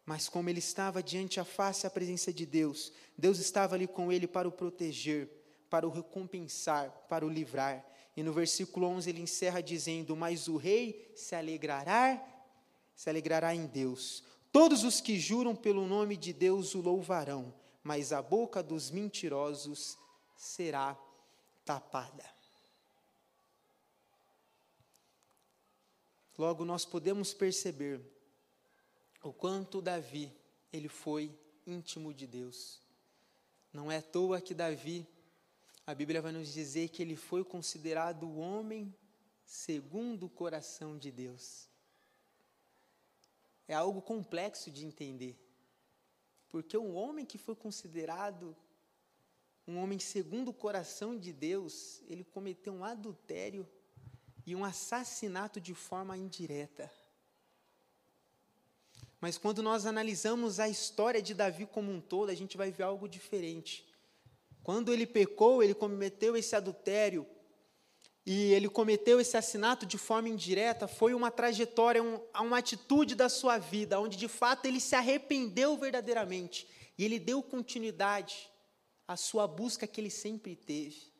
Mas 0.06 0.28
como 0.28 0.48
ele 0.48 0.60
estava 0.60 1.02
diante 1.02 1.40
a 1.40 1.44
face 1.44 1.84
a 1.84 1.90
presença 1.90 2.32
de 2.32 2.46
Deus, 2.46 2.92
Deus 3.18 3.40
estava 3.40 3.74
ali 3.74 3.88
com 3.88 4.12
ele 4.12 4.28
para 4.28 4.46
o 4.46 4.52
proteger, 4.52 5.28
para 5.68 5.84
o 5.84 5.90
recompensar, 5.90 6.90
para 7.08 7.26
o 7.26 7.28
livrar. 7.28 7.84
E 8.16 8.22
no 8.22 8.32
versículo 8.32 8.86
11 8.86 9.10
ele 9.10 9.20
encerra 9.20 9.60
dizendo: 9.60 10.14
"Mas 10.14 10.46
o 10.46 10.56
rei 10.56 11.12
se 11.16 11.34
alegrará, 11.34 12.24
se 12.94 13.10
alegrará 13.10 13.52
em 13.52 13.66
Deus. 13.66 14.22
Todos 14.52 14.84
os 14.84 15.00
que 15.00 15.18
juram 15.18 15.56
pelo 15.56 15.84
nome 15.88 16.16
de 16.16 16.32
Deus 16.32 16.76
o 16.76 16.80
louvarão, 16.80 17.52
mas 17.82 18.12
a 18.12 18.22
boca 18.22 18.62
dos 18.62 18.92
mentirosos 18.92 19.98
será 20.36 20.96
tapada." 21.64 22.24
Logo 26.38 26.64
nós 26.64 26.84
podemos 26.84 27.34
perceber 27.34 28.15
o 29.28 29.32
quanto 29.32 29.82
Davi, 29.82 30.32
ele 30.72 30.88
foi 30.88 31.36
íntimo 31.66 32.14
de 32.14 32.26
Deus. 32.26 32.80
Não 33.72 33.90
é 33.90 33.98
à 33.98 34.02
toa 34.02 34.40
que 34.40 34.54
Davi, 34.54 35.06
a 35.86 35.94
Bíblia 35.94 36.22
vai 36.22 36.32
nos 36.32 36.52
dizer 36.52 36.88
que 36.88 37.02
ele 37.02 37.16
foi 37.16 37.44
considerado 37.44 38.24
o 38.24 38.38
homem 38.38 38.94
segundo 39.44 40.26
o 40.26 40.30
coração 40.30 40.98
de 40.98 41.10
Deus. 41.10 41.68
É 43.68 43.74
algo 43.74 44.00
complexo 44.00 44.70
de 44.70 44.84
entender. 44.84 45.36
Porque 46.48 46.76
um 46.78 46.94
homem 46.94 47.24
que 47.24 47.38
foi 47.38 47.54
considerado 47.54 48.56
um 49.66 49.78
homem 49.78 49.98
segundo 49.98 50.48
o 50.48 50.54
coração 50.54 51.18
de 51.18 51.32
Deus, 51.32 52.00
ele 52.06 52.22
cometeu 52.22 52.72
um 52.72 52.84
adultério 52.84 53.68
e 54.46 54.54
um 54.54 54.64
assassinato 54.64 55.60
de 55.60 55.74
forma 55.74 56.16
indireta. 56.16 56.90
Mas 59.20 59.38
quando 59.38 59.62
nós 59.62 59.86
analisamos 59.86 60.60
a 60.60 60.68
história 60.68 61.22
de 61.22 61.34
Davi 61.34 61.66
como 61.66 61.90
um 61.90 62.00
todo, 62.00 62.30
a 62.30 62.34
gente 62.34 62.56
vai 62.56 62.70
ver 62.70 62.82
algo 62.82 63.08
diferente. 63.08 63.86
Quando 64.62 64.92
ele 64.92 65.06
pecou, 65.06 65.62
ele 65.62 65.74
cometeu 65.74 66.36
esse 66.36 66.54
adultério 66.54 67.26
e 68.26 68.52
ele 68.52 68.68
cometeu 68.68 69.20
esse 69.20 69.36
assassinato 69.36 69.86
de 69.86 69.96
forma 69.96 70.28
indireta, 70.28 70.88
foi 70.88 71.14
uma 71.14 71.30
trajetória, 71.30 72.02
um, 72.02 72.20
uma 72.40 72.58
atitude 72.58 73.14
da 73.14 73.28
sua 73.28 73.56
vida, 73.56 74.00
onde 74.00 74.16
de 74.16 74.26
fato 74.26 74.66
ele 74.66 74.80
se 74.80 74.96
arrependeu 74.96 75.76
verdadeiramente 75.76 76.68
e 76.98 77.04
ele 77.04 77.20
deu 77.20 77.40
continuidade 77.42 78.50
à 79.06 79.16
sua 79.16 79.46
busca 79.46 79.86
que 79.86 80.00
ele 80.00 80.10
sempre 80.10 80.56
teve. 80.56 81.14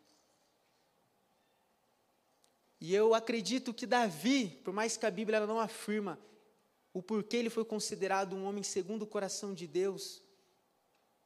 E 2.81 2.95
eu 2.95 3.15
acredito 3.15 3.73
que 3.73 3.87
Davi, 3.87 4.49
por 4.65 4.75
mais 4.75 4.97
que 4.97 5.07
a 5.07 5.11
Bíblia 5.11 5.47
não 5.47 5.61
afirma 5.61 6.19
o 6.97 7.03
porquê 7.03 7.37
ele 7.37 7.51
foi 7.51 7.63
considerado 7.63 8.35
um 8.35 8.47
homem 8.47 8.63
segundo 8.63 9.03
o 9.03 9.07
coração 9.07 9.53
de 9.53 9.67
Deus, 9.67 10.23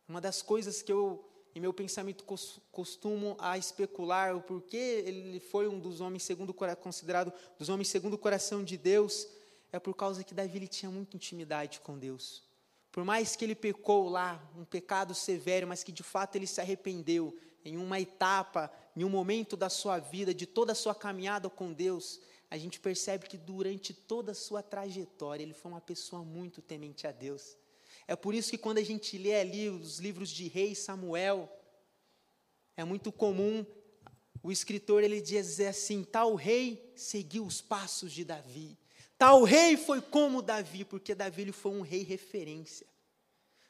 uma 0.08 0.20
das 0.20 0.42
coisas 0.42 0.82
que 0.82 0.90
eu, 0.90 1.24
em 1.54 1.60
meu 1.60 1.72
pensamento, 1.72 2.24
costumo 2.72 3.36
a 3.38 3.56
especular, 3.56 4.36
o 4.36 4.42
porquê 4.42 5.04
ele 5.06 5.38
foi 5.38 5.68
um 5.68 5.78
dos 5.78 6.00
homens 6.00 6.24
segundo 6.24 6.52
considerado 6.52 7.32
dos 7.56 7.68
homens 7.68 7.86
segundo 7.86 8.14
o 8.14 8.18
coração 8.18 8.64
de 8.64 8.76
Deus, 8.76 9.28
é 9.70 9.78
por 9.78 9.94
causa 9.94 10.24
que 10.24 10.34
Davi 10.34 10.56
ele 10.56 10.66
tinha 10.66 10.90
muita 10.90 11.14
intimidade 11.14 11.78
com 11.78 11.96
Deus. 11.96 12.42
Por 12.90 13.04
mais 13.04 13.36
que 13.36 13.44
ele 13.44 13.54
pecou 13.54 14.08
lá, 14.08 14.42
um 14.58 14.64
pecado 14.64 15.14
severo, 15.14 15.68
mas 15.68 15.84
que 15.84 15.92
de 15.92 16.02
fato 16.02 16.34
ele 16.34 16.48
se 16.48 16.60
arrependeu 16.60 17.38
em 17.64 17.76
uma 17.76 18.00
etapa, 18.00 18.72
em 18.96 19.04
um 19.04 19.08
momento 19.08 19.56
da 19.56 19.68
sua 19.68 20.00
vida, 20.00 20.34
de 20.34 20.46
toda 20.46 20.72
a 20.72 20.74
sua 20.74 20.96
caminhada 20.96 21.48
com 21.48 21.72
Deus, 21.72 22.20
a 22.50 22.58
gente 22.58 22.80
percebe 22.80 23.28
que 23.28 23.38
durante 23.38 23.94
toda 23.94 24.32
a 24.32 24.34
sua 24.34 24.60
trajetória 24.62 25.44
ele 25.44 25.54
foi 25.54 25.70
uma 25.70 25.80
pessoa 25.80 26.24
muito 26.24 26.60
temente 26.60 27.06
a 27.06 27.12
Deus. 27.12 27.56
É 28.08 28.16
por 28.16 28.34
isso 28.34 28.50
que 28.50 28.58
quando 28.58 28.78
a 28.78 28.82
gente 28.82 29.16
lê 29.16 29.36
ali 29.36 29.68
os 29.68 30.00
livros 30.00 30.28
de 30.28 30.48
Rei 30.48 30.74
Samuel, 30.74 31.48
é 32.76 32.82
muito 32.82 33.12
comum 33.12 33.64
o 34.42 34.50
escritor 34.50 35.04
ele 35.04 35.20
dizer 35.20 35.68
assim: 35.68 36.02
tal 36.02 36.34
rei 36.34 36.92
seguiu 36.96 37.46
os 37.46 37.60
passos 37.60 38.12
de 38.12 38.24
Davi, 38.24 38.76
tal 39.16 39.44
rei 39.44 39.76
foi 39.76 40.00
como 40.00 40.42
Davi, 40.42 40.84
porque 40.84 41.14
Davi 41.14 41.42
ele 41.42 41.52
foi 41.52 41.70
um 41.70 41.82
rei 41.82 42.02
referência. 42.02 42.86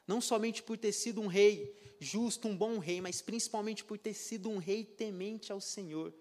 Não 0.07 0.19
somente 0.19 0.63
por 0.63 0.77
ter 0.77 0.91
sido 0.91 1.21
um 1.21 1.27
rei 1.27 1.77
justo, 1.99 2.47
um 2.47 2.57
bom 2.57 2.79
rei, 2.79 2.99
mas 2.99 3.21
principalmente 3.21 3.83
por 3.83 3.99
ter 3.99 4.15
sido 4.15 4.49
um 4.49 4.57
rei 4.57 4.83
temente 4.83 5.51
ao 5.51 5.61
Senhor. 5.61 6.11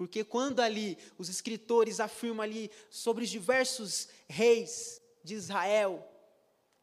Porque 0.00 0.24
quando 0.24 0.60
ali 0.60 0.96
os 1.18 1.28
escritores 1.28 2.00
afirmam 2.00 2.42
ali 2.42 2.70
sobre 2.88 3.22
os 3.24 3.28
diversos 3.28 4.08
reis 4.26 4.98
de 5.22 5.34
Israel, 5.34 6.02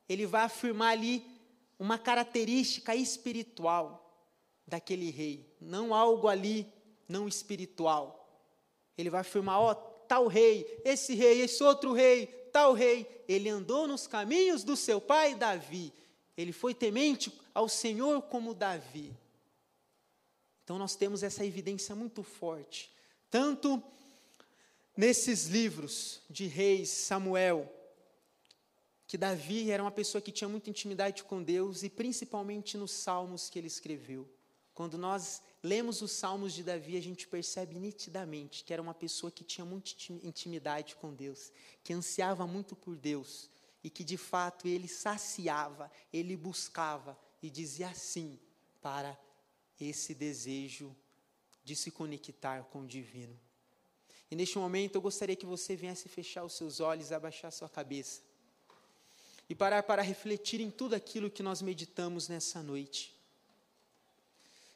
ele 0.08 0.28
vai 0.28 0.44
afirmar 0.44 0.92
ali 0.92 1.26
uma 1.80 1.98
característica 1.98 2.96
espiritual 2.96 4.08
daquele 4.68 5.10
rei, 5.10 5.52
não 5.60 5.96
algo 5.96 6.28
ali 6.28 6.72
não 7.10 7.28
espiritual. 7.28 8.40
Ele 8.96 9.10
vai 9.10 9.22
afirmar, 9.22 9.62
ó, 9.62 9.74
tal 9.74 10.28
rei, 10.28 10.80
esse 10.86 11.16
rei, 11.16 11.42
esse 11.42 11.64
outro 11.64 11.94
rei, 11.94 12.28
tal 12.54 12.74
rei. 12.74 13.24
Ele 13.28 13.50
andou 13.50 13.88
nos 13.88 14.06
caminhos 14.06 14.64
do 14.64 14.76
seu 14.76 15.02
pai 15.02 15.34
Davi. 15.34 15.92
Ele 16.38 16.52
foi 16.52 16.76
temente 16.76 17.34
ao 17.52 17.68
Senhor 17.68 18.22
como 18.22 18.54
Davi. 18.54 19.12
Então 20.64 20.78
nós 20.78 20.96
temos 20.96 21.24
essa 21.24 21.44
evidência 21.44 21.96
muito 21.96 22.22
forte, 22.22 22.96
tanto 23.30 23.82
nesses 24.96 25.46
livros 25.46 26.22
de 26.30 26.48
reis, 26.48 26.90
Samuel, 26.90 27.72
que 29.06 29.18
Davi 29.18 29.72
era 29.72 29.82
uma 29.82 29.92
pessoa 29.92 30.22
que 30.22 30.32
tinha 30.32 30.50
muita 30.50 30.70
intimidade 30.70 31.24
com 31.24 31.42
Deus 31.42 31.84
e 31.84 31.90
principalmente 31.90 32.78
nos 32.78 32.92
salmos 32.92 33.50
que 33.50 33.58
ele 33.58 33.68
escreveu. 33.68 34.30
Quando 34.74 34.98
nós 34.98 35.42
lemos 35.64 36.02
os 36.02 36.12
salmos 36.12 36.54
de 36.54 36.62
Davi, 36.62 36.98
a 36.98 37.02
gente 37.02 37.28
percebe 37.28 37.80
nitidamente 37.80 38.64
que 38.64 38.74
era 38.74 38.82
uma 38.82 38.94
pessoa 38.94 39.32
que 39.32 39.44
tinha 39.44 39.66
muita 39.66 39.92
intimidade 40.24 40.96
com 40.96 41.14
Deus, 41.14 41.52
que 41.84 41.94
ansiava 41.94 42.46
muito 42.46 42.76
por 42.76 42.96
Deus 42.96 43.50
e 43.84 43.90
que 43.90 44.04
de 44.04 44.18
fato 44.18 44.68
ele 44.68 44.88
saciava, 44.88 45.90
ele 46.12 46.36
buscava 46.36 47.18
e 47.42 47.50
dizia 47.50 47.94
sim 47.94 48.40
para 48.82 49.18
esse 49.80 50.14
desejo 50.14 50.96
de 51.68 51.76
se 51.76 51.92
conectar 51.92 52.64
com 52.72 52.84
o 52.84 52.88
divino. 52.88 53.38
E 54.32 54.38
neste 54.38 54.58
momento 54.58 54.96
eu 54.96 55.02
gostaria 55.02 55.36
que 55.36 55.46
você 55.46 55.76
viesse 55.76 56.08
fechar 56.08 56.46
os 56.46 56.54
seus 56.54 56.80
olhos, 56.80 57.12
abaixar 57.12 57.52
sua 57.52 57.68
cabeça 57.68 58.22
e 59.50 59.54
parar 59.54 59.84
para 59.84 60.02
refletir 60.02 60.62
em 60.62 60.72
tudo 60.72 60.96
aquilo 60.96 61.30
que 61.30 61.44
nós 61.44 61.62
meditamos 61.62 62.30
nessa 62.30 62.64
noite. 62.64 63.14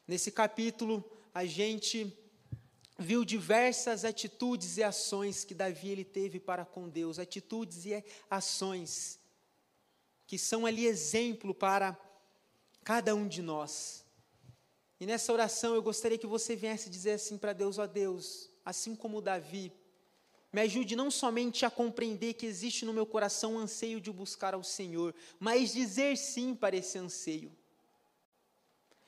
Nesse 0.06 0.30
capítulo, 0.30 1.02
a 1.32 1.46
gente 1.46 2.14
viu 2.98 3.24
diversas 3.24 4.04
atitudes 4.04 4.76
e 4.76 4.82
ações 4.82 5.44
que 5.44 5.54
Davi 5.54 5.88
ele 5.88 6.04
teve 6.04 6.38
para 6.38 6.66
com 6.66 6.90
Deus, 6.90 7.18
atitudes 7.18 7.86
e 7.86 8.04
ações 8.28 9.18
que 10.26 10.36
são 10.36 10.66
ali 10.66 10.84
exemplo 10.84 11.54
para 11.54 11.98
cada 12.84 13.14
um 13.14 13.26
de 13.26 13.40
nós. 13.40 14.01
E 15.02 15.06
nessa 15.06 15.32
oração 15.32 15.74
eu 15.74 15.82
gostaria 15.82 16.16
que 16.16 16.28
você 16.28 16.54
viesse 16.54 16.88
dizer 16.88 17.14
assim 17.14 17.36
para 17.36 17.52
Deus, 17.52 17.76
ó 17.76 17.88
Deus, 17.88 18.48
assim 18.64 18.94
como 18.94 19.20
Davi, 19.20 19.72
me 20.52 20.60
ajude 20.60 20.94
não 20.94 21.10
somente 21.10 21.66
a 21.66 21.70
compreender 21.72 22.34
que 22.34 22.46
existe 22.46 22.84
no 22.84 22.92
meu 22.92 23.04
coração 23.04 23.54
um 23.54 23.58
anseio 23.58 24.00
de 24.00 24.12
buscar 24.12 24.54
ao 24.54 24.62
Senhor, 24.62 25.12
mas 25.40 25.72
dizer 25.72 26.16
sim 26.16 26.54
para 26.54 26.76
esse 26.76 26.98
anseio. 26.98 27.50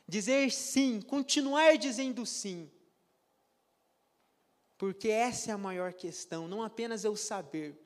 Dizer 0.04 0.50
sim, 0.50 1.00
continuar 1.00 1.78
dizendo 1.78 2.26
sim. 2.26 2.68
Porque 4.76 5.08
essa 5.08 5.52
é 5.52 5.54
a 5.54 5.58
maior 5.58 5.92
questão, 5.92 6.48
não 6.48 6.60
apenas 6.64 7.04
eu 7.04 7.14
saber 7.14 7.80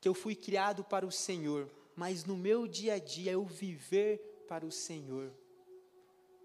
que 0.00 0.08
eu 0.08 0.14
fui 0.14 0.36
criado 0.36 0.84
para 0.84 1.04
o 1.04 1.10
Senhor, 1.10 1.68
mas 1.96 2.24
no 2.24 2.36
meu 2.36 2.68
dia 2.68 2.94
a 2.94 2.98
dia 3.00 3.32
eu 3.32 3.44
viver 3.44 4.18
para 4.46 4.64
o 4.64 4.70
Senhor. 4.70 5.34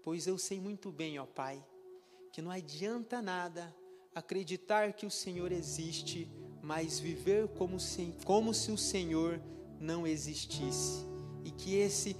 Pois 0.02 0.26
eu 0.26 0.38
sei 0.38 0.60
muito 0.60 0.90
bem, 0.90 1.18
ó 1.18 1.26
Pai, 1.26 1.62
que 2.32 2.40
não 2.40 2.50
adianta 2.50 3.20
nada 3.20 3.74
acreditar 4.14 4.92
que 4.92 5.06
o 5.06 5.10
Senhor 5.10 5.52
existe, 5.52 6.30
mas 6.62 6.98
viver 6.98 7.48
como 7.48 7.78
se, 7.78 8.14
como 8.24 8.54
se 8.54 8.70
o 8.70 8.78
Senhor 8.78 9.40
não 9.78 10.06
existisse. 10.06 11.04
E 11.44 11.50
que 11.50 11.74
esse 11.74 12.16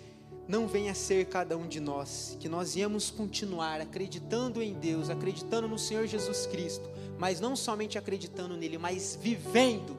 não 0.47 0.67
venha 0.67 0.93
a 0.93 0.95
ser 0.95 1.27
cada 1.27 1.57
um 1.57 1.69
de 1.69 1.81
nós, 1.81 2.37
que 2.41 2.49
nós 2.49 2.75
viemos 2.75 3.11
continuar 3.11 3.81
acreditando 3.81 4.63
em 4.63 4.75
Deus, 4.75 5.09
acreditando 5.09 5.69
no 5.69 5.79
Senhor 5.79 6.07
Jesus 6.07 6.47
Cristo, 6.47 6.91
mas 7.19 7.41
não 7.41 7.55
somente 7.55 7.97
acreditando 7.97 8.57
nele, 8.57 8.77
mas 8.77 9.17
vivendo 9.21 9.97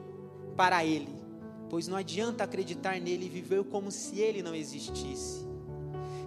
para 0.56 0.84
Ele, 0.84 1.08
pois 1.70 1.88
não 1.88 1.96
adianta 1.96 2.44
acreditar 2.44 3.00
nele 3.00 3.26
e 3.26 3.30
viver 3.30 3.64
como 3.64 3.90
se 3.90 4.20
Ele 4.20 4.42
não 4.42 4.54
existisse. 4.54 5.51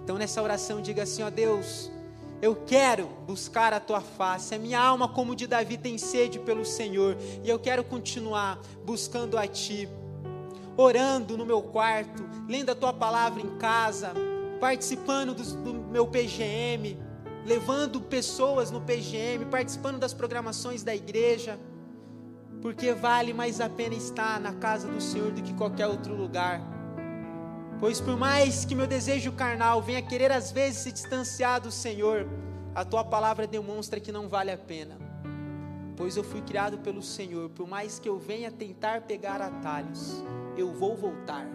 Então 0.06 0.20
nessa 0.20 0.40
oração 0.40 0.84
diga 0.84 1.02
assim: 1.02 1.24
ó 1.24 1.32
Deus, 1.32 1.92
eu 2.40 2.56
quero 2.56 3.08
buscar 3.26 3.74
a 3.74 3.80
tua 3.80 4.02
face. 4.02 4.54
A 4.54 4.60
minha 4.60 4.80
alma, 4.80 5.08
como 5.08 5.36
de 5.36 5.48
Davi, 5.48 5.80
tem 5.80 5.98
sede 5.98 6.38
pelo 6.38 6.64
Senhor. 6.64 7.18
E 7.44 7.50
eu 7.50 7.58
quero 7.58 7.84
continuar 7.84 8.62
buscando 8.86 9.36
a 9.36 9.48
ti, 9.48 9.90
orando 10.78 11.36
no 11.36 11.44
meu 11.44 11.60
quarto, 11.60 12.24
lendo 12.48 12.70
a 12.70 12.76
tua 12.76 12.94
palavra 12.94 13.42
em 13.42 13.58
casa, 13.58 14.14
participando 14.60 15.34
do, 15.34 15.44
do 15.64 15.74
meu 15.74 16.06
PGM, 16.06 17.00
levando 17.44 18.00
pessoas 18.00 18.70
no 18.70 18.82
PGM, 18.82 19.46
participando 19.46 19.98
das 19.98 20.14
programações 20.14 20.84
da 20.84 20.96
igreja. 20.96 21.60
Porque 22.62 22.94
vale 22.94 23.34
mais 23.34 23.60
a 23.60 23.68
pena 23.68 23.96
estar 23.96 24.40
na 24.40 24.54
casa 24.54 24.88
do 24.88 25.02
Senhor 25.02 25.32
do 25.32 25.42
que 25.42 25.54
qualquer 25.56 25.88
outro 25.88 26.16
lugar. 26.16 26.75
Pois 27.80 28.00
por 28.00 28.18
mais 28.18 28.64
que 28.64 28.74
meu 28.74 28.88
desejo 28.88 29.34
carnal 29.34 29.82
venha 29.82 30.02
querer 30.02 30.32
às 30.32 30.52
vezes 30.52 30.80
se 30.80 30.92
distanciar 30.92 31.60
do 31.60 31.70
Senhor, 31.70 32.26
a 32.74 32.86
tua 32.86 33.04
palavra 33.04 33.46
demonstra 33.46 34.00
que 34.00 34.12
não 34.12 34.30
vale 34.30 34.50
a 34.50 34.58
pena. 34.58 34.98
Pois 35.98 36.16
eu 36.16 36.24
fui 36.24 36.42
criado 36.42 36.78
pelo 36.80 37.02
Senhor, 37.02 37.50
por 37.50 37.68
mais 37.68 38.00
que 38.00 38.08
eu 38.08 38.18
venha 38.18 38.52
tentar 38.52 39.02
pegar 39.02 39.42
atalhos, 39.42 40.24
eu 40.58 40.74
vou 40.74 40.96
voltar. 40.96 41.46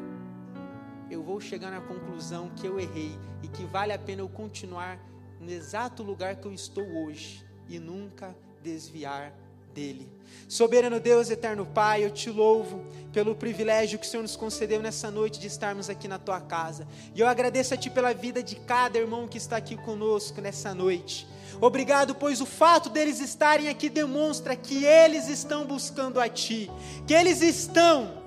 Eu 1.11 1.23
vou 1.23 1.41
chegar 1.41 1.71
na 1.71 1.81
conclusão 1.81 2.51
que 2.51 2.67
eu 2.67 2.79
errei 2.79 3.19
e 3.43 3.49
que 3.49 3.65
vale 3.65 3.93
a 3.93 3.99
pena 3.99 4.21
eu 4.21 4.29
continuar 4.29 4.99
no 5.41 5.51
exato 5.51 6.03
lugar 6.03 6.37
que 6.37 6.47
eu 6.47 6.53
estou 6.53 6.85
hoje 6.85 7.45
e 7.67 7.79
nunca 7.79 8.37
desviar 8.63 9.33
dele. 9.71 10.21
Soberano 10.51 10.99
Deus, 10.99 11.31
eterno 11.31 11.65
Pai, 11.65 12.05
eu 12.05 12.11
te 12.11 12.29
louvo 12.29 12.85
pelo 13.13 13.37
privilégio 13.37 14.01
que 14.01 14.05
o 14.05 14.09
Senhor 14.11 14.23
nos 14.23 14.35
concedeu 14.35 14.83
nessa 14.83 15.09
noite 15.09 15.39
de 15.39 15.47
estarmos 15.47 15.89
aqui 15.89 16.09
na 16.09 16.19
tua 16.19 16.41
casa. 16.41 16.89
E 17.15 17.21
eu 17.21 17.29
agradeço 17.29 17.73
a 17.73 17.77
ti 17.77 17.89
pela 17.89 18.13
vida 18.13 18.43
de 18.43 18.57
cada 18.57 18.99
irmão 18.99 19.29
que 19.29 19.39
está 19.39 19.57
aqui 19.57 19.77
conosco 19.77 20.41
nessa 20.41 20.75
noite. 20.75 21.25
Obrigado, 21.61 22.17
pois 22.17 22.41
o 22.41 22.47
fato 22.47 22.91
deles 22.91 23.21
estarem 23.21 23.69
aqui 23.69 23.89
demonstra 23.89 24.57
que 24.57 24.85
eles 24.85 25.29
estão 25.29 25.65
buscando 25.65 26.19
a 26.19 26.29
ti, 26.29 26.69
que 27.07 27.15
eles 27.15 27.43
estão 27.43 28.21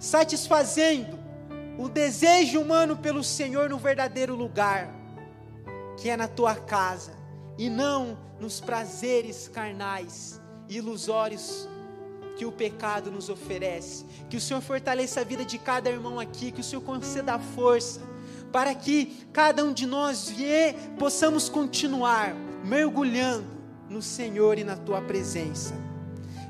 satisfazendo 0.00 1.16
o 1.78 1.88
desejo 1.88 2.60
humano 2.60 2.96
pelo 2.96 3.22
Senhor 3.22 3.70
no 3.70 3.78
verdadeiro 3.78 4.34
lugar, 4.34 4.92
que 5.96 6.10
é 6.10 6.16
na 6.16 6.26
tua 6.26 6.56
casa, 6.56 7.12
e 7.56 7.70
não 7.70 8.18
nos 8.40 8.60
prazeres 8.60 9.46
carnais 9.46 10.41
ilusórios 10.76 11.68
que 12.36 12.46
o 12.46 12.52
pecado 12.52 13.10
nos 13.10 13.28
oferece. 13.28 14.04
Que 14.28 14.36
o 14.36 14.40
Senhor 14.40 14.60
fortaleça 14.60 15.20
a 15.20 15.24
vida 15.24 15.44
de 15.44 15.58
cada 15.58 15.90
irmão 15.90 16.18
aqui, 16.18 16.50
que 16.50 16.60
o 16.60 16.64
Senhor 16.64 16.82
conceda 16.82 17.38
força, 17.38 18.00
para 18.50 18.74
que 18.74 19.26
cada 19.32 19.64
um 19.64 19.72
de 19.72 19.86
nós 19.86 20.28
vie, 20.28 20.74
possamos 20.98 21.48
continuar 21.48 22.34
mergulhando 22.64 23.46
no 23.88 24.02
Senhor 24.02 24.58
e 24.58 24.64
na 24.64 24.76
tua 24.76 25.00
presença. 25.00 25.74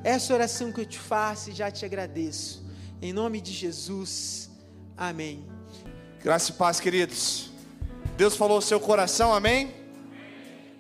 Essa 0.05 0.35
oração 0.35 0.73
que 0.73 0.81
eu 0.81 0.87
te 0.87 0.99
faço 0.99 1.51
e 1.51 1.53
já 1.53 1.71
te 1.71 1.85
agradeço. 1.85 2.65
Em 3.01 3.13
nome 3.13 3.41
de 3.41 3.53
Jesus. 3.53 4.51
Amém. 4.97 5.45
Graça 6.23 6.53
e 6.53 6.55
paz, 6.55 6.81
queridos. 6.81 7.51
Deus 8.17 8.37
falou 8.37 8.57
ao 8.57 8.63
seu 8.63 8.79
coração, 8.79 9.33
amém? 9.33 9.75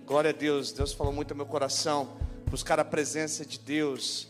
Glória 0.07 0.31
a 0.31 0.33
Deus. 0.33 0.73
Deus 0.73 0.93
falou 0.93 1.13
muito 1.13 1.33
ao 1.33 1.37
meu 1.37 1.47
coração 1.47 2.23
buscar 2.53 2.79
a 2.79 2.85
presença 2.85 3.47
de 3.47 3.59
Deus, 3.59 4.29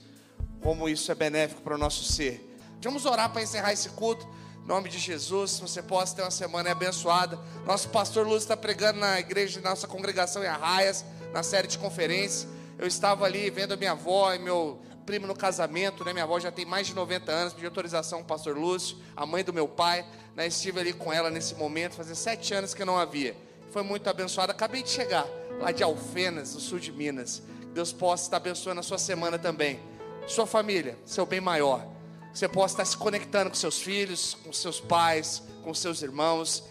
como 0.62 0.88
isso 0.88 1.10
é 1.10 1.14
benéfico 1.14 1.60
para 1.60 1.74
o 1.74 1.78
nosso 1.78 2.04
ser. 2.04 2.56
Vamos 2.80 3.04
orar 3.04 3.32
para 3.32 3.42
encerrar 3.42 3.72
esse 3.72 3.88
culto. 3.88 4.24
Em 4.62 4.68
nome 4.68 4.88
de 4.88 4.96
Jesus, 4.96 5.58
você 5.58 5.82
possa 5.82 6.14
ter 6.14 6.22
uma 6.22 6.30
semana 6.30 6.70
abençoada. 6.70 7.36
Nosso 7.66 7.88
pastor 7.88 8.24
Lúcio 8.24 8.44
está 8.44 8.56
pregando 8.56 9.00
na 9.00 9.18
igreja 9.18 9.58
de 9.58 9.64
nossa 9.64 9.88
congregação 9.88 10.40
em 10.44 10.46
Arraias, 10.46 11.04
na 11.32 11.42
série 11.42 11.66
de 11.66 11.76
conferência. 11.78 12.48
Eu 12.78 12.86
estava 12.86 13.24
ali 13.24 13.50
vendo 13.50 13.74
a 13.74 13.76
minha 13.76 13.90
avó 13.90 14.32
e 14.32 14.38
meu 14.38 14.80
primo 15.04 15.26
no 15.26 15.34
casamento, 15.34 16.04
né? 16.04 16.12
Minha 16.12 16.24
avó 16.24 16.38
já 16.38 16.52
tem 16.52 16.64
mais 16.64 16.86
de 16.86 16.94
90 16.94 17.32
anos, 17.32 17.52
pedi 17.52 17.66
autorização 17.66 18.20
ao 18.20 18.24
pastor 18.24 18.56
Lúcio, 18.56 18.98
a 19.16 19.26
mãe 19.26 19.42
do 19.42 19.52
meu 19.52 19.66
pai, 19.66 20.06
né? 20.36 20.46
Estive 20.46 20.78
ali 20.78 20.92
com 20.92 21.12
ela 21.12 21.28
nesse 21.28 21.56
momento, 21.56 21.96
fazia 21.96 22.14
sete 22.14 22.54
anos 22.54 22.72
que 22.72 22.82
eu 22.82 22.86
não 22.86 22.96
havia. 22.96 23.36
Foi 23.72 23.82
muito 23.82 24.08
abençoada. 24.08 24.52
Acabei 24.52 24.84
de 24.84 24.90
chegar 24.90 25.26
lá 25.58 25.72
de 25.72 25.82
Alfenas, 25.82 26.54
no 26.54 26.60
sul 26.60 26.78
de 26.78 26.92
Minas. 26.92 27.42
Deus 27.72 27.92
possa 27.92 28.24
estar 28.24 28.36
abençoando 28.36 28.80
a 28.80 28.82
sua 28.82 28.98
semana 28.98 29.38
também. 29.38 29.80
Sua 30.26 30.46
família, 30.46 30.98
seu 31.04 31.26
bem 31.26 31.40
maior. 31.40 31.86
Você 32.32 32.48
possa 32.48 32.74
estar 32.74 32.84
se 32.84 32.96
conectando 32.96 33.50
com 33.50 33.56
seus 33.56 33.80
filhos, 33.80 34.36
com 34.44 34.52
seus 34.52 34.80
pais, 34.80 35.42
com 35.62 35.74
seus 35.74 36.02
irmãos. 36.02 36.64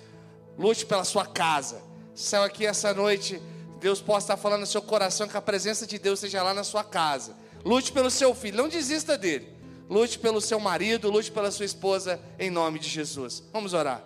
Lute 0.58 0.86
pela 0.86 1.04
sua 1.04 1.26
casa. 1.26 1.82
Saiu 2.16 2.43
aqui 2.43 2.66
essa 2.66 2.93
noite, 2.93 3.41
Deus 3.80 4.02
possa 4.02 4.26
estar 4.26 4.38
falando 4.38 4.62
no 4.62 4.68
seu 4.68 4.82
coração 4.82 5.28
que 5.28 5.36
a 5.36 5.41
presença 5.41 5.88
de 5.88 5.97
Deus 5.97 6.20
seja 6.20 6.43
lá 6.43 6.54
na 6.54 6.64
sua 6.64 6.84
casa. 6.84 7.36
Lute 7.66 7.91
pelo 7.91 8.10
seu 8.12 8.34
filho, 8.36 8.58
não 8.58 8.70
desista 8.70 9.18
dele. 9.18 9.49
Lute 9.89 10.20
pelo 10.20 10.39
seu 10.39 10.60
marido, 10.60 11.10
lute 11.10 11.32
pela 11.32 11.52
sua 11.52 11.66
esposa, 11.66 12.20
em 12.39 12.49
nome 12.49 12.80
de 12.80 12.88
Jesus. 12.88 13.43
Vamos 13.52 13.74
orar. 13.74 14.04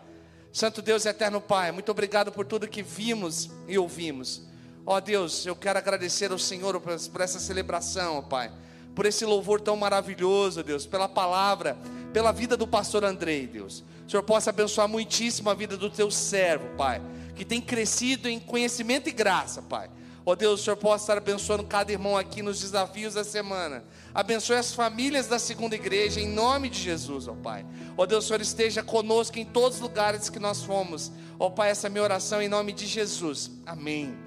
Santo 0.52 0.82
Deus 0.82 1.06
e 1.06 1.10
eterno 1.10 1.42
Pai, 1.42 1.72
muito 1.72 1.92
obrigado 1.92 2.32
por 2.32 2.46
tudo 2.46 2.68
que 2.68 2.82
vimos 2.82 3.50
e 3.68 3.78
ouvimos. 3.78 4.42
Ó 4.86 4.98
oh 4.98 5.02
Deus, 5.02 5.46
eu 5.46 5.56
quero 5.56 5.80
agradecer 5.80 6.32
ao 6.32 6.38
Senhor 6.38 6.80
por 6.80 7.22
essa 7.22 7.40
celebração, 7.40 8.24
Pai. 8.24 8.52
por 8.94 9.06
esse 9.06 9.26
louvor 9.26 9.60
tão 9.60 9.76
maravilhoso, 9.76 10.64
Deus, 10.64 10.86
pela 10.86 11.10
palavra, 11.10 11.76
pela 12.14 12.32
vida 12.32 12.56
do 12.56 12.66
pastor 12.66 13.04
Andrei, 13.04 13.46
Deus. 13.46 13.84
O 14.08 14.10
Senhor 14.10 14.24
possa 14.24 14.52
abençoar 14.52 14.88
muitíssimo 14.88 15.50
a 15.50 15.54
vida 15.54 15.76
do 15.76 15.90
teu 15.90 16.10
servo, 16.10 16.70
Pai, 16.78 17.02
que 17.36 17.44
tem 17.44 17.60
crescido 17.60 18.30
em 18.30 18.40
conhecimento 18.40 19.10
e 19.10 19.12
graça, 19.12 19.62
Pai. 19.62 19.90
Ó 20.26 20.32
oh 20.32 20.36
Deus, 20.36 20.62
o 20.62 20.64
Senhor 20.64 20.78
possa 20.78 21.04
estar 21.04 21.18
abençoando 21.18 21.66
cada 21.66 21.92
irmão 21.92 22.18
aqui 22.18 22.42
nos 22.42 22.62
desafios 22.62 23.16
da 23.16 23.24
semana. 23.24 23.84
Abençoe 24.14 24.56
as 24.56 24.74
famílias 24.74 25.28
da 25.28 25.38
segunda 25.38 25.76
igreja, 25.76 26.22
em 26.22 26.30
nome 26.30 26.70
de 26.70 26.80
Jesus, 26.80 27.28
ó 27.28 27.34
oh 27.34 27.36
Pai. 27.36 27.66
Ó 27.98 28.04
oh 28.04 28.06
Deus, 28.06 28.24
o 28.24 28.28
Senhor 28.28 28.42
esteja 28.42 28.82
conosco 28.82 29.38
em 29.38 29.46
todos 29.46 29.80
os 29.80 29.82
lugares 29.82 30.30
que 30.30 30.40
nós 30.40 30.64
fomos. 30.64 31.12
Ó 31.38 31.50
Pai, 31.50 31.70
essa 31.70 31.88
é 31.88 31.90
minha 31.90 32.04
oração 32.04 32.42
em 32.42 32.48
nome 32.48 32.72
de 32.72 32.86
Jesus. 32.86 33.52
Amém. 33.66 34.18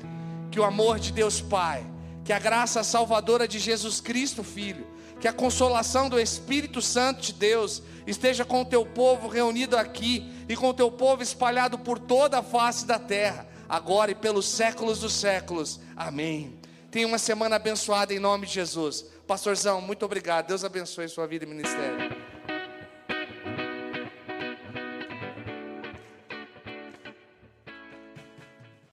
Que 0.51 0.61
o 0.61 0.65
amor 0.65 0.99
de 0.99 1.13
Deus 1.13 1.41
Pai, 1.41 1.87
que 2.25 2.33
a 2.33 2.39
graça 2.39 2.83
salvadora 2.83 3.47
de 3.47 3.59
Jesus 3.59 4.01
Cristo, 4.01 4.43
Filho, 4.43 4.87
que 5.21 5.29
a 5.29 5.33
consolação 5.33 6.09
do 6.09 6.19
Espírito 6.19 6.81
Santo 6.81 7.21
de 7.21 7.33
Deus 7.33 7.83
esteja 8.07 8.45
com 8.45 8.63
o 8.63 8.65
teu 8.65 8.87
povo 8.87 9.29
reunido 9.29 9.77
aqui 9.77 10.33
e 10.49 10.57
com 10.57 10.71
o 10.71 10.75
teu 10.75 10.91
povo 10.91 11.23
espalhado 11.23 11.79
por 11.79 11.99
toda 11.99 12.39
a 12.39 12.43
face 12.43 12.87
da 12.87 12.99
terra 12.99 13.47
agora 13.69 14.11
e 14.11 14.15
pelos 14.15 14.47
séculos 14.47 15.01
dos 15.01 15.13
séculos. 15.13 15.79
Amém. 15.95 16.59
Tenha 16.91 17.07
uma 17.07 17.19
semana 17.19 17.57
abençoada 17.57 18.15
em 18.15 18.19
nome 18.19 18.47
de 18.47 18.55
Jesus. 18.55 19.05
Pastorzão, 19.27 19.81
muito 19.81 20.05
obrigado. 20.07 20.47
Deus 20.47 20.65
abençoe 20.65 21.09
sua 21.09 21.27
vida 21.27 21.45
e 21.45 21.49
ministério. 21.49 22.38